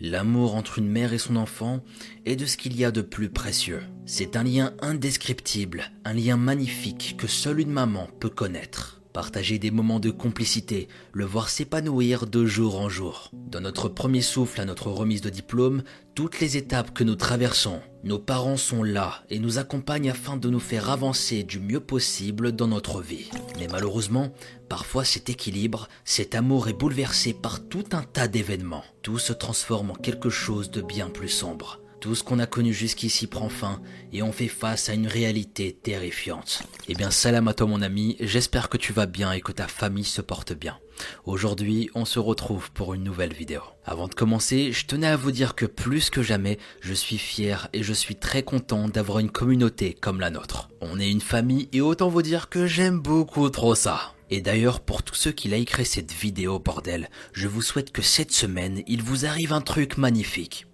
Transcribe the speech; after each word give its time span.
L'amour 0.00 0.56
entre 0.56 0.80
une 0.80 0.88
mère 0.88 1.12
et 1.12 1.18
son 1.18 1.36
enfant 1.36 1.84
est 2.26 2.34
de 2.34 2.46
ce 2.46 2.56
qu'il 2.56 2.76
y 2.76 2.84
a 2.84 2.90
de 2.90 3.00
plus 3.00 3.30
précieux. 3.30 3.80
C'est 4.06 4.34
un 4.34 4.42
lien 4.42 4.74
indescriptible, 4.80 5.92
un 6.04 6.14
lien 6.14 6.36
magnifique 6.36 7.14
que 7.16 7.28
seule 7.28 7.60
une 7.60 7.70
maman 7.70 8.08
peut 8.18 8.28
connaître. 8.28 9.03
Partager 9.14 9.60
des 9.60 9.70
moments 9.70 10.00
de 10.00 10.10
complicité, 10.10 10.88
le 11.12 11.24
voir 11.24 11.48
s'épanouir 11.48 12.26
de 12.26 12.44
jour 12.46 12.80
en 12.80 12.88
jour. 12.88 13.30
Dans 13.32 13.60
notre 13.60 13.88
premier 13.88 14.22
souffle 14.22 14.60
à 14.60 14.64
notre 14.64 14.88
remise 14.88 15.20
de 15.20 15.30
diplôme, 15.30 15.84
toutes 16.16 16.40
les 16.40 16.56
étapes 16.56 16.92
que 16.92 17.04
nous 17.04 17.14
traversons, 17.14 17.80
nos 18.02 18.18
parents 18.18 18.56
sont 18.56 18.82
là 18.82 19.22
et 19.30 19.38
nous 19.38 19.58
accompagnent 19.58 20.10
afin 20.10 20.36
de 20.36 20.50
nous 20.50 20.58
faire 20.58 20.90
avancer 20.90 21.44
du 21.44 21.60
mieux 21.60 21.78
possible 21.78 22.50
dans 22.50 22.66
notre 22.66 23.00
vie. 23.00 23.30
Mais 23.60 23.68
malheureusement, 23.70 24.32
parfois 24.68 25.04
cet 25.04 25.30
équilibre, 25.30 25.88
cet 26.04 26.34
amour 26.34 26.66
est 26.66 26.72
bouleversé 26.72 27.34
par 27.34 27.68
tout 27.68 27.84
un 27.92 28.02
tas 28.02 28.26
d'événements. 28.26 28.82
Tout 29.02 29.20
se 29.20 29.32
transforme 29.32 29.92
en 29.92 29.94
quelque 29.94 30.28
chose 30.28 30.72
de 30.72 30.82
bien 30.82 31.08
plus 31.08 31.28
sombre. 31.28 31.83
Tout 32.04 32.14
ce 32.14 32.22
qu'on 32.22 32.38
a 32.38 32.44
connu 32.44 32.74
jusqu'ici 32.74 33.26
prend 33.26 33.48
fin 33.48 33.80
et 34.12 34.22
on 34.22 34.30
fait 34.30 34.48
face 34.48 34.90
à 34.90 34.92
une 34.92 35.06
réalité 35.06 35.72
terrifiante. 35.72 36.62
Eh 36.86 36.92
bien, 36.92 37.10
salam 37.10 37.48
à 37.48 37.54
toi 37.54 37.66
mon 37.66 37.80
ami, 37.80 38.18
j'espère 38.20 38.68
que 38.68 38.76
tu 38.76 38.92
vas 38.92 39.06
bien 39.06 39.32
et 39.32 39.40
que 39.40 39.52
ta 39.52 39.68
famille 39.68 40.04
se 40.04 40.20
porte 40.20 40.52
bien. 40.52 40.78
Aujourd'hui, 41.24 41.88
on 41.94 42.04
se 42.04 42.18
retrouve 42.18 42.70
pour 42.72 42.92
une 42.92 43.04
nouvelle 43.04 43.32
vidéo. 43.32 43.62
Avant 43.86 44.06
de 44.06 44.14
commencer, 44.14 44.70
je 44.70 44.84
tenais 44.84 45.06
à 45.06 45.16
vous 45.16 45.30
dire 45.30 45.54
que 45.54 45.64
plus 45.64 46.10
que 46.10 46.22
jamais, 46.22 46.58
je 46.82 46.92
suis 46.92 47.16
fier 47.16 47.70
et 47.72 47.82
je 47.82 47.94
suis 47.94 48.16
très 48.16 48.42
content 48.42 48.86
d'avoir 48.86 49.18
une 49.18 49.30
communauté 49.30 49.94
comme 49.94 50.20
la 50.20 50.28
nôtre. 50.28 50.68
On 50.82 51.00
est 51.00 51.10
une 51.10 51.22
famille 51.22 51.70
et 51.72 51.80
autant 51.80 52.10
vous 52.10 52.20
dire 52.20 52.50
que 52.50 52.66
j'aime 52.66 53.00
beaucoup 53.00 53.48
trop 53.48 53.74
ça. 53.74 54.12
Et 54.28 54.42
d'ailleurs, 54.42 54.80
pour 54.80 55.02
tous 55.04 55.14
ceux 55.14 55.32
qui 55.32 55.48
likeraient 55.48 55.84
cette 55.84 56.12
vidéo, 56.12 56.58
bordel, 56.58 57.08
je 57.32 57.48
vous 57.48 57.62
souhaite 57.62 57.92
que 57.92 58.02
cette 58.02 58.32
semaine, 58.32 58.82
il 58.86 59.02
vous 59.02 59.24
arrive 59.24 59.54
un 59.54 59.62
truc 59.62 59.96
magnifique. 59.96 60.66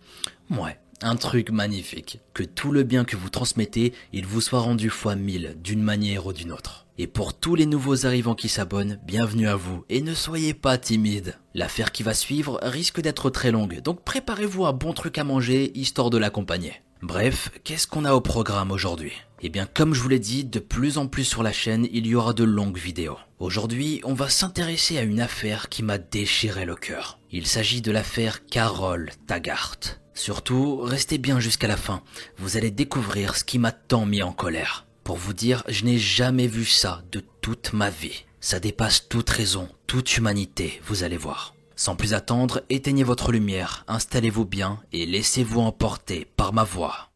Ouais, 0.51 0.77
un 1.02 1.16
truc 1.16 1.50
magnifique. 1.50 2.20
Que 2.34 2.42
tout 2.42 2.72
le 2.72 2.82
bien 2.82 3.04
que 3.04 3.16
vous 3.16 3.30
transmettez, 3.30 3.92
il 4.12 4.27
vous 4.27 4.41
soit 4.41 4.61
rendu 4.61 4.91
fois 4.91 5.16
mille, 5.16 5.56
d'une 5.62 5.83
manière 5.83 6.27
ou 6.27 6.33
d'une 6.33 6.52
autre. 6.52 6.86
Et 6.98 7.06
pour 7.06 7.33
tous 7.33 7.55
les 7.55 7.66
nouveaux 7.66 8.06
arrivants 8.06 8.34
qui 8.34 8.48
s'abonnent, 8.48 9.00
bienvenue 9.06 9.48
à 9.48 9.56
vous, 9.56 9.84
et 9.88 10.02
ne 10.02 10.14
soyez 10.14 10.52
pas 10.55 10.78
timide. 10.78 11.38
L'affaire 11.55 11.92
qui 11.92 12.02
va 12.02 12.14
suivre 12.14 12.60
risque 12.62 13.00
d'être 13.00 13.30
très 13.30 13.50
longue, 13.50 13.80
donc 13.80 14.05
préparez-vous 14.05 14.66
un 14.66 14.72
bon 14.72 14.92
truc 14.92 15.16
à 15.16 15.25
manger, 15.25 15.72
histoire 15.75 16.10
de 16.10 16.19
l'accompagner. 16.19 16.75
Bref, 17.03 17.50
qu'est-ce 17.64 17.86
qu'on 17.86 18.05
a 18.05 18.12
au 18.12 18.20
programme 18.20 18.70
aujourd'hui? 18.70 19.12
Eh 19.41 19.48
bien, 19.48 19.64
comme 19.64 19.94
je 19.94 20.03
vous 20.03 20.10
l'ai 20.10 20.19
dit, 20.19 20.44
de 20.44 20.58
plus 20.58 20.98
en 20.98 21.06
plus 21.06 21.25
sur 21.25 21.42
la 21.42 21.53
chaîne, 21.53 21.88
il 21.91 22.06
y 22.06 22.14
aura 22.14 22.34
de 22.34 22.44
longues 22.44 22.77
vidéos. 22.77 23.16
Aujourd'hui, 23.38 24.03
on 24.05 24.12
va 24.12 24.28
s'intéresser 24.28 24.98
à 24.98 25.03
une 25.03 25.20
affaire 25.20 25.70
qui 25.70 25.82
m'a 25.82 25.97
déchiré 25.97 26.66
le 26.66 26.75
cœur. 26.75 27.19
Il 27.32 27.47
s'agit 27.47 27.80
de 27.80 27.91
l'affaire 27.91 28.44
Carole 28.44 29.10
Taggart. 29.27 29.78
Surtout, 30.14 30.78
restez 30.78 31.19
bien 31.19 31.41
jusqu'à 31.41 31.69
la 31.69 31.77
fin. 31.77 32.03
Vous 32.39 32.56
allez 32.56 32.70
découvrir 32.70 33.36
ce 33.36 33.44
qui 33.44 33.58
m'a 33.58 33.72
tant 33.72 34.06
mis 34.06 34.22
en 34.22 34.33
colère. 34.33 34.86
Pour 35.05 35.16
vous 35.16 35.33
dire, 35.33 35.62
je 35.69 35.84
n'ai 35.84 35.98
jamais 35.98 36.47
vu 36.47 36.64
ça 36.64 37.03
de 37.11 37.22
toute 37.41 37.72
ma 37.72 37.91
vie. 37.91 38.25
Ça 38.41 38.61
dépasse 38.61 39.08
toute 39.08 39.31
raison, 39.31 39.69
toute 39.86 40.16
humanité, 40.16 40.81
vous 40.86 41.03
allez 41.03 41.16
voir. 41.16 41.55
Sans 41.77 41.97
plus 41.97 42.14
attendre, 42.14 42.62
éteignez 42.69 43.05
votre 43.05 43.33
lumière, 43.33 43.84
installez-vous 43.88 44.44
bien 44.44 44.81
et 44.92 45.06
laissez-vous 45.06 45.61
emporter 45.61 46.27
par 46.36 46.53
ma 46.53 46.64
voix. 46.64 47.09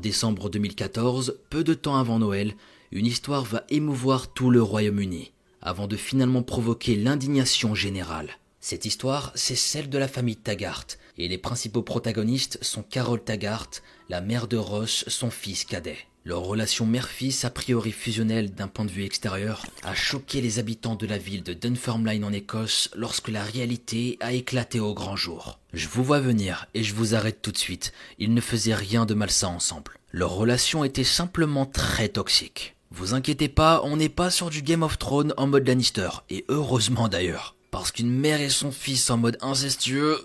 Décembre 0.00 0.50
2014, 0.50 1.38
peu 1.50 1.62
de 1.62 1.74
temps 1.74 1.96
avant 1.96 2.18
Noël, 2.18 2.54
une 2.90 3.06
histoire 3.06 3.44
va 3.44 3.64
émouvoir 3.68 4.32
tout 4.32 4.50
le 4.50 4.62
Royaume-Uni, 4.62 5.32
avant 5.62 5.86
de 5.86 5.96
finalement 5.96 6.42
provoquer 6.42 6.96
l'indignation 6.96 7.74
générale. 7.74 8.38
Cette 8.60 8.84
histoire, 8.84 9.32
c'est 9.36 9.56
celle 9.56 9.88
de 9.88 9.98
la 9.98 10.08
famille 10.08 10.36
Taggart, 10.36 10.86
et 11.16 11.28
les 11.28 11.38
principaux 11.38 11.82
protagonistes 11.82 12.58
sont 12.62 12.82
Carol 12.82 13.22
Taggart, 13.22 13.70
la 14.08 14.20
mère 14.20 14.48
de 14.48 14.56
Ross, 14.56 15.04
son 15.06 15.30
fils 15.30 15.64
cadet. 15.64 15.98
Leur 16.24 16.42
relation 16.42 16.84
mère-fils, 16.84 17.46
a 17.46 17.50
priori 17.50 17.92
fusionnelle 17.92 18.52
d'un 18.52 18.68
point 18.68 18.84
de 18.84 18.90
vue 18.90 19.04
extérieur, 19.04 19.64
a 19.82 19.94
choqué 19.94 20.42
les 20.42 20.58
habitants 20.58 20.94
de 20.94 21.06
la 21.06 21.16
ville 21.16 21.42
de 21.42 21.54
Dunfermline 21.54 22.24
en 22.24 22.32
Écosse 22.32 22.90
lorsque 22.94 23.28
la 23.28 23.42
réalité 23.42 24.18
a 24.20 24.32
éclaté 24.32 24.80
au 24.80 24.92
grand 24.92 25.16
jour. 25.16 25.58
Je 25.72 25.88
vous 25.88 26.04
vois 26.04 26.20
venir 26.20 26.66
et 26.74 26.82
je 26.82 26.94
vous 26.94 27.14
arrête 27.14 27.40
tout 27.40 27.52
de 27.52 27.58
suite. 27.58 27.92
Ils 28.18 28.34
ne 28.34 28.40
faisaient 28.42 28.74
rien 28.74 29.06
de 29.06 29.14
malsain 29.14 29.48
ensemble. 29.48 29.98
Leur 30.12 30.32
relation 30.32 30.84
était 30.84 31.04
simplement 31.04 31.64
très 31.64 32.08
toxique. 32.08 32.76
Vous 32.90 33.14
inquiétez 33.14 33.48
pas, 33.48 33.80
on 33.84 33.96
n'est 33.96 34.10
pas 34.10 34.30
sur 34.30 34.50
du 34.50 34.60
Game 34.60 34.82
of 34.82 34.98
Thrones 34.98 35.32
en 35.38 35.46
mode 35.46 35.66
Lannister, 35.66 36.10
et 36.28 36.44
heureusement 36.48 37.08
d'ailleurs. 37.08 37.56
Parce 37.70 37.92
qu'une 37.92 38.10
mère 38.10 38.40
et 38.40 38.50
son 38.50 38.72
fils 38.72 39.08
en 39.08 39.16
mode 39.16 39.38
incestueux... 39.40 40.18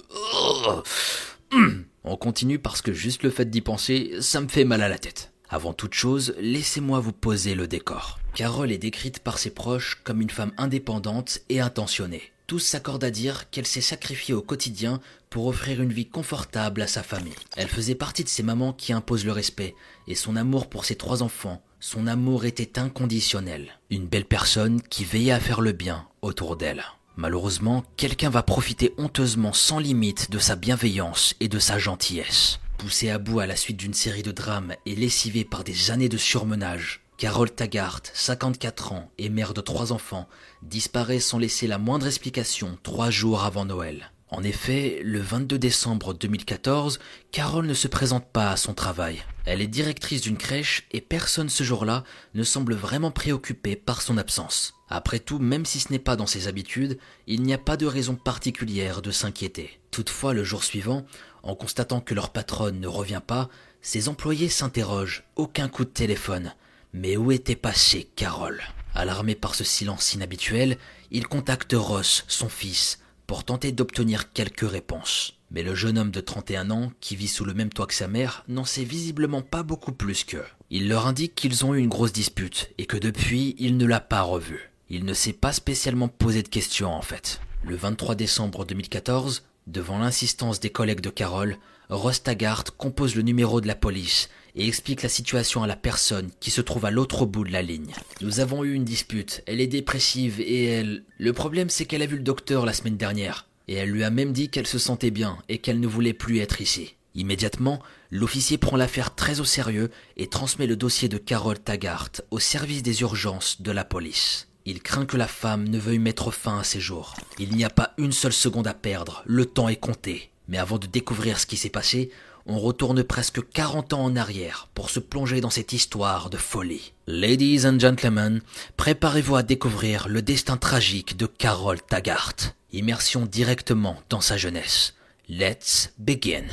On 2.03 2.17
continue 2.17 2.59
parce 2.59 2.81
que 2.81 2.91
juste 2.91 3.23
le 3.23 3.29
fait 3.29 3.49
d'y 3.49 3.61
penser, 3.61 4.15
ça 4.19 4.41
me 4.41 4.47
fait 4.47 4.65
mal 4.65 4.81
à 4.81 4.89
la 4.89 4.97
tête. 4.97 5.31
Avant 5.49 5.73
toute 5.73 5.93
chose, 5.93 6.33
laissez-moi 6.39 6.99
vous 6.99 7.11
poser 7.11 7.55
le 7.55 7.67
décor. 7.67 8.19
Carole 8.33 8.71
est 8.71 8.77
décrite 8.77 9.19
par 9.19 9.37
ses 9.37 9.51
proches 9.51 10.01
comme 10.03 10.21
une 10.21 10.29
femme 10.29 10.51
indépendante 10.57 11.39
et 11.49 11.59
intentionnée. 11.59 12.31
Tous 12.47 12.59
s'accordent 12.59 13.03
à 13.03 13.11
dire 13.11 13.49
qu'elle 13.49 13.65
s'est 13.65 13.81
sacrifiée 13.81 14.35
au 14.35 14.41
quotidien 14.41 14.99
pour 15.29 15.47
offrir 15.47 15.81
une 15.81 15.93
vie 15.93 16.07
confortable 16.07 16.81
à 16.81 16.87
sa 16.87 17.01
famille. 17.01 17.33
Elle 17.57 17.67
faisait 17.67 17.95
partie 17.95 18.23
de 18.23 18.29
ces 18.29 18.43
mamans 18.43 18.73
qui 18.73 18.93
imposent 18.93 19.25
le 19.25 19.31
respect, 19.31 19.73
et 20.07 20.15
son 20.15 20.35
amour 20.35 20.69
pour 20.69 20.85
ses 20.85 20.95
trois 20.95 21.23
enfants, 21.23 21.63
son 21.79 22.07
amour 22.07 22.45
était 22.45 22.79
inconditionnel. 22.79 23.79
Une 23.89 24.07
belle 24.07 24.25
personne 24.25 24.81
qui 24.81 25.05
veillait 25.05 25.31
à 25.31 25.39
faire 25.39 25.61
le 25.61 25.71
bien 25.71 26.07
autour 26.21 26.55
d'elle. 26.55 26.83
Malheureusement, 27.17 27.83
quelqu'un 27.95 28.29
va 28.29 28.43
profiter 28.43 28.93
honteusement 28.97 29.53
sans 29.53 29.79
limite 29.79 30.29
de 30.29 30.39
sa 30.39 30.55
bienveillance 30.55 31.35
et 31.39 31.47
de 31.47 31.59
sa 31.59 31.79
gentillesse. 31.79 32.59
Poussée 32.77 33.09
à 33.09 33.17
bout 33.17 33.39
à 33.39 33.47
la 33.47 33.55
suite 33.55 33.77
d'une 33.77 33.93
série 33.93 34.23
de 34.23 34.31
drames 34.31 34.75
et 34.85 34.95
lessivée 34.95 35.45
par 35.45 35.63
des 35.63 35.91
années 35.91 36.09
de 36.09 36.17
surmenage, 36.17 37.01
Carole 37.17 37.49
Taggart, 37.49 38.01
54 38.13 38.91
ans 38.91 39.11
et 39.17 39.29
mère 39.29 39.53
de 39.53 39.61
trois 39.61 39.93
enfants, 39.93 40.27
disparaît 40.61 41.21
sans 41.21 41.39
laisser 41.39 41.67
la 41.67 41.77
moindre 41.77 42.07
explication 42.07 42.77
trois 42.83 43.09
jours 43.09 43.43
avant 43.43 43.65
Noël. 43.65 44.11
En 44.29 44.43
effet, 44.43 44.99
le 45.03 45.19
22 45.19 45.57
décembre 45.57 46.13
2014, 46.13 46.99
Carole 47.31 47.67
ne 47.67 47.73
se 47.73 47.87
présente 47.87 48.27
pas 48.27 48.51
à 48.51 48.57
son 48.57 48.73
travail. 48.73 49.23
Elle 49.45 49.61
est 49.61 49.67
directrice 49.67 50.21
d'une 50.21 50.37
crèche 50.37 50.87
et 50.91 50.99
personne 50.99 51.47
ce 51.47 51.63
jour-là 51.63 52.03
ne 52.33 52.43
semble 52.43 52.73
vraiment 52.73 53.11
préoccupé 53.11 53.75
par 53.75 54.01
son 54.01 54.17
absence. 54.17 54.73
Après 54.89 55.19
tout, 55.19 55.39
même 55.39 55.65
si 55.65 55.79
ce 55.79 55.91
n'est 55.91 55.99
pas 55.99 56.15
dans 56.15 56.27
ses 56.27 56.47
habitudes, 56.47 56.97
il 57.27 57.43
n'y 57.43 57.53
a 57.53 57.57
pas 57.57 57.77
de 57.77 57.85
raison 57.85 58.15
particulière 58.15 59.01
de 59.01 59.11
s'inquiéter. 59.11 59.79
Toutefois, 59.91 60.33
le 60.33 60.43
jour 60.43 60.63
suivant, 60.63 61.05
en 61.45 61.55
constatant 61.55 62.01
que 62.01 62.13
leur 62.13 62.31
patronne 62.31 62.79
ne 62.79 62.87
revient 62.87 63.21
pas, 63.25 63.49
ses 63.81 64.09
employés 64.09 64.49
s'interrogent. 64.49 65.23
Aucun 65.35 65.69
coup 65.69 65.85
de 65.85 65.89
téléphone. 65.89 66.53
Mais 66.91 67.15
où 67.17 67.31
était 67.31 67.55
passée 67.55 68.09
Carole? 68.15 68.61
Alarmé 68.95 69.35
par 69.35 69.55
ce 69.55 69.63
silence 69.63 70.13
inhabituel, 70.13 70.77
il 71.11 71.27
contacte 71.27 71.73
Ross, 71.73 72.25
son 72.27 72.49
fils, 72.49 72.99
pour 73.27 73.43
tenter 73.43 73.71
d'obtenir 73.71 74.33
quelques 74.33 74.69
réponses. 74.69 75.33
Mais 75.51 75.61
le 75.61 75.75
jeune 75.75 75.97
homme 75.97 76.11
de 76.11 76.21
31 76.21 76.71
ans, 76.71 76.91
qui 76.99 77.15
vit 77.15 77.27
sous 77.27 77.45
le 77.45 77.53
même 77.53 77.71
toit 77.71 77.85
que 77.85 77.93
sa 77.93 78.07
mère, 78.07 78.43
n'en 78.47 78.65
sait 78.65 78.83
visiblement 78.83 79.41
pas 79.41 79.63
beaucoup 79.63 79.91
plus 79.91 80.23
qu'eux. 80.23 80.45
Il 80.71 80.89
leur 80.89 81.05
indique 81.05 81.35
qu'ils 81.35 81.63
ont 81.63 81.75
eu 81.75 81.79
une 81.79 81.89
grosse 81.89 82.13
dispute 82.13 82.71
et 82.77 82.85
que 82.85 82.97
depuis, 82.97 83.55
il 83.59 83.77
ne 83.77 83.85
l'a 83.85 83.99
pas 83.99 84.23
revue. 84.23 84.71
Il 84.89 85.05
ne 85.05 85.13
s'est 85.13 85.33
pas 85.33 85.53
spécialement 85.53 86.07
posé 86.07 86.41
de 86.41 86.47
questions 86.47 86.91
en 86.91 87.01
fait. 87.01 87.39
Le 87.63 87.75
23 87.75 88.15
décembre 88.15 88.65
2014, 88.65 89.43
devant 89.67 89.99
l'insistance 89.99 90.59
des 90.59 90.69
collègues 90.69 91.01
de 91.01 91.09
Carole, 91.09 91.57
Ross 91.89 92.23
Taggart 92.23 92.63
compose 92.77 93.15
le 93.15 93.21
numéro 93.21 93.61
de 93.61 93.67
la 93.67 93.75
police 93.75 94.29
et 94.55 94.67
explique 94.67 95.03
la 95.03 95.09
situation 95.09 95.63
à 95.63 95.67
la 95.67 95.75
personne 95.75 96.29
qui 96.39 96.49
se 96.49 96.61
trouve 96.61 96.85
à 96.85 96.91
l'autre 96.91 97.25
bout 97.25 97.43
de 97.43 97.51
la 97.51 97.61
ligne. 97.61 97.93
Nous 98.21 98.39
avons 98.39 98.63
eu 98.63 98.73
une 98.73 98.85
dispute, 98.85 99.43
elle 99.45 99.61
est 99.61 99.67
dépressive 99.67 100.39
et 100.39 100.65
elle... 100.65 101.03
Le 101.17 101.33
problème 101.33 101.69
c'est 101.69 101.85
qu'elle 101.85 102.01
a 102.01 102.07
vu 102.07 102.17
le 102.17 102.23
docteur 102.23 102.65
la 102.65 102.73
semaine 102.73 102.97
dernière, 102.97 103.47
et 103.67 103.73
elle 103.75 103.89
lui 103.89 104.03
a 104.03 104.09
même 104.09 104.31
dit 104.31 104.49
qu'elle 104.49 104.67
se 104.67 104.79
sentait 104.79 105.11
bien 105.11 105.37
et 105.49 105.59
qu'elle 105.59 105.79
ne 105.79 105.87
voulait 105.87 106.13
plus 106.13 106.39
être 106.39 106.61
ici. 106.61 106.95
Immédiatement, 107.15 107.81
l'officier 108.11 108.57
prend 108.57 108.77
l'affaire 108.77 109.15
très 109.15 109.39
au 109.39 109.45
sérieux 109.45 109.89
et 110.17 110.27
transmet 110.27 110.67
le 110.67 110.75
dossier 110.75 111.07
de 111.07 111.17
Carole 111.17 111.59
Taggart 111.59 112.11
au 112.29 112.39
service 112.39 112.83
des 112.83 113.01
urgences 113.01 113.61
de 113.61 113.71
la 113.71 113.85
police. 113.85 114.47
Il 114.67 114.81
craint 114.81 115.05
que 115.05 115.17
la 115.17 115.27
femme 115.27 115.67
ne 115.67 115.77
veuille 115.77 115.99
mettre 115.99 116.31
fin 116.31 116.59
à 116.59 116.63
ses 116.63 116.79
jours. 116.79 117.13
Il 117.37 117.55
n'y 117.55 117.63
a 117.63 117.69
pas 117.69 117.93
une 117.97 118.11
seule 118.11 118.33
seconde 118.33 118.67
à 118.67 118.73
perdre, 118.73 119.21
le 119.25 119.45
temps 119.45 119.69
est 119.69 119.75
compté. 119.75 120.31
Mais 120.47 120.57
avant 120.57 120.79
de 120.79 120.87
découvrir 120.87 121.39
ce 121.39 121.45
qui 121.45 121.55
s'est 121.55 121.69
passé, 121.69 122.09
on 122.47 122.59
retourne 122.59 123.03
presque 123.03 123.47
40 123.49 123.93
ans 123.93 124.03
en 124.03 124.15
arrière 124.15 124.69
pour 124.73 124.89
se 124.89 124.99
plonger 124.99 125.41
dans 125.41 125.49
cette 125.49 125.73
histoire 125.73 126.29
de 126.29 126.37
folie. 126.37 126.93
Ladies 127.07 127.67
and 127.67 127.79
gentlemen, 127.79 128.41
préparez-vous 128.77 129.35
à 129.35 129.43
découvrir 129.43 130.07
le 130.07 130.21
destin 130.21 130.57
tragique 130.57 131.17
de 131.17 131.25
Carole 131.25 131.81
Taggart. 131.81 132.35
Immersion 132.71 133.25
directement 133.25 134.01
dans 134.09 134.21
sa 134.21 134.37
jeunesse. 134.37 134.95
Let's 135.29 135.93
begin. 135.97 136.45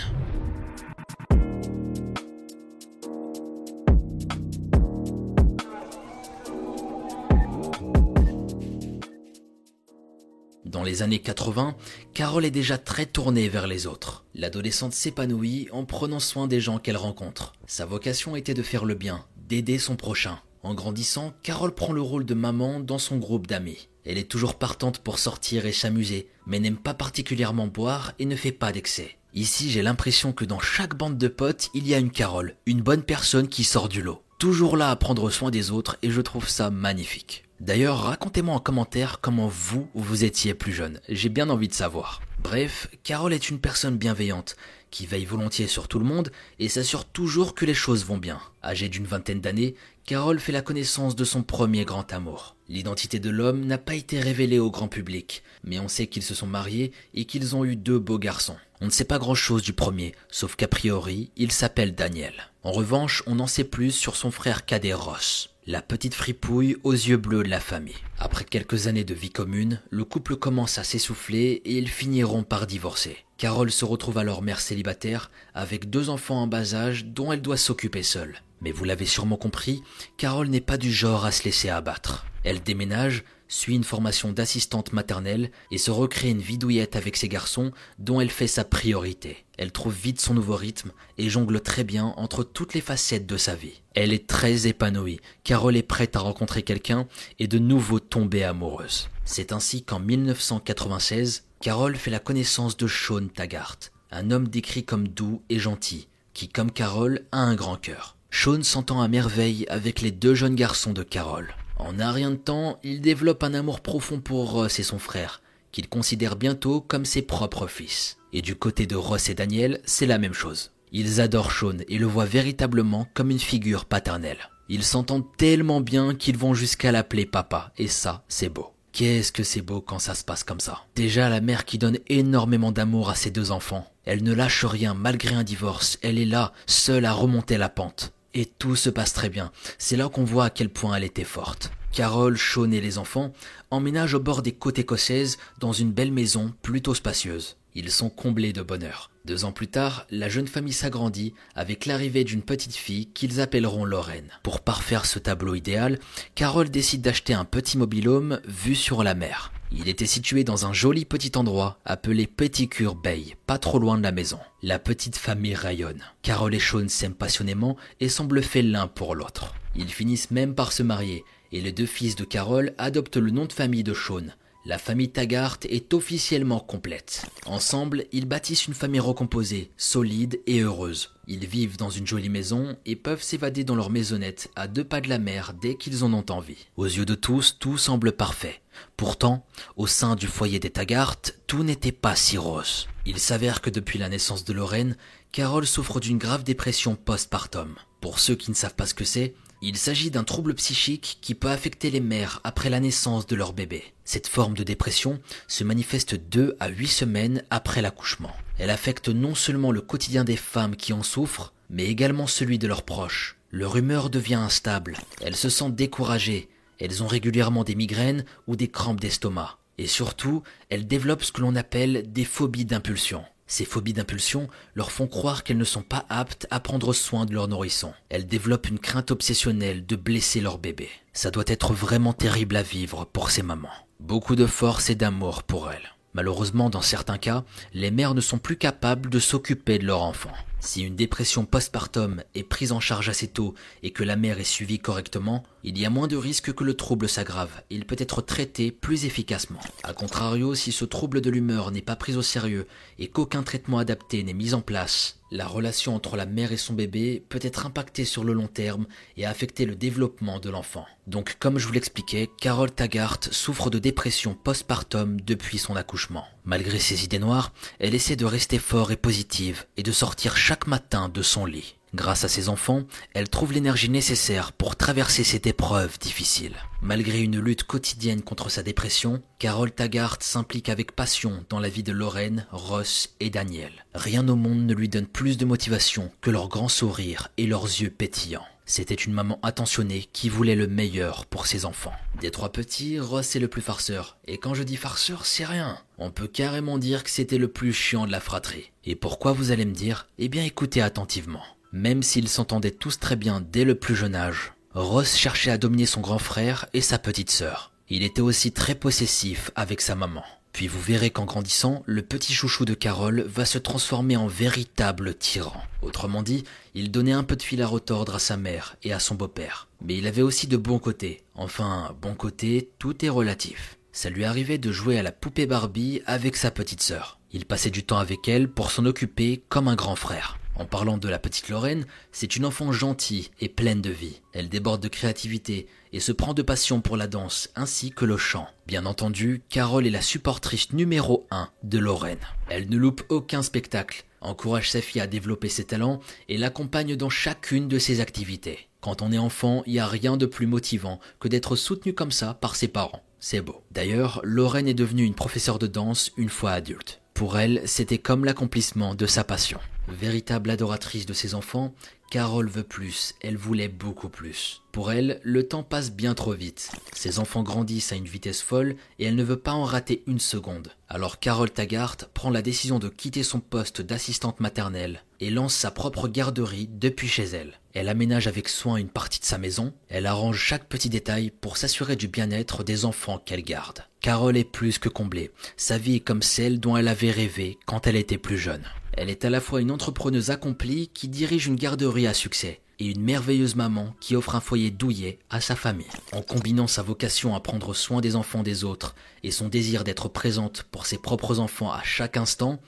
Dans 10.72 10.82
les 10.82 11.02
années 11.02 11.18
80, 11.18 11.76
Carole 12.14 12.46
est 12.46 12.50
déjà 12.50 12.78
très 12.78 13.04
tournée 13.04 13.50
vers 13.50 13.66
les 13.66 13.86
autres. 13.86 14.24
L'adolescente 14.34 14.94
s'épanouit 14.94 15.68
en 15.70 15.84
prenant 15.84 16.18
soin 16.18 16.46
des 16.46 16.62
gens 16.62 16.78
qu'elle 16.78 16.96
rencontre. 16.96 17.52
Sa 17.66 17.84
vocation 17.84 18.36
était 18.36 18.54
de 18.54 18.62
faire 18.62 18.86
le 18.86 18.94
bien, 18.94 19.26
d'aider 19.36 19.78
son 19.78 19.96
prochain. 19.96 20.40
En 20.62 20.72
grandissant, 20.72 21.34
Carole 21.42 21.74
prend 21.74 21.92
le 21.92 22.00
rôle 22.00 22.24
de 22.24 22.32
maman 22.32 22.80
dans 22.80 22.96
son 22.96 23.18
groupe 23.18 23.46
d'amis. 23.46 23.90
Elle 24.06 24.16
est 24.16 24.30
toujours 24.30 24.54
partante 24.54 25.00
pour 25.00 25.18
sortir 25.18 25.66
et 25.66 25.72
s'amuser, 25.72 26.28
mais 26.46 26.58
n'aime 26.58 26.78
pas 26.78 26.94
particulièrement 26.94 27.66
boire 27.66 28.14
et 28.18 28.24
ne 28.24 28.34
fait 28.34 28.50
pas 28.50 28.72
d'excès. 28.72 29.18
Ici, 29.34 29.70
j'ai 29.70 29.82
l'impression 29.82 30.32
que 30.32 30.46
dans 30.46 30.60
chaque 30.60 30.96
bande 30.96 31.18
de 31.18 31.28
potes, 31.28 31.68
il 31.74 31.86
y 31.86 31.92
a 31.92 31.98
une 31.98 32.10
Carole, 32.10 32.56
une 32.64 32.80
bonne 32.80 33.02
personne 33.02 33.48
qui 33.48 33.64
sort 33.64 33.90
du 33.90 34.00
lot. 34.00 34.22
Toujours 34.38 34.78
là 34.78 34.90
à 34.90 34.96
prendre 34.96 35.28
soin 35.28 35.50
des 35.50 35.70
autres 35.70 35.98
et 36.00 36.10
je 36.10 36.20
trouve 36.22 36.48
ça 36.48 36.70
magnifique. 36.70 37.44
D'ailleurs, 37.62 38.02
racontez-moi 38.02 38.56
en 38.56 38.58
commentaire 38.58 39.20
comment 39.20 39.46
vous, 39.46 39.88
vous 39.94 40.24
étiez 40.24 40.52
plus 40.52 40.72
jeune. 40.72 41.00
J'ai 41.08 41.28
bien 41.28 41.48
envie 41.48 41.68
de 41.68 41.72
savoir. 41.72 42.20
Bref, 42.42 42.88
Carole 43.04 43.32
est 43.32 43.50
une 43.50 43.60
personne 43.60 43.96
bienveillante, 43.96 44.56
qui 44.90 45.06
veille 45.06 45.26
volontiers 45.26 45.68
sur 45.68 45.86
tout 45.86 46.00
le 46.00 46.04
monde 46.04 46.32
et 46.58 46.68
s'assure 46.68 47.04
toujours 47.04 47.54
que 47.54 47.64
les 47.64 47.72
choses 47.72 48.04
vont 48.04 48.18
bien. 48.18 48.40
Âgée 48.64 48.88
d'une 48.88 49.06
vingtaine 49.06 49.40
d'années, 49.40 49.76
Carole 50.06 50.40
fait 50.40 50.50
la 50.50 50.60
connaissance 50.60 51.14
de 51.14 51.22
son 51.22 51.44
premier 51.44 51.84
grand 51.84 52.12
amour. 52.12 52.56
L'identité 52.72 53.18
de 53.18 53.28
l'homme 53.28 53.66
n'a 53.66 53.76
pas 53.76 53.94
été 53.94 54.18
révélée 54.18 54.58
au 54.58 54.70
grand 54.70 54.88
public, 54.88 55.42
mais 55.62 55.78
on 55.78 55.88
sait 55.88 56.06
qu'ils 56.06 56.22
se 56.22 56.34
sont 56.34 56.46
mariés 56.46 56.92
et 57.12 57.26
qu'ils 57.26 57.54
ont 57.54 57.66
eu 57.66 57.76
deux 57.76 57.98
beaux 57.98 58.18
garçons. 58.18 58.56
On 58.80 58.86
ne 58.86 58.90
sait 58.90 59.04
pas 59.04 59.18
grand-chose 59.18 59.62
du 59.62 59.74
premier, 59.74 60.14
sauf 60.30 60.56
qu'a 60.56 60.68
priori, 60.68 61.30
il 61.36 61.52
s'appelle 61.52 61.94
Daniel. 61.94 62.32
En 62.62 62.72
revanche, 62.72 63.22
on 63.26 63.40
en 63.40 63.46
sait 63.46 63.64
plus 63.64 63.90
sur 63.90 64.16
son 64.16 64.30
frère 64.30 64.64
cadet 64.64 64.94
Ross 64.94 65.50
la 65.66 65.80
petite 65.80 66.14
fripouille 66.14 66.76
aux 66.82 66.92
yeux 66.92 67.18
bleus 67.18 67.44
de 67.44 67.48
la 67.48 67.60
famille. 67.60 67.94
Après 68.18 68.44
quelques 68.44 68.88
années 68.88 69.04
de 69.04 69.14
vie 69.14 69.30
commune, 69.30 69.80
le 69.90 70.04
couple 70.04 70.34
commence 70.34 70.78
à 70.78 70.82
s'essouffler 70.82 71.62
et 71.64 71.78
ils 71.78 71.88
finiront 71.88 72.42
par 72.42 72.66
divorcer. 72.66 73.18
Carole 73.38 73.70
se 73.70 73.84
retrouve 73.84 74.18
alors 74.18 74.42
mère 74.42 74.60
célibataire 74.60 75.30
avec 75.54 75.88
deux 75.88 76.08
enfants 76.08 76.42
en 76.42 76.46
bas 76.48 76.74
âge 76.74 77.04
dont 77.04 77.32
elle 77.32 77.42
doit 77.42 77.56
s'occuper 77.56 78.02
seule. 78.02 78.42
Mais 78.62 78.72
vous 78.72 78.84
l'avez 78.84 79.06
sûrement 79.06 79.36
compris, 79.36 79.82
Carole 80.16 80.48
n'est 80.48 80.60
pas 80.60 80.78
du 80.78 80.92
genre 80.92 81.24
à 81.24 81.32
se 81.32 81.44
laisser 81.44 81.68
abattre. 81.68 82.26
Elle 82.44 82.62
déménage, 82.62 83.24
suit 83.48 83.74
une 83.74 83.84
formation 83.84 84.32
d'assistante 84.32 84.92
maternelle 84.92 85.50
et 85.70 85.78
se 85.78 85.90
recrée 85.90 86.30
une 86.30 86.40
vie 86.40 86.58
douillette 86.58 86.96
avec 86.96 87.16
ses 87.16 87.28
garçons 87.28 87.72
dont 87.98 88.20
elle 88.20 88.30
fait 88.30 88.46
sa 88.46 88.64
priorité. 88.64 89.44
Elle 89.58 89.72
trouve 89.72 89.94
vite 89.94 90.20
son 90.20 90.32
nouveau 90.32 90.56
rythme 90.56 90.92
et 91.18 91.28
jongle 91.28 91.60
très 91.60 91.84
bien 91.84 92.14
entre 92.16 92.44
toutes 92.44 92.72
les 92.72 92.80
facettes 92.80 93.26
de 93.26 93.36
sa 93.36 93.54
vie. 93.54 93.82
Elle 93.94 94.12
est 94.12 94.26
très 94.26 94.66
épanouie, 94.66 95.20
Carole 95.44 95.76
est 95.76 95.82
prête 95.82 96.16
à 96.16 96.20
rencontrer 96.20 96.62
quelqu'un 96.62 97.06
et 97.38 97.48
de 97.48 97.58
nouveau 97.58 98.00
tomber 98.00 98.42
amoureuse. 98.44 99.10
C'est 99.24 99.52
ainsi 99.52 99.82
qu'en 99.82 100.00
1996, 100.00 101.44
Carole 101.60 101.96
fait 101.96 102.10
la 102.10 102.18
connaissance 102.20 102.76
de 102.76 102.88
Sean 102.88 103.28
Taggart, 103.28 103.78
un 104.10 104.30
homme 104.30 104.48
décrit 104.48 104.84
comme 104.84 105.08
doux 105.08 105.42
et 105.48 105.58
gentil, 105.58 106.08
qui 106.32 106.48
comme 106.48 106.72
Carole 106.72 107.26
a 107.32 107.38
un 107.38 107.54
grand 107.54 107.76
cœur. 107.76 108.16
Sean 108.34 108.62
s'entend 108.62 109.02
à 109.02 109.08
merveille 109.08 109.66
avec 109.68 110.00
les 110.00 110.10
deux 110.10 110.34
jeunes 110.34 110.56
garçons 110.56 110.94
de 110.94 111.02
Carole. 111.02 111.54
En 111.76 112.00
un 112.00 112.10
rien 112.10 112.30
de 112.30 112.36
temps, 112.36 112.78
il 112.82 113.02
développe 113.02 113.44
un 113.44 113.52
amour 113.52 113.80
profond 113.80 114.20
pour 114.20 114.50
Ross 114.50 114.80
et 114.80 114.82
son 114.82 114.98
frère, 114.98 115.42
qu'il 115.70 115.86
considère 115.88 116.34
bientôt 116.34 116.80
comme 116.80 117.04
ses 117.04 117.22
propres 117.22 117.66
fils. 117.66 118.16
Et 118.32 118.40
du 118.40 118.56
côté 118.56 118.86
de 118.86 118.96
Ross 118.96 119.28
et 119.28 119.34
Daniel, 119.34 119.80
c'est 119.84 120.06
la 120.06 120.18
même 120.18 120.32
chose. 120.32 120.72
Ils 120.92 121.20
adorent 121.20 121.52
Sean 121.52 121.76
et 121.88 121.98
le 121.98 122.06
voient 122.06 122.24
véritablement 122.24 123.06
comme 123.12 123.30
une 123.30 123.38
figure 123.38 123.84
paternelle. 123.84 124.48
Ils 124.70 124.82
s'entendent 124.82 125.36
tellement 125.36 125.82
bien 125.82 126.14
qu'ils 126.14 126.38
vont 126.38 126.54
jusqu'à 126.54 126.90
l'appeler 126.90 127.26
papa, 127.26 127.72
et 127.76 127.86
ça, 127.86 128.24
c'est 128.28 128.48
beau. 128.48 128.72
Qu'est-ce 128.92 129.30
que 129.30 129.44
c'est 129.44 129.62
beau 129.62 129.82
quand 129.82 129.98
ça 129.98 130.14
se 130.14 130.24
passe 130.24 130.42
comme 130.42 130.60
ça. 130.60 130.82
Déjà 130.96 131.28
la 131.28 131.42
mère 131.42 131.66
qui 131.66 131.78
donne 131.78 131.98
énormément 132.08 132.72
d'amour 132.72 133.10
à 133.10 133.14
ses 133.14 133.30
deux 133.30 133.52
enfants. 133.52 133.86
Elle 134.04 134.24
ne 134.24 134.32
lâche 134.32 134.64
rien 134.64 134.94
malgré 134.94 135.34
un 135.34 135.44
divorce, 135.44 135.98
elle 136.02 136.18
est 136.18 136.24
là, 136.24 136.52
seule 136.66 137.04
à 137.04 137.12
remonter 137.12 137.56
la 137.58 137.68
pente. 137.68 138.12
Et 138.34 138.46
tout 138.46 138.76
se 138.76 138.90
passe 138.90 139.12
très 139.12 139.28
bien. 139.28 139.52
C'est 139.78 139.96
là 139.96 140.08
qu'on 140.08 140.24
voit 140.24 140.46
à 140.46 140.50
quel 140.50 140.70
point 140.70 140.96
elle 140.96 141.04
était 141.04 141.24
forte. 141.24 141.70
Carole, 141.92 142.38
Sean 142.38 142.70
et 142.70 142.80
les 142.80 142.96
enfants 142.96 143.32
emménagent 143.70 144.14
au 144.14 144.20
bord 144.20 144.42
des 144.42 144.52
côtes 144.52 144.78
écossaises 144.78 145.36
dans 145.58 145.72
une 145.72 145.92
belle 145.92 146.12
maison 146.12 146.54
plutôt 146.62 146.94
spacieuse. 146.94 147.56
Ils 147.74 147.90
sont 147.90 148.08
comblés 148.08 148.54
de 148.54 148.62
bonheur. 148.62 149.11
Deux 149.24 149.44
ans 149.44 149.52
plus 149.52 149.68
tard, 149.68 150.06
la 150.10 150.28
jeune 150.28 150.48
famille 150.48 150.72
s'agrandit 150.72 151.32
avec 151.54 151.86
l'arrivée 151.86 152.24
d'une 152.24 152.42
petite 152.42 152.74
fille 152.74 153.06
qu'ils 153.06 153.40
appelleront 153.40 153.84
Lorraine. 153.84 154.30
Pour 154.42 154.60
parfaire 154.60 155.06
ce 155.06 155.20
tableau 155.20 155.54
idéal, 155.54 156.00
Carole 156.34 156.70
décide 156.70 157.02
d'acheter 157.02 157.32
un 157.32 157.44
petit 157.44 157.78
mobilhome 157.78 158.40
vu 158.46 158.74
sur 158.74 159.04
la 159.04 159.14
mer. 159.14 159.52
Il 159.70 159.88
était 159.88 160.06
situé 160.06 160.42
dans 160.42 160.66
un 160.66 160.72
joli 160.72 161.04
petit 161.04 161.32
endroit 161.36 161.78
appelé 161.84 162.26
Petitcure 162.26 162.96
Bay, 162.96 163.36
pas 163.46 163.58
trop 163.58 163.78
loin 163.78 163.96
de 163.96 164.02
la 164.02 164.12
maison. 164.12 164.40
La 164.62 164.78
petite 164.78 165.16
famille 165.16 165.54
rayonne. 165.54 166.02
Carole 166.22 166.54
et 166.54 166.60
Sean 166.60 166.88
s'aiment 166.88 167.14
passionnément 167.14 167.76
et 168.00 168.08
semblent 168.08 168.42
faits 168.42 168.64
l'un 168.64 168.88
pour 168.88 169.14
l'autre. 169.14 169.54
Ils 169.76 169.92
finissent 169.92 170.32
même 170.32 170.54
par 170.54 170.72
se 170.72 170.82
marier 170.82 171.24
et 171.52 171.60
les 171.60 171.72
deux 171.72 171.86
fils 171.86 172.16
de 172.16 172.24
Carole 172.24 172.74
adoptent 172.76 173.16
le 173.18 173.30
nom 173.30 173.46
de 173.46 173.52
famille 173.52 173.84
de 173.84 173.94
Sean. 173.94 174.34
La 174.64 174.78
famille 174.78 175.10
Taggart 175.10 175.58
est 175.68 175.92
officiellement 175.92 176.60
complète. 176.60 177.26
Ensemble, 177.46 178.04
ils 178.12 178.26
bâtissent 178.26 178.68
une 178.68 178.74
famille 178.74 179.00
recomposée, 179.00 179.72
solide 179.76 180.40
et 180.46 180.60
heureuse. 180.60 181.10
Ils 181.26 181.46
vivent 181.46 181.76
dans 181.76 181.90
une 181.90 182.06
jolie 182.06 182.28
maison 182.28 182.76
et 182.86 182.94
peuvent 182.94 183.24
s'évader 183.24 183.64
dans 183.64 183.74
leur 183.74 183.90
maisonnette 183.90 184.52
à 184.54 184.68
deux 184.68 184.84
pas 184.84 185.00
de 185.00 185.08
la 185.08 185.18
mer 185.18 185.52
dès 185.60 185.74
qu'ils 185.74 186.04
en 186.04 186.12
ont 186.12 186.26
envie. 186.30 186.68
Aux 186.76 186.86
yeux 186.86 187.04
de 187.04 187.16
tous, 187.16 187.56
tout 187.58 187.76
semble 187.76 188.12
parfait. 188.12 188.62
Pourtant, 188.96 189.44
au 189.76 189.88
sein 189.88 190.14
du 190.14 190.28
foyer 190.28 190.60
des 190.60 190.70
Taggart, 190.70 191.16
tout 191.48 191.64
n'était 191.64 191.90
pas 191.90 192.14
si 192.14 192.38
rose. 192.38 192.86
Il 193.04 193.18
s'avère 193.18 193.62
que 193.62 193.70
depuis 193.70 193.98
la 193.98 194.08
naissance 194.08 194.44
de 194.44 194.52
Lorraine, 194.52 194.96
Carole 195.32 195.66
souffre 195.66 195.98
d'une 195.98 196.18
grave 196.18 196.44
dépression 196.44 196.94
postpartum. 196.94 197.74
Pour 198.00 198.20
ceux 198.20 198.36
qui 198.36 198.50
ne 198.50 198.56
savent 198.56 198.76
pas 198.76 198.86
ce 198.86 198.94
que 198.94 199.04
c'est, 199.04 199.34
il 199.64 199.76
s'agit 199.76 200.10
d'un 200.10 200.24
trouble 200.24 200.54
psychique 200.54 201.18
qui 201.20 201.36
peut 201.36 201.48
affecter 201.48 201.90
les 201.90 202.00
mères 202.00 202.40
après 202.42 202.68
la 202.68 202.80
naissance 202.80 203.28
de 203.28 203.36
leur 203.36 203.52
bébé. 203.52 203.84
Cette 204.04 204.26
forme 204.26 204.54
de 204.54 204.64
dépression 204.64 205.20
se 205.46 205.62
manifeste 205.62 206.16
2 206.16 206.56
à 206.58 206.68
8 206.68 206.88
semaines 206.88 207.44
après 207.48 207.80
l'accouchement. 207.80 208.36
Elle 208.58 208.70
affecte 208.70 209.08
non 209.08 209.36
seulement 209.36 209.70
le 209.70 209.80
quotidien 209.80 210.24
des 210.24 210.36
femmes 210.36 210.74
qui 210.74 210.92
en 210.92 211.04
souffrent, 211.04 211.52
mais 211.70 211.86
également 211.86 212.26
celui 212.26 212.58
de 212.58 212.66
leurs 212.66 212.82
proches. 212.82 213.36
Leur 213.52 213.76
humeur 213.76 214.10
devient 214.10 214.34
instable, 214.34 214.98
elles 215.20 215.36
se 215.36 215.48
sentent 215.48 215.76
découragées, 215.76 216.48
elles 216.80 217.04
ont 217.04 217.06
régulièrement 217.06 217.62
des 217.62 217.76
migraines 217.76 218.24
ou 218.48 218.56
des 218.56 218.68
crampes 218.68 219.00
d'estomac. 219.00 219.58
Et 219.78 219.86
surtout, 219.86 220.42
elles 220.70 220.88
développent 220.88 221.22
ce 221.22 221.32
que 221.32 221.40
l'on 221.40 221.54
appelle 221.54 222.12
des 222.12 222.24
phobies 222.24 222.64
d'impulsion. 222.64 223.24
Ces 223.52 223.66
phobies 223.66 223.92
d'impulsion 223.92 224.48
leur 224.74 224.90
font 224.90 225.06
croire 225.06 225.44
qu'elles 225.44 225.58
ne 225.58 225.64
sont 225.64 225.82
pas 225.82 226.06
aptes 226.08 226.46
à 226.50 226.58
prendre 226.58 226.94
soin 226.94 227.26
de 227.26 227.34
leur 227.34 227.48
nourrisson. 227.48 227.92
Elles 228.08 228.26
développent 228.26 228.70
une 228.70 228.78
crainte 228.78 229.10
obsessionnelle 229.10 229.84
de 229.84 229.94
blesser 229.94 230.40
leur 230.40 230.56
bébé. 230.56 230.88
Ça 231.12 231.30
doit 231.30 231.44
être 231.46 231.74
vraiment 231.74 232.14
terrible 232.14 232.56
à 232.56 232.62
vivre 232.62 233.04
pour 233.04 233.30
ces 233.30 233.42
mamans. 233.42 233.68
Beaucoup 234.00 234.36
de 234.36 234.46
force 234.46 234.88
et 234.88 234.94
d'amour 234.94 235.42
pour 235.42 235.70
elles. 235.70 235.92
Malheureusement, 236.14 236.70
dans 236.70 236.80
certains 236.80 237.18
cas, 237.18 237.44
les 237.74 237.90
mères 237.90 238.14
ne 238.14 238.22
sont 238.22 238.38
plus 238.38 238.56
capables 238.56 239.10
de 239.10 239.18
s'occuper 239.18 239.78
de 239.78 239.84
leur 239.84 240.00
enfant. 240.00 240.32
Si 240.60 240.80
une 240.80 240.96
dépression 240.96 241.44
postpartum 241.44 242.22
est 242.34 242.44
prise 242.44 242.72
en 242.72 242.80
charge 242.80 243.10
assez 243.10 243.28
tôt 243.28 243.52
et 243.82 243.90
que 243.90 244.02
la 244.02 244.16
mère 244.16 244.40
est 244.40 244.44
suivie 244.44 244.78
correctement, 244.78 245.42
il 245.64 245.78
y 245.78 245.84
a 245.84 245.90
moins 245.90 246.08
de 246.08 246.16
risques 246.16 246.52
que 246.52 246.64
le 246.64 246.74
trouble 246.74 247.08
s'aggrave. 247.08 247.62
Il 247.70 247.84
peut 247.84 247.96
être 247.98 248.20
traité 248.20 248.72
plus 248.72 249.04
efficacement. 249.04 249.60
A 249.84 249.92
contrario, 249.92 250.54
si 250.54 250.72
ce 250.72 250.84
trouble 250.84 251.20
de 251.20 251.30
l'humeur 251.30 251.70
n'est 251.70 251.82
pas 251.82 251.96
pris 251.96 252.16
au 252.16 252.22
sérieux 252.22 252.66
et 252.98 253.08
qu'aucun 253.08 253.42
traitement 253.42 253.78
adapté 253.78 254.22
n'est 254.24 254.32
mis 254.32 254.54
en 254.54 254.60
place, 254.60 255.20
la 255.30 255.46
relation 255.46 255.94
entre 255.94 256.16
la 256.16 256.26
mère 256.26 256.52
et 256.52 256.56
son 256.56 256.74
bébé 256.74 257.24
peut 257.28 257.38
être 257.42 257.64
impactée 257.64 258.04
sur 258.04 258.24
le 258.24 258.32
long 258.32 258.48
terme 258.48 258.86
et 259.16 259.24
affecter 259.24 259.64
le 259.64 259.76
développement 259.76 260.40
de 260.40 260.50
l'enfant. 260.50 260.84
Donc 261.06 261.36
comme 261.38 261.58
je 261.58 261.66
vous 261.66 261.72
l'expliquais, 261.72 262.28
Carole 262.38 262.70
Taggart 262.70 263.20
souffre 263.30 263.70
de 263.70 263.78
dépression 263.78 264.34
postpartum 264.34 265.20
depuis 265.20 265.58
son 265.58 265.76
accouchement. 265.76 266.26
Malgré 266.44 266.78
ses 266.78 267.04
idées 267.04 267.18
noires, 267.18 267.52
elle 267.78 267.94
essaie 267.94 268.16
de 268.16 268.24
rester 268.24 268.58
fort 268.58 268.92
et 268.92 268.96
positive 268.96 269.64
et 269.76 269.82
de 269.82 269.92
sortir 269.92 270.36
chaque 270.36 270.66
matin 270.66 271.08
de 271.08 271.22
son 271.22 271.46
lit. 271.46 271.76
Grâce 271.94 272.24
à 272.24 272.28
ses 272.28 272.48
enfants, 272.48 272.84
elle 273.12 273.28
trouve 273.28 273.52
l'énergie 273.52 273.90
nécessaire 273.90 274.52
pour 274.52 274.76
traverser 274.76 275.24
cette 275.24 275.46
épreuve 275.46 275.98
difficile. 275.98 276.54
Malgré 276.80 277.20
une 277.20 277.38
lutte 277.38 277.64
quotidienne 277.64 278.22
contre 278.22 278.50
sa 278.50 278.62
dépression, 278.62 279.22
Carole 279.38 279.72
Taggart 279.72 280.16
s'implique 280.20 280.70
avec 280.70 280.92
passion 280.92 281.44
dans 281.50 281.60
la 281.60 281.68
vie 281.68 281.82
de 281.82 281.92
Lorraine, 281.92 282.46
Ross 282.50 283.10
et 283.20 283.28
Daniel. 283.28 283.72
Rien 283.94 284.26
au 284.28 284.36
monde 284.36 284.64
ne 284.64 284.74
lui 284.74 284.88
donne 284.88 285.06
plus 285.06 285.36
de 285.36 285.44
motivation 285.44 286.10
que 286.22 286.30
leurs 286.30 286.48
grands 286.48 286.68
sourires 286.68 287.28
et 287.36 287.46
leurs 287.46 287.64
yeux 287.64 287.90
pétillants. 287.90 288.46
C'était 288.64 288.94
une 288.94 289.12
maman 289.12 289.38
attentionnée 289.42 290.08
qui 290.14 290.30
voulait 290.30 290.54
le 290.54 290.68
meilleur 290.68 291.26
pour 291.26 291.46
ses 291.46 291.66
enfants. 291.66 291.92
Des 292.20 292.30
trois 292.30 292.52
petits, 292.52 293.00
Ross 293.00 293.36
est 293.36 293.40
le 293.40 293.48
plus 293.48 293.60
farceur. 293.60 294.16
Et 294.26 294.38
quand 294.38 294.54
je 294.54 294.62
dis 294.62 294.76
farceur, 294.76 295.26
c'est 295.26 295.44
rien. 295.44 295.78
On 295.98 296.10
peut 296.10 296.28
carrément 296.28 296.78
dire 296.78 297.04
que 297.04 297.10
c'était 297.10 297.38
le 297.38 297.48
plus 297.48 297.74
chiant 297.74 298.06
de 298.06 298.12
la 298.12 298.20
fratrie. 298.20 298.70
Et 298.84 298.94
pourquoi 298.94 299.32
vous 299.32 299.50
allez 299.50 299.66
me 299.66 299.74
dire? 299.74 300.06
Eh 300.18 300.28
bien 300.28 300.44
écoutez 300.44 300.80
attentivement. 300.80 301.42
Même 301.72 302.02
s'ils 302.02 302.28
s'entendaient 302.28 302.70
tous 302.70 303.00
très 303.00 303.16
bien 303.16 303.40
dès 303.40 303.64
le 303.64 303.74
plus 303.74 303.96
jeune 303.96 304.14
âge, 304.14 304.52
Ross 304.74 305.16
cherchait 305.16 305.50
à 305.50 305.58
dominer 305.58 305.86
son 305.86 306.00
grand 306.00 306.18
frère 306.18 306.66
et 306.74 306.80
sa 306.80 306.98
petite 306.98 307.30
sœur. 307.30 307.72
Il 307.88 308.02
était 308.02 308.20
aussi 308.20 308.52
très 308.52 308.74
possessif 308.74 309.50
avec 309.54 309.80
sa 309.80 309.94
maman. 309.94 310.22
Puis 310.52 310.68
vous 310.68 310.80
verrez 310.80 311.10
qu'en 311.10 311.24
grandissant, 311.24 311.82
le 311.86 312.02
petit 312.02 312.34
chouchou 312.34 312.66
de 312.66 312.74
Carole 312.74 313.22
va 313.22 313.46
se 313.46 313.56
transformer 313.56 314.16
en 314.18 314.26
véritable 314.26 315.14
tyran. 315.14 315.62
Autrement 315.80 316.22
dit, 316.22 316.44
il 316.74 316.90
donnait 316.90 317.12
un 317.12 317.24
peu 317.24 317.36
de 317.36 317.42
fil 317.42 317.62
à 317.62 317.66
retordre 317.66 318.16
à 318.16 318.18
sa 318.18 318.36
mère 318.36 318.76
et 318.82 318.92
à 318.92 319.00
son 319.00 319.14
beau-père. 319.14 319.68
Mais 319.80 319.96
il 319.96 320.06
avait 320.06 320.22
aussi 320.22 320.46
de 320.46 320.58
bons 320.58 320.78
côtés. 320.78 321.22
Enfin, 321.34 321.96
bon 322.02 322.14
côté, 322.14 322.70
tout 322.78 323.02
est 323.04 323.08
relatif. 323.08 323.78
Ça 323.92 324.10
lui 324.10 324.24
arrivait 324.24 324.58
de 324.58 324.72
jouer 324.72 324.98
à 324.98 325.02
la 325.02 325.12
poupée 325.12 325.46
Barbie 325.46 326.02
avec 326.04 326.36
sa 326.36 326.50
petite 326.50 326.82
sœur. 326.82 327.18
Il 327.32 327.46
passait 327.46 327.70
du 327.70 327.82
temps 327.82 327.98
avec 327.98 328.28
elle 328.28 328.48
pour 328.48 328.70
s'en 328.70 328.84
occuper 328.84 329.42
comme 329.48 329.68
un 329.68 329.74
grand 329.74 329.96
frère. 329.96 330.38
En 330.54 330.66
parlant 330.66 330.98
de 330.98 331.08
la 331.08 331.18
petite 331.18 331.48
Lorraine, 331.48 331.86
c'est 332.12 332.36
une 332.36 332.44
enfant 332.44 332.72
gentille 332.72 333.30
et 333.40 333.48
pleine 333.48 333.80
de 333.80 333.90
vie. 333.90 334.20
Elle 334.32 334.48
déborde 334.48 334.82
de 334.82 334.88
créativité 334.88 335.66
et 335.92 336.00
se 336.00 336.12
prend 336.12 336.34
de 336.34 336.42
passion 336.42 336.80
pour 336.80 336.96
la 336.96 337.06
danse 337.06 337.48
ainsi 337.56 337.90
que 337.90 338.04
le 338.04 338.18
chant. 338.18 338.46
Bien 338.66 338.84
entendu, 338.84 339.42
Carole 339.48 339.86
est 339.86 339.90
la 339.90 340.02
supportrice 340.02 340.72
numéro 340.72 341.26
1 341.30 341.48
de 341.62 341.78
Lorraine. 341.78 342.18
Elle 342.48 342.68
ne 342.68 342.76
loupe 342.76 343.02
aucun 343.08 343.42
spectacle, 343.42 344.04
encourage 344.20 344.70
sa 344.70 344.82
fille 344.82 345.00
à 345.00 345.06
développer 345.06 345.48
ses 345.48 345.64
talents 345.64 346.00
et 346.28 346.36
l'accompagne 346.36 346.96
dans 346.96 347.10
chacune 347.10 347.66
de 347.66 347.78
ses 347.78 348.00
activités. 348.00 348.68
Quand 348.82 349.00
on 349.00 349.12
est 349.12 349.18
enfant, 349.18 349.62
il 349.66 349.74
n'y 349.74 349.78
a 349.78 349.86
rien 349.86 350.16
de 350.16 350.26
plus 350.26 350.46
motivant 350.46 351.00
que 351.18 351.28
d'être 351.28 351.56
soutenu 351.56 351.94
comme 351.94 352.12
ça 352.12 352.34
par 352.34 352.56
ses 352.56 352.68
parents. 352.68 353.02
C'est 353.20 353.40
beau. 353.40 353.62
D'ailleurs, 353.70 354.20
Lorraine 354.24 354.68
est 354.68 354.74
devenue 354.74 355.04
une 355.04 355.14
professeure 355.14 355.58
de 355.58 355.68
danse 355.68 356.10
une 356.16 356.28
fois 356.28 356.50
adulte. 356.50 357.00
Pour 357.14 357.38
elle, 357.38 357.62
c'était 357.66 357.98
comme 357.98 358.24
l'accomplissement 358.24 358.94
de 358.94 359.06
sa 359.06 359.22
passion. 359.22 359.60
Véritable 359.92 360.50
adoratrice 360.50 361.06
de 361.06 361.12
ses 361.12 361.34
enfants, 361.34 361.74
Carole 362.10 362.48
veut 362.48 362.62
plus, 362.62 363.14
elle 363.20 363.36
voulait 363.36 363.68
beaucoup 363.68 364.08
plus. 364.08 364.62
Pour 364.72 364.92
elle, 364.92 365.20
le 365.22 365.46
temps 365.46 365.62
passe 365.62 365.92
bien 365.92 366.14
trop 366.14 366.32
vite. 366.32 366.70
Ses 366.92 367.18
enfants 367.18 367.42
grandissent 367.42 367.92
à 367.92 367.96
une 367.96 368.06
vitesse 368.06 368.42
folle 368.42 368.76
et 368.98 369.06
elle 369.06 369.16
ne 369.16 369.22
veut 369.22 369.38
pas 369.38 369.52
en 369.52 369.64
rater 369.64 370.02
une 370.06 370.18
seconde. 370.18 370.72
Alors 370.88 371.20
Carole 371.20 371.50
Taggart 371.50 371.96
prend 372.12 372.30
la 372.30 372.42
décision 372.42 372.78
de 372.78 372.88
quitter 372.88 373.22
son 373.22 373.40
poste 373.40 373.80
d'assistante 373.80 374.40
maternelle 374.40 375.04
et 375.20 375.30
lance 375.30 375.54
sa 375.54 375.70
propre 375.70 376.08
garderie 376.08 376.68
depuis 376.70 377.08
chez 377.08 377.24
elle. 377.24 377.60
Elle 377.74 377.88
aménage 377.88 378.26
avec 378.26 378.48
soin 378.48 378.76
une 378.76 378.90
partie 378.90 379.20
de 379.20 379.24
sa 379.24 379.38
maison, 379.38 379.72
elle 379.88 380.06
arrange 380.06 380.38
chaque 380.38 380.68
petit 380.68 380.90
détail 380.90 381.30
pour 381.30 381.56
s'assurer 381.56 381.96
du 381.96 382.08
bien-être 382.08 382.64
des 382.64 382.84
enfants 382.84 383.22
qu'elle 383.24 383.42
garde. 383.42 383.84
Carole 384.00 384.36
est 384.36 384.44
plus 384.44 384.78
que 384.78 384.88
comblée. 384.90 385.30
Sa 385.56 385.78
vie 385.78 385.96
est 385.96 386.00
comme 386.00 386.22
celle 386.22 386.60
dont 386.60 386.76
elle 386.76 386.88
avait 386.88 387.10
rêvé 387.10 387.58
quand 387.66 387.86
elle 387.86 387.96
était 387.96 388.18
plus 388.18 388.38
jeune. 388.38 388.64
Elle 388.94 389.10
est 389.10 389.24
à 389.24 389.30
la 389.30 389.40
fois 389.40 389.60
une 389.60 389.70
entrepreneuse 389.70 390.30
accomplie 390.30 390.88
qui 390.88 391.08
dirige 391.08 391.46
une 391.46 391.56
garderie 391.56 392.06
à 392.06 392.14
succès 392.14 392.60
et 392.78 392.86
une 392.86 393.02
merveilleuse 393.02 393.54
maman 393.54 393.94
qui 394.00 394.16
offre 394.16 394.34
un 394.34 394.40
foyer 394.40 394.70
douillet 394.70 395.18
à 395.30 395.40
sa 395.40 395.56
famille. 395.56 395.86
En 396.12 396.22
combinant 396.22 396.66
sa 396.66 396.82
vocation 396.82 397.34
à 397.34 397.40
prendre 397.40 397.74
soin 397.74 398.00
des 398.00 398.16
enfants 398.16 398.42
des 398.42 398.64
autres 398.64 398.94
et 399.22 399.30
son 399.30 399.48
désir 399.48 399.84
d'être 399.84 400.08
présente 400.08 400.64
pour 400.64 400.86
ses 400.86 400.98
propres 400.98 401.38
enfants 401.38 401.70
à 401.70 401.82
chaque 401.82 402.16
instant, 402.16 402.60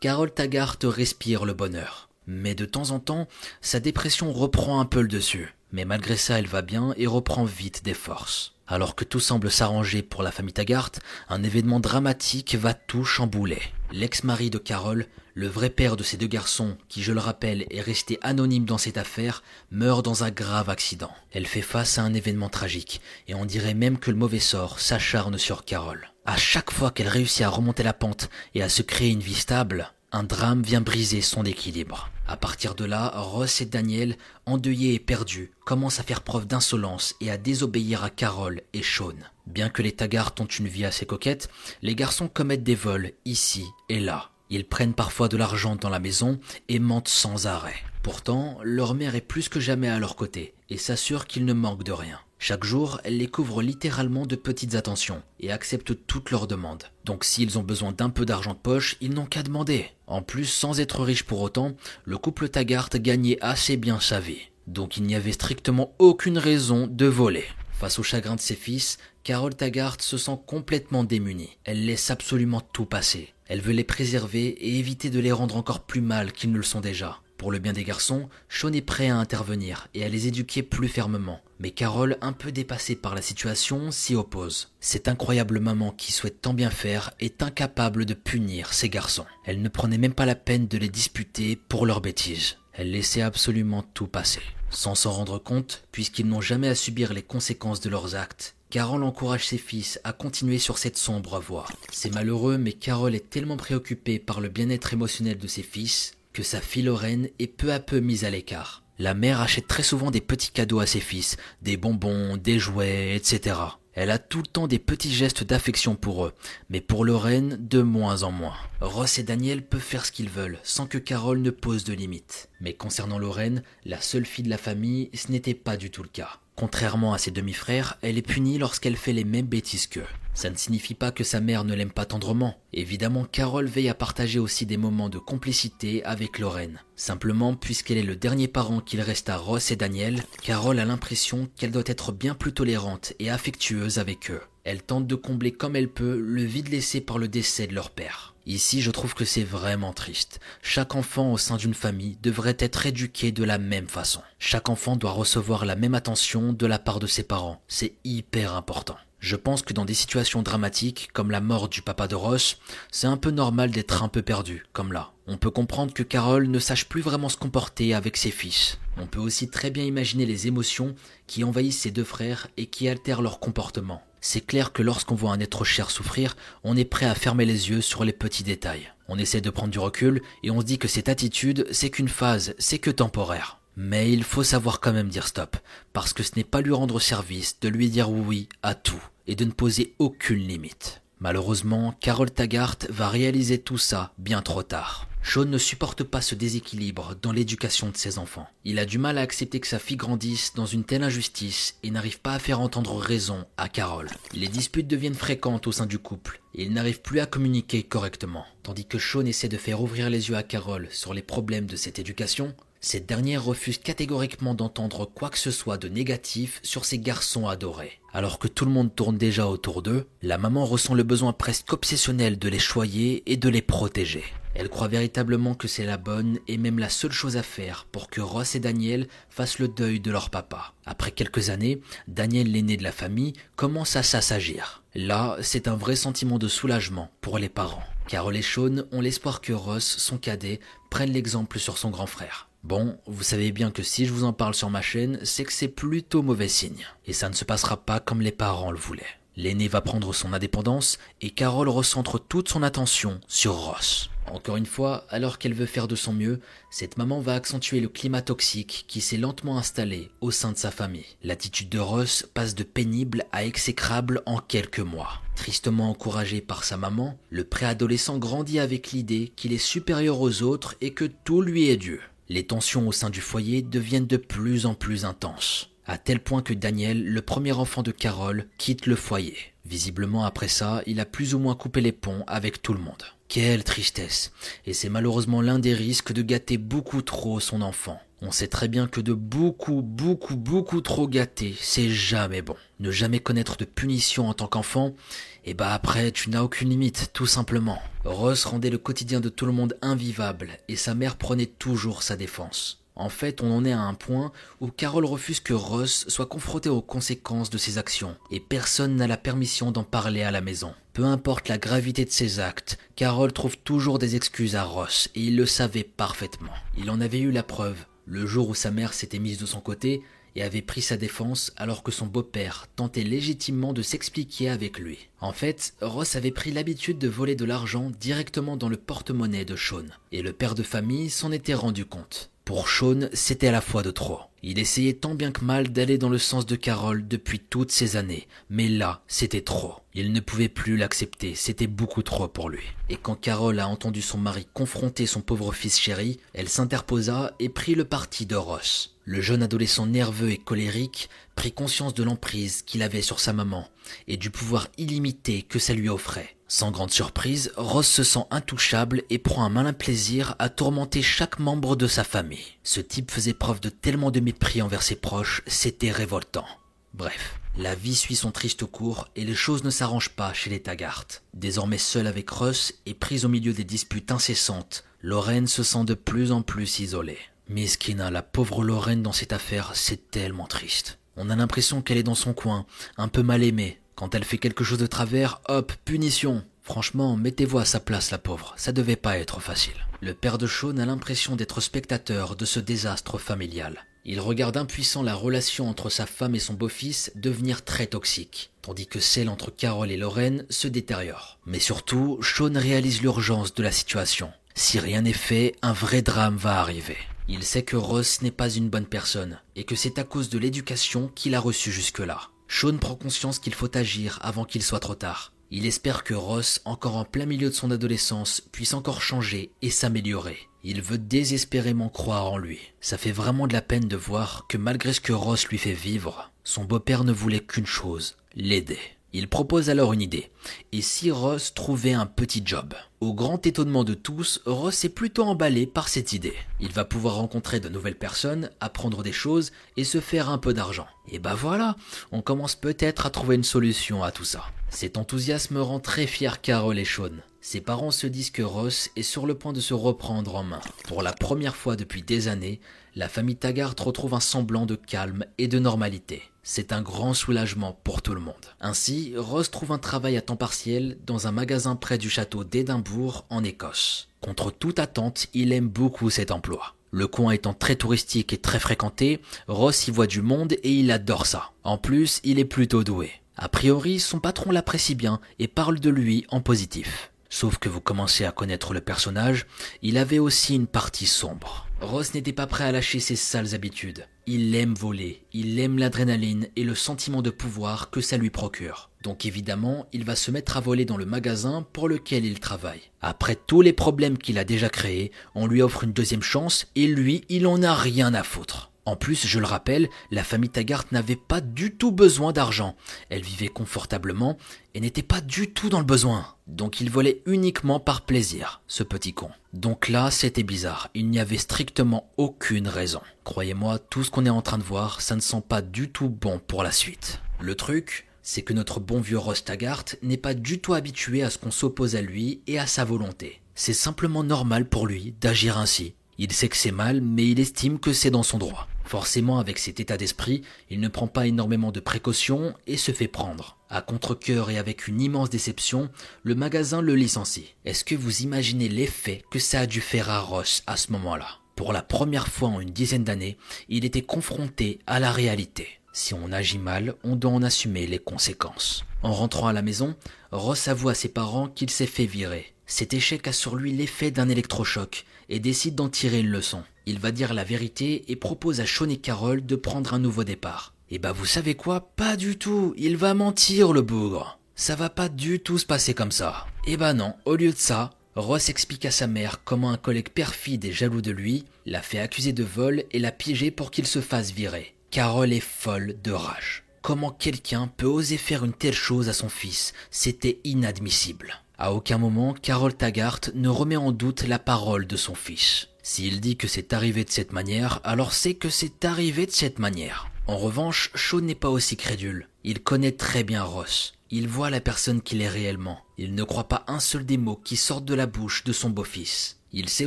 Carole 0.00 0.32
Taggart 0.32 0.76
respire 0.82 1.44
le 1.44 1.54
bonheur. 1.54 2.08
Mais 2.26 2.54
de 2.54 2.64
temps 2.64 2.90
en 2.90 3.00
temps, 3.00 3.28
sa 3.60 3.80
dépression 3.80 4.32
reprend 4.32 4.80
un 4.80 4.86
peu 4.86 5.02
le 5.02 5.08
dessus. 5.08 5.54
Mais 5.72 5.84
malgré 5.84 6.16
ça, 6.16 6.38
elle 6.38 6.46
va 6.46 6.62
bien 6.62 6.94
et 6.96 7.06
reprend 7.06 7.44
vite 7.44 7.84
des 7.84 7.94
forces. 7.94 8.54
Alors 8.66 8.94
que 8.94 9.04
tout 9.04 9.18
semble 9.18 9.50
s'arranger 9.50 10.02
pour 10.02 10.22
la 10.22 10.30
famille 10.30 10.52
Taggart, 10.52 10.92
un 11.28 11.42
événement 11.42 11.80
dramatique 11.80 12.54
va 12.54 12.72
tout 12.72 13.04
chambouler. 13.04 13.60
L'ex-mari 13.90 14.48
de 14.48 14.58
Carole, 14.58 15.06
le 15.34 15.48
vrai 15.48 15.70
père 15.70 15.96
de 15.96 16.04
ces 16.04 16.16
deux 16.16 16.28
garçons, 16.28 16.76
qui 16.88 17.02
je 17.02 17.12
le 17.12 17.18
rappelle 17.18 17.66
est 17.70 17.80
resté 17.80 18.18
anonyme 18.22 18.64
dans 18.64 18.78
cette 18.78 18.96
affaire, 18.96 19.42
meurt 19.72 20.04
dans 20.04 20.22
un 20.22 20.30
grave 20.30 20.70
accident. 20.70 21.10
Elle 21.32 21.46
fait 21.46 21.62
face 21.62 21.98
à 21.98 22.02
un 22.02 22.14
événement 22.14 22.48
tragique, 22.48 23.00
et 23.26 23.34
on 23.34 23.44
dirait 23.44 23.74
même 23.74 23.98
que 23.98 24.12
le 24.12 24.16
mauvais 24.16 24.38
sort 24.38 24.78
s'acharne 24.78 25.38
sur 25.38 25.64
Carole. 25.64 26.12
À 26.24 26.36
chaque 26.36 26.70
fois 26.70 26.92
qu'elle 26.92 27.08
réussit 27.08 27.42
à 27.42 27.48
remonter 27.48 27.82
la 27.82 27.92
pente 27.92 28.30
et 28.54 28.62
à 28.62 28.68
se 28.68 28.82
créer 28.82 29.10
une 29.10 29.18
vie 29.18 29.34
stable, 29.34 29.90
un 30.12 30.22
drame 30.22 30.62
vient 30.62 30.80
briser 30.80 31.22
son 31.22 31.44
équilibre. 31.44 32.08
À 32.30 32.36
partir 32.36 32.76
de 32.76 32.84
là, 32.84 33.10
Ross 33.16 33.60
et 33.60 33.66
Daniel, 33.66 34.16
endeuillés 34.46 34.94
et 34.94 35.00
perdus, 35.00 35.50
commencent 35.64 35.98
à 35.98 36.04
faire 36.04 36.22
preuve 36.22 36.46
d'insolence 36.46 37.16
et 37.20 37.28
à 37.28 37.36
désobéir 37.36 38.04
à 38.04 38.08
Carole 38.08 38.62
et 38.72 38.84
Sean. 38.84 39.16
Bien 39.48 39.68
que 39.68 39.82
les 39.82 39.90
Taggart 39.90 40.32
ont 40.38 40.46
une 40.46 40.68
vie 40.68 40.84
assez 40.84 41.06
coquette, 41.06 41.50
les 41.82 41.96
garçons 41.96 42.28
commettent 42.28 42.62
des 42.62 42.76
vols 42.76 43.10
ici 43.24 43.64
et 43.88 43.98
là. 43.98 44.30
Ils 44.48 44.64
prennent 44.64 44.94
parfois 44.94 45.26
de 45.26 45.36
l'argent 45.36 45.74
dans 45.74 45.88
la 45.88 45.98
maison 45.98 46.38
et 46.68 46.78
mentent 46.78 47.08
sans 47.08 47.48
arrêt. 47.48 47.82
Pourtant, 48.04 48.60
leur 48.62 48.94
mère 48.94 49.16
est 49.16 49.20
plus 49.22 49.48
que 49.48 49.58
jamais 49.58 49.88
à 49.88 49.98
leur 49.98 50.14
côté 50.14 50.54
et 50.68 50.78
s'assure 50.78 51.26
qu'ils 51.26 51.44
ne 51.44 51.52
manquent 51.52 51.82
de 51.82 51.90
rien. 51.90 52.20
Chaque 52.42 52.64
jour, 52.64 53.02
elle 53.04 53.18
les 53.18 53.26
couvre 53.26 53.60
littéralement 53.60 54.24
de 54.24 54.34
petites 54.34 54.74
attentions 54.74 55.22
et 55.40 55.52
accepte 55.52 56.06
toutes 56.06 56.30
leurs 56.30 56.46
demandes. 56.46 56.84
Donc 57.04 57.24
s'ils 57.24 57.58
ont 57.58 57.62
besoin 57.62 57.92
d'un 57.92 58.08
peu 58.08 58.24
d'argent 58.24 58.54
de 58.54 58.58
poche, 58.58 58.96
ils 59.02 59.12
n'ont 59.12 59.26
qu'à 59.26 59.42
demander. 59.42 59.90
En 60.06 60.22
plus, 60.22 60.46
sans 60.46 60.80
être 60.80 61.02
riche 61.02 61.24
pour 61.24 61.42
autant, 61.42 61.76
le 62.06 62.16
couple 62.16 62.48
Taggart 62.48 62.88
gagnait 62.94 63.36
assez 63.42 63.76
bien 63.76 64.00
sa 64.00 64.20
vie. 64.20 64.48
Donc 64.66 64.96
il 64.96 65.02
n'y 65.02 65.14
avait 65.14 65.32
strictement 65.32 65.92
aucune 65.98 66.38
raison 66.38 66.86
de 66.86 67.04
voler. 67.04 67.44
Face 67.72 67.98
au 67.98 68.02
chagrin 68.02 68.36
de 68.36 68.40
ses 68.40 68.56
fils, 68.56 68.96
Carole 69.22 69.54
Taggart 69.54 70.00
se 70.00 70.16
sent 70.16 70.38
complètement 70.46 71.04
démunie. 71.04 71.58
Elle 71.64 71.84
laisse 71.84 72.10
absolument 72.10 72.62
tout 72.62 72.86
passer. 72.86 73.34
Elle 73.48 73.60
veut 73.60 73.74
les 73.74 73.84
préserver 73.84 74.46
et 74.46 74.78
éviter 74.78 75.10
de 75.10 75.20
les 75.20 75.32
rendre 75.32 75.58
encore 75.58 75.80
plus 75.80 76.00
mal 76.00 76.32
qu'ils 76.32 76.52
ne 76.52 76.56
le 76.56 76.62
sont 76.62 76.80
déjà. 76.80 77.20
Pour 77.36 77.52
le 77.52 77.58
bien 77.58 77.74
des 77.74 77.84
garçons, 77.84 78.30
Sean 78.48 78.72
est 78.72 78.80
prêt 78.80 79.10
à 79.10 79.16
intervenir 79.16 79.88
et 79.92 80.04
à 80.04 80.08
les 80.08 80.26
éduquer 80.26 80.62
plus 80.62 80.88
fermement. 80.88 81.42
Mais 81.62 81.72
Carole, 81.72 82.16
un 82.22 82.32
peu 82.32 82.52
dépassée 82.52 82.96
par 82.96 83.14
la 83.14 83.20
situation, 83.20 83.90
s'y 83.90 84.14
oppose. 84.14 84.72
Cette 84.80 85.08
incroyable 85.08 85.60
maman 85.60 85.92
qui 85.92 86.10
souhaite 86.10 86.40
tant 86.40 86.54
bien 86.54 86.70
faire 86.70 87.10
est 87.20 87.42
incapable 87.42 88.06
de 88.06 88.14
punir 88.14 88.72
ses 88.72 88.88
garçons. 88.88 89.26
Elle 89.44 89.60
ne 89.60 89.68
prenait 89.68 89.98
même 89.98 90.14
pas 90.14 90.24
la 90.24 90.34
peine 90.34 90.68
de 90.68 90.78
les 90.78 90.88
disputer 90.88 91.56
pour 91.56 91.84
leurs 91.84 92.00
bêtises. 92.00 92.56
Elle 92.72 92.92
laissait 92.92 93.20
absolument 93.20 93.82
tout 93.82 94.06
passer. 94.06 94.40
Sans 94.70 94.94
s'en 94.94 95.10
rendre 95.10 95.38
compte, 95.38 95.82
puisqu'ils 95.92 96.26
n'ont 96.26 96.40
jamais 96.40 96.68
à 96.68 96.74
subir 96.74 97.12
les 97.12 97.22
conséquences 97.22 97.80
de 97.80 97.90
leurs 97.90 98.14
actes, 98.14 98.54
Carole 98.70 99.04
encourage 99.04 99.46
ses 99.46 99.58
fils 99.58 100.00
à 100.02 100.14
continuer 100.14 100.58
sur 100.58 100.78
cette 100.78 100.96
sombre 100.96 101.40
voie. 101.40 101.66
C'est 101.92 102.14
malheureux, 102.14 102.56
mais 102.56 102.72
Carole 102.72 103.14
est 103.14 103.28
tellement 103.28 103.58
préoccupée 103.58 104.18
par 104.18 104.40
le 104.40 104.48
bien-être 104.48 104.94
émotionnel 104.94 105.36
de 105.36 105.46
ses 105.46 105.64
fils 105.64 106.14
que 106.32 106.42
sa 106.42 106.60
fille 106.60 106.84
Lorraine 106.84 107.28
est 107.38 107.48
peu 107.48 107.72
à 107.72 107.80
peu 107.80 107.98
mise 108.00 108.24
à 108.24 108.30
l'écart. 108.30 108.79
La 109.00 109.14
mère 109.14 109.40
achète 109.40 109.66
très 109.66 109.82
souvent 109.82 110.10
des 110.10 110.20
petits 110.20 110.50
cadeaux 110.50 110.80
à 110.80 110.86
ses 110.86 111.00
fils, 111.00 111.38
des 111.62 111.78
bonbons, 111.78 112.36
des 112.36 112.58
jouets, 112.58 113.16
etc. 113.16 113.56
Elle 113.94 114.10
a 114.10 114.18
tout 114.18 114.42
le 114.42 114.46
temps 114.46 114.68
des 114.68 114.78
petits 114.78 115.14
gestes 115.14 115.42
d'affection 115.42 115.94
pour 115.96 116.26
eux, 116.26 116.34
mais 116.68 116.82
pour 116.82 117.06
Lorraine, 117.06 117.56
de 117.58 117.80
moins 117.80 118.24
en 118.24 118.30
moins. 118.30 118.56
Ross 118.82 119.18
et 119.18 119.22
Daniel 119.22 119.64
peuvent 119.64 119.80
faire 119.80 120.04
ce 120.04 120.12
qu'ils 120.12 120.28
veulent, 120.28 120.58
sans 120.64 120.86
que 120.86 120.98
Carole 120.98 121.40
ne 121.40 121.48
pose 121.48 121.84
de 121.84 121.94
limites. 121.94 122.50
Mais 122.60 122.74
concernant 122.74 123.18
Lorraine, 123.18 123.62
la 123.86 124.02
seule 124.02 124.26
fille 124.26 124.44
de 124.44 124.50
la 124.50 124.58
famille, 124.58 125.08
ce 125.14 125.32
n'était 125.32 125.54
pas 125.54 125.78
du 125.78 125.90
tout 125.90 126.02
le 126.02 126.10
cas. 126.10 126.38
Contrairement 126.56 127.12
à 127.12 127.18
ses 127.18 127.30
demi-frères, 127.30 127.98
elle 128.02 128.18
est 128.18 128.22
punie 128.22 128.58
lorsqu'elle 128.58 128.96
fait 128.96 129.12
les 129.12 129.24
mêmes 129.24 129.46
bêtises 129.46 129.86
qu'eux. 129.86 130.04
Ça 130.34 130.50
ne 130.50 130.56
signifie 130.56 130.94
pas 130.94 131.10
que 131.10 131.24
sa 131.24 131.40
mère 131.40 131.64
ne 131.64 131.74
l'aime 131.74 131.90
pas 131.90 132.04
tendrement. 132.04 132.56
Évidemment, 132.72 133.24
Carole 133.24 133.66
veille 133.66 133.88
à 133.88 133.94
partager 133.94 134.38
aussi 134.38 134.64
des 134.64 134.76
moments 134.76 135.08
de 135.08 135.18
complicité 135.18 136.04
avec 136.04 136.38
Lorraine. 136.38 136.80
Simplement, 136.96 137.54
puisqu'elle 137.54 137.98
est 137.98 138.02
le 138.02 138.16
dernier 138.16 138.48
parent 138.48 138.80
qu'il 138.80 139.00
reste 139.00 139.28
à 139.28 139.36
Ross 139.36 139.70
et 139.70 139.76
Daniel, 139.76 140.22
Carole 140.42 140.78
a 140.78 140.84
l'impression 140.84 141.48
qu'elle 141.56 141.72
doit 141.72 141.82
être 141.86 142.12
bien 142.12 142.34
plus 142.34 142.52
tolérante 142.52 143.12
et 143.18 143.30
affectueuse 143.30 143.98
avec 143.98 144.30
eux. 144.30 144.40
Elle 144.64 144.82
tente 144.82 145.06
de 145.06 145.14
combler 145.14 145.52
comme 145.52 145.76
elle 145.76 145.88
peut 145.90 146.18
le 146.18 146.44
vide 146.44 146.68
laissé 146.68 147.00
par 147.00 147.18
le 147.18 147.28
décès 147.28 147.66
de 147.66 147.74
leur 147.74 147.90
père. 147.90 148.29
Ici, 148.46 148.80
je 148.80 148.90
trouve 148.90 149.14
que 149.14 149.24
c'est 149.24 149.44
vraiment 149.44 149.92
triste. 149.92 150.40
Chaque 150.62 150.94
enfant 150.94 151.32
au 151.32 151.38
sein 151.38 151.56
d'une 151.56 151.74
famille 151.74 152.18
devrait 152.22 152.56
être 152.58 152.86
éduqué 152.86 153.32
de 153.32 153.44
la 153.44 153.58
même 153.58 153.88
façon. 153.88 154.22
Chaque 154.38 154.68
enfant 154.68 154.96
doit 154.96 155.12
recevoir 155.12 155.64
la 155.64 155.76
même 155.76 155.94
attention 155.94 156.52
de 156.52 156.66
la 156.66 156.78
part 156.78 157.00
de 157.00 157.06
ses 157.06 157.22
parents. 157.22 157.60
C'est 157.68 157.94
hyper 158.04 158.54
important. 158.54 158.96
Je 159.20 159.36
pense 159.36 159.60
que 159.60 159.74
dans 159.74 159.84
des 159.84 159.94
situations 159.94 160.42
dramatiques, 160.42 161.10
comme 161.12 161.30
la 161.30 161.42
mort 161.42 161.68
du 161.68 161.82
papa 161.82 162.08
de 162.08 162.14
Ross, 162.14 162.56
c'est 162.90 163.06
un 163.06 163.18
peu 163.18 163.30
normal 163.30 163.70
d'être 163.70 164.02
un 164.02 164.08
peu 164.08 164.22
perdu, 164.22 164.64
comme 164.72 164.94
là. 164.94 165.12
On 165.26 165.36
peut 165.36 165.50
comprendre 165.50 165.92
que 165.92 166.02
Carole 166.02 166.48
ne 166.48 166.58
sache 166.58 166.86
plus 166.86 167.02
vraiment 167.02 167.28
se 167.28 167.36
comporter 167.36 167.92
avec 167.92 168.16
ses 168.16 168.30
fils. 168.30 168.78
On 168.96 169.06
peut 169.06 169.20
aussi 169.20 169.50
très 169.50 169.70
bien 169.70 169.84
imaginer 169.84 170.24
les 170.24 170.46
émotions 170.46 170.94
qui 171.26 171.44
envahissent 171.44 171.80
ses 171.80 171.90
deux 171.90 172.04
frères 172.04 172.48
et 172.56 172.66
qui 172.66 172.88
altèrent 172.88 173.20
leur 173.20 173.40
comportement. 173.40 174.02
C'est 174.20 174.42
clair 174.42 174.72
que 174.72 174.82
lorsqu'on 174.82 175.14
voit 175.14 175.32
un 175.32 175.40
être 175.40 175.64
cher 175.64 175.90
souffrir, 175.90 176.36
on 176.62 176.76
est 176.76 176.84
prêt 176.84 177.06
à 177.06 177.14
fermer 177.14 177.46
les 177.46 177.70
yeux 177.70 177.80
sur 177.80 178.04
les 178.04 178.12
petits 178.12 178.42
détails. 178.42 178.92
On 179.08 179.18
essaie 179.18 179.40
de 179.40 179.50
prendre 179.50 179.72
du 179.72 179.78
recul 179.78 180.22
et 180.42 180.50
on 180.50 180.60
se 180.60 180.66
dit 180.66 180.78
que 180.78 180.88
cette 180.88 181.08
attitude, 181.08 181.66
c'est 181.70 181.90
qu'une 181.90 182.08
phase, 182.08 182.54
c'est 182.58 182.78
que 182.78 182.90
temporaire. 182.90 183.58
Mais 183.76 184.12
il 184.12 184.24
faut 184.24 184.42
savoir 184.42 184.80
quand 184.80 184.92
même 184.92 185.08
dire 185.08 185.26
stop, 185.26 185.56
parce 185.92 186.12
que 186.12 186.22
ce 186.22 186.32
n'est 186.36 186.44
pas 186.44 186.60
lui 186.60 186.72
rendre 186.72 187.00
service 187.00 187.58
de 187.60 187.68
lui 187.68 187.88
dire 187.88 188.10
oui 188.10 188.48
à 188.62 188.74
tout 188.74 189.02
et 189.26 189.36
de 189.36 189.44
ne 189.44 189.52
poser 189.52 189.94
aucune 189.98 190.46
limite. 190.46 191.00
Malheureusement, 191.18 191.94
Carole 192.00 192.30
Taggart 192.30 192.76
va 192.88 193.08
réaliser 193.08 193.58
tout 193.58 193.78
ça 193.78 194.12
bien 194.18 194.42
trop 194.42 194.62
tard. 194.62 195.09
Sean 195.22 195.44
ne 195.44 195.58
supporte 195.58 196.02
pas 196.02 196.20
ce 196.20 196.34
déséquilibre 196.34 197.14
dans 197.20 197.32
l'éducation 197.32 197.90
de 197.90 197.96
ses 197.96 198.18
enfants. 198.18 198.48
Il 198.64 198.78
a 198.78 198.84
du 198.84 198.98
mal 198.98 199.18
à 199.18 199.20
accepter 199.20 199.60
que 199.60 199.66
sa 199.66 199.78
fille 199.78 199.96
grandisse 199.96 200.54
dans 200.54 200.66
une 200.66 200.84
telle 200.84 201.04
injustice 201.04 201.76
et 201.82 201.90
n'arrive 201.90 202.20
pas 202.20 202.32
à 202.32 202.38
faire 202.38 202.60
entendre 202.60 202.96
raison 202.96 203.44
à 203.56 203.68
Carole. 203.68 204.10
Les 204.34 204.48
disputes 204.48 204.88
deviennent 204.88 205.14
fréquentes 205.14 205.66
au 205.66 205.72
sein 205.72 205.86
du 205.86 205.98
couple 205.98 206.40
et 206.54 206.64
il 206.64 206.72
n'arrive 206.72 207.00
plus 207.00 207.20
à 207.20 207.26
communiquer 207.26 207.82
correctement. 207.82 208.44
Tandis 208.62 208.86
que 208.86 208.98
Sean 208.98 209.24
essaie 209.24 209.48
de 209.48 209.56
faire 209.56 209.82
ouvrir 209.82 210.10
les 210.10 210.30
yeux 210.30 210.36
à 210.36 210.42
Carole 210.42 210.88
sur 210.90 211.14
les 211.14 211.22
problèmes 211.22 211.66
de 211.66 211.76
cette 211.76 211.98
éducation, 211.98 212.54
cette 212.80 213.06
dernière 213.06 213.44
refuse 213.44 213.78
catégoriquement 213.78 214.54
d'entendre 214.54 215.04
quoi 215.04 215.28
que 215.28 215.38
ce 215.38 215.50
soit 215.50 215.76
de 215.76 215.88
négatif 215.88 216.60
sur 216.62 216.86
ses 216.86 216.98
garçons 216.98 217.46
adorés. 217.46 218.00
Alors 218.12 218.38
que 218.38 218.48
tout 218.48 218.64
le 218.64 218.70
monde 218.70 218.94
tourne 218.94 219.18
déjà 219.18 219.46
autour 219.46 219.82
d'eux, 219.82 220.06
la 220.22 220.38
maman 220.38 220.64
ressent 220.64 220.94
le 220.94 221.02
besoin 221.02 221.34
presque 221.34 221.72
obsessionnel 221.72 222.38
de 222.38 222.48
les 222.48 222.58
choyer 222.58 223.22
et 223.30 223.36
de 223.36 223.50
les 223.50 223.62
protéger. 223.62 224.24
Elle 224.54 224.68
croit 224.68 224.88
véritablement 224.88 225.54
que 225.54 225.68
c'est 225.68 225.84
la 225.84 225.96
bonne 225.96 226.38
et 226.48 226.58
même 226.58 226.78
la 226.78 226.88
seule 226.88 227.12
chose 227.12 227.36
à 227.36 227.42
faire 227.42 227.86
pour 227.92 228.10
que 228.10 228.20
Ross 228.20 228.54
et 228.54 228.60
Daniel 228.60 229.06
fassent 229.28 229.58
le 229.58 229.68
deuil 229.68 230.00
de 230.00 230.10
leur 230.10 230.30
papa. 230.30 230.74
Après 230.86 231.12
quelques 231.12 231.50
années, 231.50 231.80
Daniel 232.08 232.50
l'aîné 232.50 232.76
de 232.76 232.82
la 232.82 232.92
famille 232.92 233.34
commence 233.54 233.96
à 233.96 234.02
s'assagir. 234.02 234.82
Là, 234.94 235.36
c'est 235.40 235.68
un 235.68 235.76
vrai 235.76 235.94
sentiment 235.94 236.38
de 236.38 236.48
soulagement 236.48 237.10
pour 237.20 237.38
les 237.38 237.48
parents. 237.48 237.84
Carole 238.08 238.36
et 238.36 238.42
Sean 238.42 238.82
ont 238.90 239.00
l'espoir 239.00 239.40
que 239.40 239.52
Ross, 239.52 239.84
son 239.98 240.18
cadet, 240.18 240.58
prenne 240.90 241.12
l'exemple 241.12 241.60
sur 241.60 241.78
son 241.78 241.90
grand 241.90 242.06
frère. 242.06 242.48
Bon, 242.64 242.98
vous 243.06 243.22
savez 243.22 243.52
bien 243.52 243.70
que 243.70 243.84
si 243.84 244.04
je 244.04 244.12
vous 244.12 244.24
en 244.24 244.32
parle 244.32 244.54
sur 244.54 244.68
ma 244.68 244.82
chaîne, 244.82 245.20
c'est 245.22 245.44
que 245.44 245.52
c'est 245.52 245.68
plutôt 245.68 246.22
mauvais 246.22 246.48
signe. 246.48 246.84
Et 247.06 247.12
ça 247.12 247.28
ne 247.28 247.34
se 247.34 247.44
passera 247.44 247.76
pas 247.76 248.00
comme 248.00 248.20
les 248.20 248.32
parents 248.32 248.72
le 248.72 248.78
voulaient. 248.78 249.04
L'aîné 249.36 249.68
va 249.68 249.80
prendre 249.80 250.12
son 250.12 250.32
indépendance 250.32 250.98
et 251.20 251.30
Carole 251.30 251.68
recentre 251.68 252.18
toute 252.18 252.48
son 252.48 252.62
attention 252.62 253.20
sur 253.28 253.54
Ross. 253.54 254.10
Encore 254.32 254.56
une 254.56 254.66
fois, 254.66 255.04
alors 255.10 255.38
qu'elle 255.38 255.54
veut 255.54 255.66
faire 255.66 255.88
de 255.88 255.96
son 255.96 256.12
mieux, 256.12 256.40
cette 256.70 256.96
maman 256.96 257.20
va 257.20 257.34
accentuer 257.34 257.80
le 257.80 257.88
climat 257.88 258.22
toxique 258.22 258.84
qui 258.86 259.00
s'est 259.00 259.16
lentement 259.16 259.58
installé 259.58 260.10
au 260.20 260.30
sein 260.30 260.52
de 260.52 260.56
sa 260.56 260.70
famille. 260.70 261.04
L'attitude 261.22 261.68
de 261.68 261.78
Ross 261.78 262.28
passe 262.32 262.54
de 262.54 262.62
pénible 262.62 263.24
à 263.32 263.44
exécrable 263.44 264.22
en 264.26 264.38
quelques 264.38 264.78
mois. 264.80 265.20
Tristement 265.34 265.90
encouragé 265.90 266.40
par 266.40 266.64
sa 266.64 266.76
maman, 266.76 267.18
le 267.30 267.44
préadolescent 267.44 268.18
grandit 268.18 268.60
avec 268.60 268.92
l'idée 268.92 269.32
qu'il 269.34 269.52
est 269.52 269.58
supérieur 269.58 270.20
aux 270.20 270.42
autres 270.42 270.76
et 270.80 270.92
que 270.92 271.06
tout 271.24 271.42
lui 271.42 271.68
est 271.68 271.76
dû. 271.76 272.00
Les 272.28 272.46
tensions 272.46 272.86
au 272.86 272.92
sein 272.92 273.10
du 273.10 273.20
foyer 273.20 273.62
deviennent 273.62 274.06
de 274.06 274.16
plus 274.16 274.64
en 274.64 274.74
plus 274.74 275.04
intenses, 275.04 275.70
à 275.86 275.98
tel 275.98 276.20
point 276.20 276.42
que 276.42 276.54
Daniel, 276.54 277.04
le 277.04 277.22
premier 277.22 277.52
enfant 277.52 277.82
de 277.82 277.90
Carole, 277.90 278.46
quitte 278.58 278.86
le 278.86 278.94
foyer. 278.94 279.36
Visiblement 279.64 280.24
après 280.24 280.48
ça, 280.48 280.82
il 280.86 281.00
a 281.00 281.04
plus 281.04 281.34
ou 281.34 281.40
moins 281.40 281.56
coupé 281.56 281.80
les 281.80 281.92
ponts 281.92 282.22
avec 282.28 282.62
tout 282.62 282.72
le 282.72 282.80
monde. 282.80 283.02
Quelle 283.30 283.62
tristesse. 283.62 284.32
Et 284.66 284.72
c'est 284.72 284.88
malheureusement 284.88 285.40
l'un 285.40 285.60
des 285.60 285.72
risques 285.72 286.12
de 286.12 286.20
gâter 286.20 286.58
beaucoup 286.58 287.00
trop 287.00 287.38
son 287.38 287.62
enfant. 287.62 288.00
On 288.22 288.32
sait 288.32 288.48
très 288.48 288.66
bien 288.66 288.88
que 288.88 289.00
de 289.00 289.12
beaucoup, 289.12 289.82
beaucoup, 289.82 290.34
beaucoup 290.34 290.80
trop 290.80 291.06
gâter, 291.06 291.54
c'est 291.60 291.90
jamais 291.90 292.42
bon. 292.42 292.56
Ne 292.80 292.90
jamais 292.90 293.20
connaître 293.20 293.56
de 293.56 293.64
punition 293.64 294.28
en 294.28 294.34
tant 294.34 294.48
qu'enfant, 294.48 294.96
et 295.44 295.50
eh 295.52 295.54
bah 295.54 295.72
après, 295.72 296.10
tu 296.10 296.28
n'as 296.28 296.42
aucune 296.42 296.70
limite, 296.70 297.10
tout 297.12 297.28
simplement. 297.28 297.80
Ross 298.04 298.46
rendait 298.46 298.68
le 298.68 298.78
quotidien 298.78 299.20
de 299.20 299.28
tout 299.28 299.46
le 299.46 299.52
monde 299.52 299.78
invivable, 299.80 300.58
et 300.66 300.74
sa 300.74 300.96
mère 300.96 301.14
prenait 301.14 301.46
toujours 301.46 302.02
sa 302.02 302.16
défense. 302.16 302.79
En 303.00 303.08
fait, 303.08 303.42
on 303.42 303.50
en 303.50 303.64
est 303.64 303.72
à 303.72 303.80
un 303.80 303.94
point 303.94 304.30
où 304.60 304.68
Carole 304.68 305.06
refuse 305.06 305.40
que 305.40 305.54
Ross 305.54 306.04
soit 306.08 306.26
confronté 306.26 306.68
aux 306.68 306.82
conséquences 306.82 307.48
de 307.48 307.56
ses 307.56 307.78
actions, 307.78 308.14
et 308.30 308.40
personne 308.40 308.96
n'a 308.96 309.06
la 309.06 309.16
permission 309.16 309.72
d'en 309.72 309.84
parler 309.84 310.22
à 310.22 310.30
la 310.30 310.42
maison. 310.42 310.74
Peu 310.92 311.04
importe 311.04 311.48
la 311.48 311.56
gravité 311.56 312.04
de 312.04 312.10
ses 312.10 312.40
actes, 312.40 312.76
Carole 312.96 313.32
trouve 313.32 313.56
toujours 313.56 313.98
des 313.98 314.16
excuses 314.16 314.54
à 314.54 314.64
Ross, 314.64 315.08
et 315.14 315.22
il 315.22 315.36
le 315.36 315.46
savait 315.46 315.82
parfaitement. 315.82 316.52
Il 316.76 316.90
en 316.90 317.00
avait 317.00 317.20
eu 317.20 317.30
la 317.30 317.42
preuve. 317.42 317.86
Le 318.04 318.26
jour 318.26 318.50
où 318.50 318.54
sa 318.54 318.70
mère 318.70 318.92
s'était 318.92 319.18
mise 319.18 319.38
de 319.38 319.46
son 319.46 319.62
côté, 319.62 320.02
et 320.36 320.42
avait 320.42 320.60
pris 320.60 320.82
sa 320.82 320.98
défense 320.98 321.52
alors 321.56 321.82
que 321.82 321.92
son 321.92 322.06
beau-père 322.06 322.66
tentait 322.76 323.02
légitimement 323.02 323.72
de 323.72 323.80
s'expliquer 323.80 324.50
avec 324.50 324.78
lui. 324.78 325.08
En 325.20 325.32
fait, 325.32 325.72
Ross 325.80 326.16
avait 326.16 326.30
pris 326.30 326.52
l'habitude 326.52 326.98
de 326.98 327.08
voler 327.08 327.34
de 327.34 327.46
l'argent 327.46 327.90
directement 327.98 328.58
dans 328.58 328.68
le 328.68 328.76
porte-monnaie 328.76 329.46
de 329.46 329.56
Sean, 329.56 329.86
et 330.12 330.20
le 330.20 330.34
père 330.34 330.54
de 330.54 330.62
famille 330.62 331.08
s'en 331.08 331.32
était 331.32 331.54
rendu 331.54 331.86
compte. 331.86 332.30
Pour 332.50 332.68
Sean, 332.68 333.08
c'était 333.12 333.46
à 333.46 333.52
la 333.52 333.60
fois 333.60 333.84
de 333.84 333.92
trop. 333.92 334.22
Il 334.42 334.58
essayait 334.58 334.94
tant 334.94 335.14
bien 335.14 335.30
que 335.30 335.44
mal 335.44 335.68
d'aller 335.68 335.98
dans 335.98 336.08
le 336.08 336.18
sens 336.18 336.46
de 336.46 336.56
Carole 336.56 337.06
depuis 337.06 337.38
toutes 337.38 337.70
ces 337.70 337.94
années, 337.94 338.26
mais 338.48 338.66
là, 338.66 339.02
c'était 339.06 339.42
trop. 339.42 339.74
Il 339.94 340.12
ne 340.12 340.18
pouvait 340.18 340.48
plus 340.48 340.76
l'accepter, 340.76 341.36
c'était 341.36 341.68
beaucoup 341.68 342.02
trop 342.02 342.26
pour 342.26 342.48
lui. 342.48 342.64
Et 342.88 342.96
quand 342.96 343.14
Carole 343.14 343.60
a 343.60 343.68
entendu 343.68 344.02
son 344.02 344.18
mari 344.18 344.48
confronter 344.52 345.06
son 345.06 345.20
pauvre 345.20 345.52
fils 345.52 345.78
chéri, 345.78 346.18
elle 346.34 346.48
s'interposa 346.48 347.34
et 347.38 347.50
prit 347.50 347.76
le 347.76 347.84
parti 347.84 348.26
de 348.26 348.34
Ross. 348.34 348.96
Le 349.04 349.20
jeune 349.20 349.44
adolescent 349.44 349.86
nerveux 349.86 350.32
et 350.32 350.36
colérique 350.36 351.08
prit 351.36 351.52
conscience 351.52 351.94
de 351.94 352.02
l'emprise 352.02 352.62
qu'il 352.62 352.82
avait 352.82 353.00
sur 353.00 353.20
sa 353.20 353.32
maman 353.32 353.68
et 354.08 354.16
du 354.16 354.30
pouvoir 354.30 354.66
illimité 354.76 355.42
que 355.42 355.60
ça 355.60 355.72
lui 355.72 355.88
offrait. 355.88 356.34
Sans 356.52 356.72
grande 356.72 356.90
surprise, 356.90 357.52
Ross 357.56 357.86
se 357.86 358.02
sent 358.02 358.24
intouchable 358.32 359.04
et 359.08 359.18
prend 359.18 359.44
un 359.44 359.48
malin 359.48 359.72
plaisir 359.72 360.34
à 360.40 360.48
tourmenter 360.48 361.00
chaque 361.00 361.38
membre 361.38 361.76
de 361.76 361.86
sa 361.86 362.02
famille. 362.02 362.56
Ce 362.64 362.80
type 362.80 363.12
faisait 363.12 363.34
preuve 363.34 363.60
de 363.60 363.68
tellement 363.68 364.10
de 364.10 364.18
mépris 364.18 364.60
envers 364.60 364.82
ses 364.82 364.96
proches, 364.96 365.42
c'était 365.46 365.92
révoltant. 365.92 366.48
Bref, 366.92 367.38
la 367.56 367.76
vie 367.76 367.94
suit 367.94 368.16
son 368.16 368.32
triste 368.32 368.64
cours 368.64 369.06
et 369.14 369.24
les 369.24 369.36
choses 369.36 369.62
ne 369.62 369.70
s'arrangent 369.70 370.16
pas 370.16 370.32
chez 370.32 370.50
les 370.50 370.60
Taggart. 370.60 371.06
Désormais 371.34 371.78
seule 371.78 372.08
avec 372.08 372.28
Ross 372.28 372.74
et 372.84 372.94
prise 372.94 373.24
au 373.24 373.28
milieu 373.28 373.52
des 373.52 373.62
disputes 373.62 374.10
incessantes, 374.10 374.82
Lorraine 375.02 375.46
se 375.46 375.62
sent 375.62 375.84
de 375.84 375.94
plus 375.94 376.32
en 376.32 376.42
plus 376.42 376.80
isolée. 376.80 377.18
Miskina, 377.48 378.10
la 378.10 378.22
pauvre 378.22 378.64
Lorraine 378.64 379.04
dans 379.04 379.12
cette 379.12 379.32
affaire, 379.32 379.70
c'est 379.74 380.10
tellement 380.10 380.48
triste. 380.48 380.98
On 381.16 381.30
a 381.30 381.36
l'impression 381.36 381.80
qu'elle 381.80 381.98
est 381.98 382.02
dans 382.02 382.16
son 382.16 382.32
coin, 382.32 382.66
un 382.96 383.06
peu 383.06 383.22
mal 383.22 383.44
aimée, 383.44 383.80
quand 384.00 384.14
elle 384.14 384.24
fait 384.24 384.38
quelque 384.38 384.64
chose 384.64 384.78
de 384.78 384.86
travers, 384.86 385.42
hop, 385.48 385.74
punition. 385.84 386.42
Franchement, 386.62 387.18
mettez-vous 387.18 387.58
à 387.58 387.66
sa 387.66 387.80
place, 387.80 388.10
la 388.10 388.16
pauvre. 388.16 388.54
Ça 388.56 388.72
devait 388.72 388.96
pas 388.96 389.18
être 389.18 389.40
facile. 389.40 389.74
Le 390.00 390.14
père 390.14 390.38
de 390.38 390.46
Sean 390.46 390.78
a 390.78 390.86
l'impression 390.86 391.36
d'être 391.36 391.60
spectateur 391.60 392.34
de 392.34 392.46
ce 392.46 392.60
désastre 392.60 393.18
familial. 393.18 393.84
Il 394.06 394.18
regarde 394.18 394.56
impuissant 394.56 395.02
la 395.02 395.14
relation 395.14 395.68
entre 395.68 395.90
sa 395.90 396.06
femme 396.06 396.34
et 396.34 396.38
son 396.38 396.54
beau-fils 396.54 397.12
devenir 397.14 397.62
très 397.62 397.88
toxique, 397.88 398.52
tandis 398.62 398.86
que 398.86 399.00
celle 399.00 399.28
entre 399.28 399.54
Carole 399.54 399.90
et 399.90 399.98
Lorraine 399.98 400.46
se 400.48 400.66
détériore. 400.66 401.38
Mais 401.44 401.60
surtout, 401.60 402.18
Sean 402.22 402.54
réalise 402.54 403.02
l'urgence 403.02 403.52
de 403.52 403.62
la 403.62 403.70
situation. 403.70 404.32
Si 404.54 404.80
rien 404.80 405.02
n'est 405.02 405.12
fait, 405.12 405.56
un 405.60 405.74
vrai 405.74 406.00
drame 406.00 406.38
va 406.38 406.58
arriver. 406.58 406.96
Il 407.28 407.42
sait 407.42 407.64
que 407.64 407.76
Ross 407.76 408.22
n'est 408.22 408.30
pas 408.30 408.48
une 408.48 408.70
bonne 408.70 408.86
personne, 408.86 409.40
et 409.56 409.64
que 409.64 409.76
c'est 409.76 409.98
à 409.98 410.04
cause 410.04 410.30
de 410.30 410.38
l'éducation 410.38 411.08
qu'il 411.14 411.34
a 411.34 411.40
reçue 411.40 411.70
jusque-là. 411.70 412.30
Sean 412.52 412.78
prend 412.78 412.96
conscience 412.96 413.38
qu'il 413.38 413.54
faut 413.54 413.74
agir 413.76 414.18
avant 414.22 414.44
qu'il 414.44 414.64
soit 414.64 414.80
trop 414.80 414.96
tard. 414.96 415.32
Il 415.52 415.66
espère 415.66 416.02
que 416.02 416.14
Ross, 416.14 416.60
encore 416.64 416.96
en 416.96 417.04
plein 417.04 417.24
milieu 417.24 417.48
de 417.48 417.54
son 417.54 417.70
adolescence, 417.70 418.40
puisse 418.40 418.74
encore 418.74 419.02
changer 419.02 419.52
et 419.62 419.70
s'améliorer. 419.70 420.36
Il 420.64 420.82
veut 420.82 420.98
désespérément 420.98 421.88
croire 421.88 422.26
en 422.26 422.38
lui. 422.38 422.58
Ça 422.80 422.98
fait 422.98 423.12
vraiment 423.12 423.46
de 423.46 423.52
la 423.52 423.62
peine 423.62 423.86
de 423.86 423.96
voir 423.96 424.46
que 424.48 424.58
malgré 424.58 424.92
ce 424.92 425.00
que 425.00 425.12
Ross 425.12 425.46
lui 425.46 425.58
fait 425.58 425.72
vivre, 425.72 426.32
son 426.42 426.64
beau-père 426.64 427.04
ne 427.04 427.12
voulait 427.12 427.38
qu'une 427.38 427.66
chose, 427.66 428.16
l'aider. 428.34 428.80
Il 429.12 429.28
propose 429.28 429.70
alors 429.70 429.92
une 429.92 430.02
idée. 430.02 430.32
Et 430.72 430.82
si 430.82 431.12
Ross 431.12 431.54
trouvait 431.54 431.94
un 431.94 432.06
petit 432.06 432.42
job? 432.44 432.74
Au 433.00 433.14
grand 433.14 433.46
étonnement 433.46 433.82
de 433.82 433.94
tous, 433.94 434.42
Ross 434.44 434.84
est 434.84 434.90
plutôt 434.90 435.22
emballé 435.22 435.66
par 435.66 435.88
cette 435.88 436.12
idée. 436.12 436.34
Il 436.60 436.70
va 436.70 436.84
pouvoir 436.84 437.14
rencontrer 437.14 437.58
de 437.58 437.70
nouvelles 437.70 437.96
personnes, 437.96 438.50
apprendre 438.60 439.02
des 439.02 439.10
choses 439.12 439.52
et 439.78 439.84
se 439.84 440.00
faire 440.00 440.28
un 440.28 440.36
peu 440.36 440.52
d'argent. 440.52 440.86
Et 441.08 441.18
bah 441.18 441.34
voilà, 441.34 441.76
on 442.12 442.20
commence 442.20 442.56
peut-être 442.56 443.06
à 443.06 443.10
trouver 443.10 443.36
une 443.36 443.42
solution 443.42 444.02
à 444.04 444.12
tout 444.12 444.26
ça. 444.26 444.44
Cet 444.68 444.98
enthousiasme 444.98 445.56
rend 445.56 445.80
très 445.80 446.06
fier 446.06 446.42
Carol 446.42 446.78
et 446.78 446.84
Sean. 446.84 447.08
Ses 447.40 447.62
parents 447.62 447.90
se 447.90 448.06
disent 448.06 448.30
que 448.30 448.42
Ross 448.42 448.90
est 448.96 449.02
sur 449.02 449.26
le 449.26 449.34
point 449.34 449.54
de 449.54 449.60
se 449.60 449.72
reprendre 449.72 450.34
en 450.34 450.42
main. 450.42 450.60
Pour 450.84 451.02
la 451.02 451.14
première 451.14 451.56
fois 451.56 451.76
depuis 451.76 452.02
des 452.02 452.28
années, 452.28 452.60
la 452.94 453.08
famille 453.08 453.36
Taggart 453.36 453.76
retrouve 453.78 454.12
un 454.12 454.20
semblant 454.20 454.66
de 454.66 454.74
calme 454.74 455.24
et 455.38 455.48
de 455.48 455.58
normalité. 455.58 456.29
C'est 456.42 456.72
un 456.72 456.80
grand 456.80 457.12
soulagement 457.12 457.78
pour 457.84 458.00
tout 458.00 458.14
le 458.14 458.20
monde. 458.20 458.34
Ainsi, 458.60 459.12
Ross 459.16 459.50
trouve 459.50 459.72
un 459.72 459.78
travail 459.78 460.16
à 460.16 460.22
temps 460.22 460.36
partiel 460.36 460.96
dans 461.06 461.26
un 461.26 461.32
magasin 461.32 461.76
près 461.76 461.98
du 461.98 462.08
château 462.08 462.44
d'Édimbourg 462.44 463.26
en 463.28 463.44
Écosse. 463.44 464.08
Contre 464.20 464.50
toute 464.50 464.78
attente, 464.78 465.26
il 465.34 465.52
aime 465.52 465.68
beaucoup 465.68 466.08
cet 466.08 466.30
emploi. 466.30 466.74
Le 466.92 467.06
coin 467.06 467.32
étant 467.32 467.54
très 467.54 467.76
touristique 467.76 468.32
et 468.32 468.38
très 468.38 468.58
fréquenté, 468.58 469.20
Ross 469.48 469.86
y 469.86 469.90
voit 469.90 470.06
du 470.06 470.22
monde 470.22 470.54
et 470.54 470.72
il 470.72 470.90
adore 470.90 471.26
ça. 471.26 471.52
En 471.62 471.78
plus, 471.78 472.20
il 472.24 472.38
est 472.38 472.44
plutôt 472.44 472.84
doué. 472.84 473.12
A 473.36 473.48
priori, 473.48 474.00
son 474.00 474.18
patron 474.18 474.50
l'apprécie 474.50 474.94
bien 474.94 475.20
et 475.38 475.46
parle 475.46 475.78
de 475.78 475.90
lui 475.90 476.26
en 476.30 476.40
positif. 476.40 477.09
Sauf 477.32 477.58
que 477.58 477.68
vous 477.68 477.80
commencez 477.80 478.24
à 478.24 478.32
connaître 478.32 478.74
le 478.74 478.80
personnage, 478.80 479.46
il 479.82 479.96
avait 479.96 480.18
aussi 480.18 480.56
une 480.56 480.66
partie 480.66 481.06
sombre. 481.06 481.68
Ross 481.80 482.12
n'était 482.12 482.32
pas 482.32 482.48
prêt 482.48 482.64
à 482.64 482.72
lâcher 482.72 482.98
ses 482.98 483.16
sales 483.16 483.54
habitudes. 483.54 484.06
Il 484.26 484.54
aime 484.54 484.74
voler, 484.74 485.24
il 485.32 485.58
aime 485.60 485.78
l'adrénaline 485.78 486.48
et 486.56 486.64
le 486.64 486.74
sentiment 486.74 487.22
de 487.22 487.30
pouvoir 487.30 487.90
que 487.90 488.00
ça 488.00 488.16
lui 488.16 488.30
procure. 488.30 488.90
Donc 489.02 489.24
évidemment, 489.24 489.86
il 489.92 490.04
va 490.04 490.16
se 490.16 490.30
mettre 490.30 490.56
à 490.56 490.60
voler 490.60 490.84
dans 490.84 490.96
le 490.96 491.06
magasin 491.06 491.66
pour 491.72 491.88
lequel 491.88 492.26
il 492.26 492.40
travaille. 492.40 492.90
Après 493.00 493.36
tous 493.36 493.62
les 493.62 493.72
problèmes 493.72 494.18
qu'il 494.18 494.38
a 494.38 494.44
déjà 494.44 494.68
créés, 494.68 495.12
on 495.34 495.46
lui 495.46 495.62
offre 495.62 495.84
une 495.84 495.92
deuxième 495.92 496.22
chance 496.22 496.66
et 496.74 496.86
lui, 496.86 497.24
il 497.28 497.46
en 497.46 497.62
a 497.62 497.74
rien 497.74 498.12
à 498.12 498.24
foutre. 498.24 498.69
En 498.90 498.96
plus, 498.96 499.24
je 499.24 499.38
le 499.38 499.46
rappelle, 499.46 499.88
la 500.10 500.24
famille 500.24 500.50
Taggart 500.50 500.84
n'avait 500.90 501.14
pas 501.14 501.40
du 501.40 501.76
tout 501.76 501.92
besoin 501.92 502.32
d'argent. 502.32 502.74
Elle 503.08 503.22
vivait 503.22 503.46
confortablement 503.46 504.36
et 504.74 504.80
n'était 504.80 505.04
pas 505.04 505.20
du 505.20 505.52
tout 505.52 505.68
dans 505.68 505.78
le 505.78 505.84
besoin. 505.84 506.26
Donc 506.48 506.80
il 506.80 506.90
volait 506.90 507.22
uniquement 507.24 507.78
par 507.78 508.00
plaisir, 508.00 508.62
ce 508.66 508.82
petit 508.82 509.12
con. 509.12 509.30
Donc 509.52 509.88
là, 509.88 510.10
c'était 510.10 510.42
bizarre. 510.42 510.90
Il 510.94 511.08
n'y 511.08 511.20
avait 511.20 511.38
strictement 511.38 512.10
aucune 512.16 512.66
raison. 512.66 513.00
Croyez-moi, 513.22 513.78
tout 513.78 514.02
ce 514.02 514.10
qu'on 514.10 514.26
est 514.26 514.28
en 514.28 514.42
train 514.42 514.58
de 514.58 514.64
voir, 514.64 515.00
ça 515.00 515.14
ne 515.14 515.20
sent 515.20 515.44
pas 515.48 515.62
du 515.62 515.92
tout 515.92 516.08
bon 516.08 516.40
pour 516.44 516.64
la 516.64 516.72
suite. 516.72 517.20
Le 517.38 517.54
truc, 517.54 518.08
c'est 518.22 518.42
que 518.42 518.52
notre 518.52 518.80
bon 518.80 519.00
vieux 519.00 519.18
Ross 519.18 519.44
Taggart 519.44 519.84
n'est 520.02 520.16
pas 520.16 520.34
du 520.34 520.58
tout 520.58 520.74
habitué 520.74 521.22
à 521.22 521.30
ce 521.30 521.38
qu'on 521.38 521.52
s'oppose 521.52 521.94
à 521.94 522.02
lui 522.02 522.40
et 522.48 522.58
à 522.58 522.66
sa 522.66 522.84
volonté. 522.84 523.40
C'est 523.54 523.72
simplement 523.72 524.24
normal 524.24 524.68
pour 524.68 524.88
lui 524.88 525.14
d'agir 525.20 525.58
ainsi. 525.58 525.94
Il 526.18 526.32
sait 526.32 526.48
que 526.48 526.56
c'est 526.56 526.72
mal, 526.72 527.00
mais 527.00 527.28
il 527.28 527.38
estime 527.38 527.78
que 527.78 527.92
c'est 527.92 528.10
dans 528.10 528.24
son 528.24 528.38
droit. 528.38 528.66
Forcément, 528.90 529.38
avec 529.38 529.60
cet 529.60 529.78
état 529.78 529.96
d'esprit, 529.96 530.42
il 530.68 530.80
ne 530.80 530.88
prend 530.88 531.06
pas 531.06 531.28
énormément 531.28 531.70
de 531.70 531.78
précautions 531.78 532.54
et 532.66 532.76
se 532.76 532.90
fait 532.90 533.06
prendre. 533.06 533.56
À 533.68 533.82
contre-coeur 533.82 534.50
et 534.50 534.58
avec 534.58 534.88
une 534.88 535.00
immense 535.00 535.30
déception, 535.30 535.90
le 536.24 536.34
magasin 536.34 536.82
le 536.82 536.96
licencie. 536.96 537.54
Est-ce 537.64 537.84
que 537.84 537.94
vous 537.94 538.22
imaginez 538.22 538.68
l'effet 538.68 539.22
que 539.30 539.38
ça 539.38 539.60
a 539.60 539.66
dû 539.66 539.80
faire 539.80 540.10
à 540.10 540.18
Ross 540.18 540.64
à 540.66 540.76
ce 540.76 540.90
moment-là? 540.90 541.38
Pour 541.54 541.72
la 541.72 541.82
première 541.82 542.26
fois 542.26 542.48
en 542.48 542.58
une 542.58 542.72
dizaine 542.72 543.04
d'années, 543.04 543.36
il 543.68 543.84
était 543.84 544.02
confronté 544.02 544.80
à 544.88 544.98
la 544.98 545.12
réalité. 545.12 545.68
Si 545.92 546.12
on 546.12 546.32
agit 546.32 546.58
mal, 546.58 546.96
on 547.04 547.14
doit 547.14 547.30
en 547.30 547.44
assumer 547.44 547.86
les 547.86 548.00
conséquences. 548.00 548.84
En 549.04 549.12
rentrant 549.12 549.46
à 549.46 549.52
la 549.52 549.62
maison, 549.62 549.94
Ross 550.32 550.66
avoue 550.66 550.88
à 550.88 550.94
ses 550.94 551.10
parents 551.10 551.46
qu'il 551.46 551.70
s'est 551.70 551.86
fait 551.86 552.06
virer. 552.06 552.56
Cet 552.66 552.92
échec 552.92 553.28
a 553.28 553.32
sur 553.32 553.54
lui 553.54 553.70
l'effet 553.70 554.10
d'un 554.10 554.28
électrochoc 554.28 555.04
et 555.28 555.38
décide 555.38 555.76
d'en 555.76 555.88
tirer 555.88 556.18
une 556.20 556.30
leçon. 556.30 556.64
Il 556.86 556.98
va 556.98 557.12
dire 557.12 557.34
la 557.34 557.44
vérité 557.44 558.04
et 558.08 558.16
propose 558.16 558.60
à 558.60 558.66
Sean 558.66 558.88
et 558.88 558.96
Carol 558.96 559.44
de 559.44 559.56
prendre 559.56 559.94
un 559.94 559.98
nouveau 559.98 560.24
départ. 560.24 560.74
Et 560.90 560.98
bah 560.98 561.12
vous 561.12 561.26
savez 561.26 561.54
quoi? 561.54 561.92
Pas 561.94 562.16
du 562.16 562.36
tout, 562.36 562.74
il 562.76 562.96
va 562.96 563.14
mentir 563.14 563.72
le 563.72 563.82
bougre. 563.82 564.38
Ça 564.56 564.74
va 564.74 564.90
pas 564.90 565.08
du 565.08 565.40
tout 565.40 565.58
se 565.58 565.66
passer 565.66 565.94
comme 565.94 566.12
ça. 566.12 566.46
Et 566.66 566.76
bah 566.76 566.92
non, 566.92 567.14
au 567.24 567.36
lieu 567.36 567.52
de 567.52 567.56
ça, 567.56 567.90
Ross 568.16 568.48
explique 568.48 568.84
à 568.84 568.90
sa 568.90 569.06
mère 569.06 569.44
comment 569.44 569.70
un 569.70 569.76
collègue 569.76 570.10
perfide 570.10 570.64
et 570.64 570.72
jaloux 570.72 571.00
de 571.00 571.12
lui 571.12 571.44
l'a 571.64 571.80
fait 571.80 572.00
accuser 572.00 572.32
de 572.32 572.42
vol 572.42 572.84
et 572.90 572.98
l'a 572.98 573.12
piégé 573.12 573.50
pour 573.50 573.70
qu'il 573.70 573.86
se 573.86 574.00
fasse 574.00 574.32
virer. 574.32 574.74
Carol 574.90 575.32
est 575.32 575.40
folle 575.40 575.96
de 576.02 576.10
rage. 576.10 576.64
Comment 576.82 577.10
quelqu'un 577.10 577.68
peut 577.68 577.86
oser 577.86 578.16
faire 578.16 578.44
une 578.44 578.52
telle 578.52 578.74
chose 578.74 579.08
à 579.08 579.12
son 579.12 579.28
fils? 579.28 579.72
C'était 579.90 580.40
inadmissible. 580.44 581.34
À 581.56 581.72
aucun 581.72 581.98
moment, 581.98 582.34
Carol 582.34 582.74
Taggart 582.74 583.20
ne 583.34 583.48
remet 583.48 583.76
en 583.76 583.92
doute 583.92 584.26
la 584.26 584.38
parole 584.38 584.86
de 584.86 584.96
son 584.96 585.14
fils. 585.14 585.68
S'il 585.82 586.20
dit 586.20 586.36
que 586.36 586.48
c'est 586.48 586.72
arrivé 586.72 587.04
de 587.04 587.10
cette 587.10 587.32
manière, 587.32 587.80
alors 587.84 588.12
c'est 588.12 588.34
que 588.34 588.48
c'est 588.48 588.84
arrivé 588.84 589.26
de 589.26 589.30
cette 589.30 589.58
manière. 589.58 590.10
En 590.26 590.36
revanche, 590.36 590.90
Shawn 590.94 591.24
n'est 591.24 591.34
pas 591.34 591.48
aussi 591.48 591.76
crédule. 591.76 592.28
Il 592.44 592.62
connaît 592.62 592.92
très 592.92 593.24
bien 593.24 593.42
Ross. 593.42 593.94
Il 594.10 594.28
voit 594.28 594.50
la 594.50 594.60
personne 594.60 595.02
qu'il 595.02 595.22
est 595.22 595.28
réellement. 595.28 595.80
Il 595.98 596.14
ne 596.14 596.24
croit 596.24 596.48
pas 596.48 596.64
un 596.66 596.80
seul 596.80 597.06
des 597.06 597.18
mots 597.18 597.40
qui 597.42 597.56
sortent 597.56 597.84
de 597.84 597.94
la 597.94 598.06
bouche 598.06 598.44
de 598.44 598.52
son 598.52 598.70
beau-fils. 598.70 599.38
Il 599.52 599.68
sait 599.68 599.86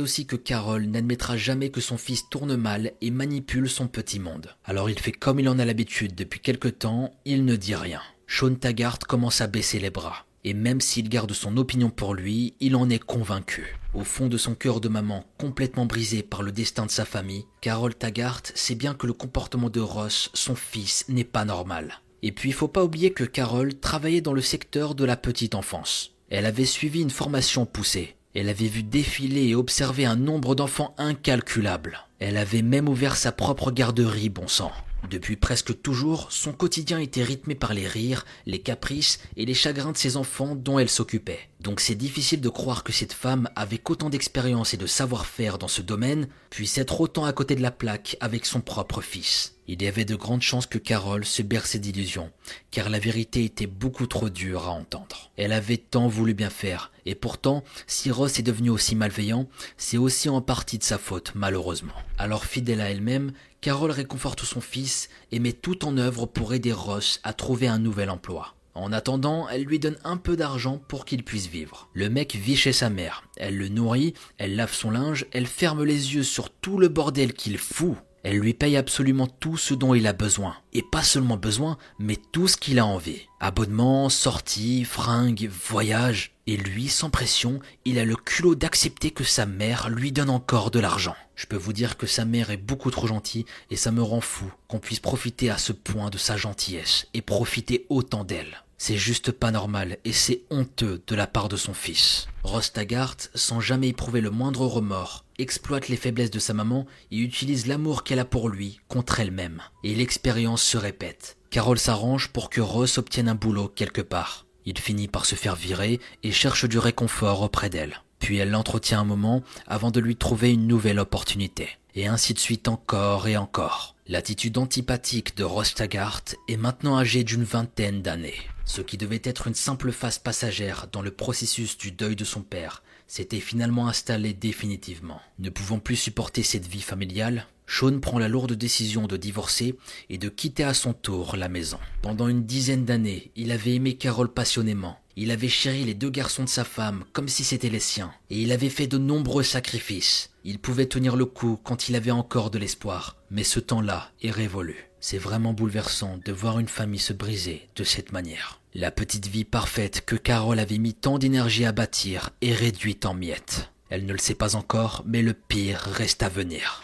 aussi 0.00 0.26
que 0.26 0.36
Carol 0.36 0.84
n'admettra 0.84 1.36
jamais 1.36 1.70
que 1.70 1.80
son 1.80 1.96
fils 1.96 2.28
tourne 2.28 2.56
mal 2.56 2.92
et 3.00 3.10
manipule 3.10 3.70
son 3.70 3.88
petit 3.88 4.18
monde. 4.18 4.54
Alors 4.64 4.90
il 4.90 4.98
fait 4.98 5.12
comme 5.12 5.40
il 5.40 5.48
en 5.48 5.58
a 5.58 5.64
l'habitude 5.64 6.14
depuis 6.14 6.40
quelque 6.40 6.68
temps, 6.68 7.14
il 7.24 7.44
ne 7.44 7.56
dit 7.56 7.74
rien. 7.74 8.02
Sean 8.26 8.54
Taggart 8.54 8.98
commence 8.98 9.40
à 9.40 9.46
baisser 9.46 9.78
les 9.78 9.90
bras 9.90 10.26
et 10.44 10.54
même 10.54 10.80
s'il 10.80 11.08
garde 11.08 11.32
son 11.32 11.56
opinion 11.56 11.90
pour 11.90 12.14
lui, 12.14 12.54
il 12.60 12.76
en 12.76 12.90
est 12.90 13.02
convaincu. 13.02 13.78
Au 13.94 14.04
fond 14.04 14.28
de 14.28 14.36
son 14.36 14.54
cœur 14.54 14.80
de 14.80 14.88
maman, 14.88 15.24
complètement 15.38 15.86
brisé 15.86 16.22
par 16.22 16.42
le 16.42 16.52
destin 16.52 16.86
de 16.86 16.90
sa 16.90 17.04
famille, 17.04 17.46
Carol 17.60 17.94
Taggart 17.94 18.42
sait 18.54 18.74
bien 18.74 18.94
que 18.94 19.06
le 19.06 19.12
comportement 19.12 19.70
de 19.70 19.80
Ross, 19.80 20.30
son 20.34 20.54
fils, 20.54 21.06
n'est 21.08 21.24
pas 21.24 21.44
normal. 21.44 22.00
Et 22.22 22.32
puis 22.32 22.50
il 22.50 22.54
faut 22.54 22.68
pas 22.68 22.84
oublier 22.84 23.12
que 23.12 23.24
Carol 23.24 23.74
travaillait 23.74 24.20
dans 24.20 24.32
le 24.32 24.40
secteur 24.40 24.94
de 24.94 25.04
la 25.04 25.16
petite 25.16 25.54
enfance. 25.54 26.12
Elle 26.30 26.46
avait 26.46 26.64
suivi 26.64 27.00
une 27.02 27.10
formation 27.10 27.66
poussée. 27.66 28.16
Elle 28.34 28.48
avait 28.48 28.66
vu 28.66 28.82
défiler 28.82 29.48
et 29.48 29.54
observer 29.54 30.06
un 30.06 30.16
nombre 30.16 30.54
d'enfants 30.54 30.94
incalculable. 30.98 32.00
Elle 32.18 32.36
avait 32.36 32.62
même 32.62 32.88
ouvert 32.88 33.16
sa 33.16 33.30
propre 33.30 33.70
garderie, 33.70 34.28
bon 34.28 34.48
sang. 34.48 34.72
Depuis 35.10 35.36
presque 35.36 35.82
toujours, 35.82 36.32
son 36.32 36.52
quotidien 36.52 36.98
était 36.98 37.22
rythmé 37.22 37.54
par 37.54 37.74
les 37.74 37.86
rires, 37.86 38.24
les 38.46 38.60
caprices 38.60 39.20
et 39.36 39.44
les 39.44 39.54
chagrins 39.54 39.92
de 39.92 39.96
ses 39.96 40.16
enfants 40.16 40.54
dont 40.54 40.78
elle 40.78 40.88
s'occupait. 40.88 41.48
Donc 41.60 41.80
c'est 41.80 41.94
difficile 41.94 42.40
de 42.40 42.48
croire 42.48 42.84
que 42.84 42.92
cette 42.92 43.12
femme, 43.12 43.48
avec 43.56 43.88
autant 43.90 44.10
d'expérience 44.10 44.74
et 44.74 44.76
de 44.76 44.86
savoir-faire 44.86 45.58
dans 45.58 45.68
ce 45.68 45.82
domaine, 45.82 46.28
puisse 46.50 46.78
être 46.78 47.00
autant 47.00 47.24
à 47.24 47.32
côté 47.32 47.54
de 47.54 47.62
la 47.62 47.70
plaque 47.70 48.16
avec 48.20 48.46
son 48.46 48.60
propre 48.60 49.00
fils. 49.00 49.54
Il 49.66 49.82
y 49.82 49.86
avait 49.86 50.04
de 50.04 50.14
grandes 50.14 50.42
chances 50.42 50.66
que 50.66 50.76
Carole 50.76 51.24
se 51.24 51.40
berçait 51.40 51.78
d'illusions, 51.78 52.30
car 52.70 52.90
la 52.90 52.98
vérité 52.98 53.44
était 53.44 53.66
beaucoup 53.66 54.06
trop 54.06 54.28
dure 54.28 54.64
à 54.64 54.72
entendre. 54.72 55.30
Elle 55.38 55.52
avait 55.52 55.78
tant 55.78 56.06
voulu 56.06 56.34
bien 56.34 56.50
faire, 56.50 56.92
et 57.06 57.14
pourtant, 57.14 57.64
si 57.86 58.10
Ross 58.10 58.38
est 58.38 58.42
devenu 58.42 58.68
aussi 58.68 58.94
malveillant, 58.94 59.48
c'est 59.78 59.96
aussi 59.96 60.28
en 60.28 60.42
partie 60.42 60.76
de 60.76 60.84
sa 60.84 60.98
faute, 60.98 61.32
malheureusement. 61.34 61.94
Alors 62.18 62.44
fidèle 62.44 62.82
à 62.82 62.90
elle-même, 62.90 63.32
Carole 63.64 63.92
réconforte 63.92 64.44
son 64.44 64.60
fils 64.60 65.08
et 65.32 65.38
met 65.38 65.54
tout 65.54 65.86
en 65.86 65.96
œuvre 65.96 66.26
pour 66.26 66.52
aider 66.52 66.70
Ross 66.70 67.18
à 67.22 67.32
trouver 67.32 67.66
un 67.66 67.78
nouvel 67.78 68.10
emploi. 68.10 68.56
En 68.74 68.92
attendant, 68.92 69.48
elle 69.48 69.64
lui 69.64 69.78
donne 69.78 69.96
un 70.04 70.18
peu 70.18 70.36
d'argent 70.36 70.76
pour 70.86 71.06
qu'il 71.06 71.24
puisse 71.24 71.46
vivre. 71.46 71.88
Le 71.94 72.10
mec 72.10 72.34
vit 72.34 72.56
chez 72.56 72.74
sa 72.74 72.90
mère. 72.90 73.24
Elle 73.38 73.56
le 73.56 73.68
nourrit, 73.68 74.12
elle 74.36 74.54
lave 74.54 74.74
son 74.74 74.90
linge, 74.90 75.24
elle 75.32 75.46
ferme 75.46 75.82
les 75.82 76.14
yeux 76.14 76.24
sur 76.24 76.50
tout 76.50 76.76
le 76.76 76.88
bordel 76.88 77.32
qu'il 77.32 77.56
fout. 77.56 77.96
Elle 78.22 78.36
lui 78.36 78.52
paye 78.52 78.76
absolument 78.76 79.26
tout 79.26 79.56
ce 79.56 79.72
dont 79.72 79.94
il 79.94 80.06
a 80.06 80.12
besoin. 80.12 80.56
Et 80.74 80.82
pas 80.82 81.02
seulement 81.02 81.38
besoin, 81.38 81.78
mais 81.98 82.18
tout 82.32 82.48
ce 82.48 82.58
qu'il 82.58 82.78
a 82.78 82.84
envie. 82.84 83.28
Abonnement, 83.40 84.10
sortie, 84.10 84.84
fringues, 84.84 85.48
voyage. 85.48 86.33
Et 86.46 86.56
lui, 86.56 86.88
sans 86.88 87.08
pression, 87.08 87.60
il 87.84 87.98
a 87.98 88.04
le 88.04 88.16
culot 88.16 88.54
d'accepter 88.54 89.10
que 89.10 89.24
sa 89.24 89.46
mère 89.46 89.88
lui 89.88 90.12
donne 90.12 90.28
encore 90.28 90.70
de 90.70 90.78
l'argent. 90.78 91.16
Je 91.36 91.46
peux 91.46 91.56
vous 91.56 91.72
dire 91.72 91.96
que 91.96 92.06
sa 92.06 92.24
mère 92.24 92.50
est 92.50 92.58
beaucoup 92.58 92.90
trop 92.90 93.06
gentille 93.06 93.46
et 93.70 93.76
ça 93.76 93.90
me 93.90 94.02
rend 94.02 94.20
fou 94.20 94.52
qu'on 94.68 94.78
puisse 94.78 95.00
profiter 95.00 95.48
à 95.48 95.58
ce 95.58 95.72
point 95.72 96.10
de 96.10 96.18
sa 96.18 96.36
gentillesse 96.36 97.06
et 97.14 97.22
profiter 97.22 97.86
autant 97.88 98.24
d'elle. 98.24 98.62
C'est 98.76 98.98
juste 98.98 99.32
pas 99.32 99.50
normal 99.50 99.96
et 100.04 100.12
c'est 100.12 100.42
honteux 100.50 101.02
de 101.06 101.14
la 101.14 101.26
part 101.26 101.48
de 101.48 101.56
son 101.56 101.72
fils. 101.72 102.26
Ross 102.42 102.72
Taggart, 102.72 103.16
sans 103.34 103.60
jamais 103.60 103.88
éprouver 103.88 104.20
le 104.20 104.30
moindre 104.30 104.66
remords, 104.66 105.24
exploite 105.38 105.88
les 105.88 105.96
faiblesses 105.96 106.30
de 106.30 106.38
sa 106.38 106.52
maman 106.52 106.86
et 107.10 107.16
utilise 107.16 107.66
l'amour 107.66 108.04
qu'elle 108.04 108.18
a 108.18 108.26
pour 108.26 108.50
lui 108.50 108.80
contre 108.88 109.20
elle-même. 109.20 109.62
Et 109.84 109.94
l'expérience 109.94 110.62
se 110.62 110.76
répète. 110.76 111.38
Carole 111.48 111.78
s'arrange 111.78 112.28
pour 112.28 112.50
que 112.50 112.60
Ross 112.60 112.98
obtienne 112.98 113.28
un 113.28 113.34
boulot 113.34 113.68
quelque 113.68 114.02
part. 114.02 114.44
Il 114.66 114.78
finit 114.78 115.08
par 115.08 115.26
se 115.26 115.34
faire 115.34 115.56
virer 115.56 116.00
et 116.22 116.32
cherche 116.32 116.64
du 116.66 116.78
réconfort 116.78 117.42
auprès 117.42 117.70
d'elle. 117.70 118.02
Puis 118.18 118.38
elle 118.38 118.50
l'entretient 118.50 119.00
un 119.00 119.04
moment 119.04 119.42
avant 119.66 119.90
de 119.90 120.00
lui 120.00 120.16
trouver 120.16 120.52
une 120.52 120.66
nouvelle 120.66 120.98
opportunité. 120.98 121.68
Et 121.94 122.06
ainsi 122.06 122.34
de 122.34 122.38
suite 122.38 122.68
encore 122.68 123.28
et 123.28 123.36
encore. 123.36 123.94
L'attitude 124.06 124.58
antipathique 124.58 125.36
de 125.36 125.44
Ross 125.44 125.74
Taggart 125.74 126.22
est 126.48 126.56
maintenant 126.56 126.98
âgée 126.98 127.24
d'une 127.24 127.44
vingtaine 127.44 128.02
d'années. 128.02 128.40
Ce 128.64 128.80
qui 128.80 128.96
devait 128.96 129.20
être 129.24 129.46
une 129.46 129.54
simple 129.54 129.92
phase 129.92 130.18
passagère 130.18 130.86
dans 130.90 131.02
le 131.02 131.10
processus 131.10 131.76
du 131.76 131.92
deuil 131.92 132.16
de 132.16 132.24
son 132.24 132.42
père 132.42 132.82
s'était 133.06 133.40
finalement 133.40 133.88
installé 133.88 134.32
définitivement. 134.32 135.20
Ne 135.38 135.50
pouvant 135.50 135.78
plus 135.78 135.96
supporter 135.96 136.42
cette 136.42 136.66
vie 136.66 136.80
familiale, 136.80 137.46
Sean 137.66 137.98
prend 138.00 138.18
la 138.18 138.28
lourde 138.28 138.52
décision 138.52 139.06
de 139.06 139.16
divorcer 139.16 139.76
et 140.10 140.18
de 140.18 140.28
quitter 140.28 140.64
à 140.64 140.74
son 140.74 140.92
tour 140.92 141.36
la 141.36 141.48
maison. 141.48 141.78
Pendant 142.02 142.28
une 142.28 142.44
dizaine 142.44 142.84
d'années, 142.84 143.30
il 143.36 143.52
avait 143.52 143.74
aimé 143.74 143.94
Carole 143.94 144.32
passionnément. 144.32 144.98
Il 145.16 145.30
avait 145.30 145.48
chéri 145.48 145.84
les 145.84 145.94
deux 145.94 146.10
garçons 146.10 146.44
de 146.44 146.48
sa 146.48 146.64
femme 146.64 147.04
comme 147.12 147.28
si 147.28 147.44
c'étaient 147.44 147.68
les 147.68 147.80
siens, 147.80 148.12
et 148.30 148.40
il 148.40 148.52
avait 148.52 148.68
fait 148.68 148.86
de 148.86 148.98
nombreux 148.98 149.44
sacrifices. 149.44 150.30
Il 150.44 150.58
pouvait 150.58 150.86
tenir 150.86 151.16
le 151.16 151.24
coup 151.24 151.58
quand 151.62 151.88
il 151.88 151.96
avait 151.96 152.10
encore 152.10 152.50
de 152.50 152.58
l'espoir, 152.58 153.16
mais 153.30 153.44
ce 153.44 153.60
temps-là 153.60 154.10
est 154.22 154.30
révolu. 154.30 154.90
C'est 155.00 155.18
vraiment 155.18 155.52
bouleversant 155.52 156.18
de 156.24 156.32
voir 156.32 156.58
une 156.58 156.68
famille 156.68 156.98
se 156.98 157.12
briser 157.12 157.68
de 157.76 157.84
cette 157.84 158.12
manière. 158.12 158.60
La 158.74 158.90
petite 158.90 159.28
vie 159.28 159.44
parfaite 159.44 160.02
que 160.04 160.16
Carole 160.16 160.58
avait 160.58 160.78
mis 160.78 160.94
tant 160.94 161.18
d'énergie 161.18 161.64
à 161.64 161.72
bâtir 161.72 162.30
est 162.40 162.54
réduite 162.54 163.06
en 163.06 163.14
miettes. 163.14 163.70
Elle 163.90 164.06
ne 164.06 164.12
le 164.12 164.18
sait 164.18 164.34
pas 164.34 164.56
encore, 164.56 165.04
mais 165.06 165.22
le 165.22 165.34
pire 165.34 165.78
reste 165.78 166.22
à 166.22 166.28
venir. 166.28 166.82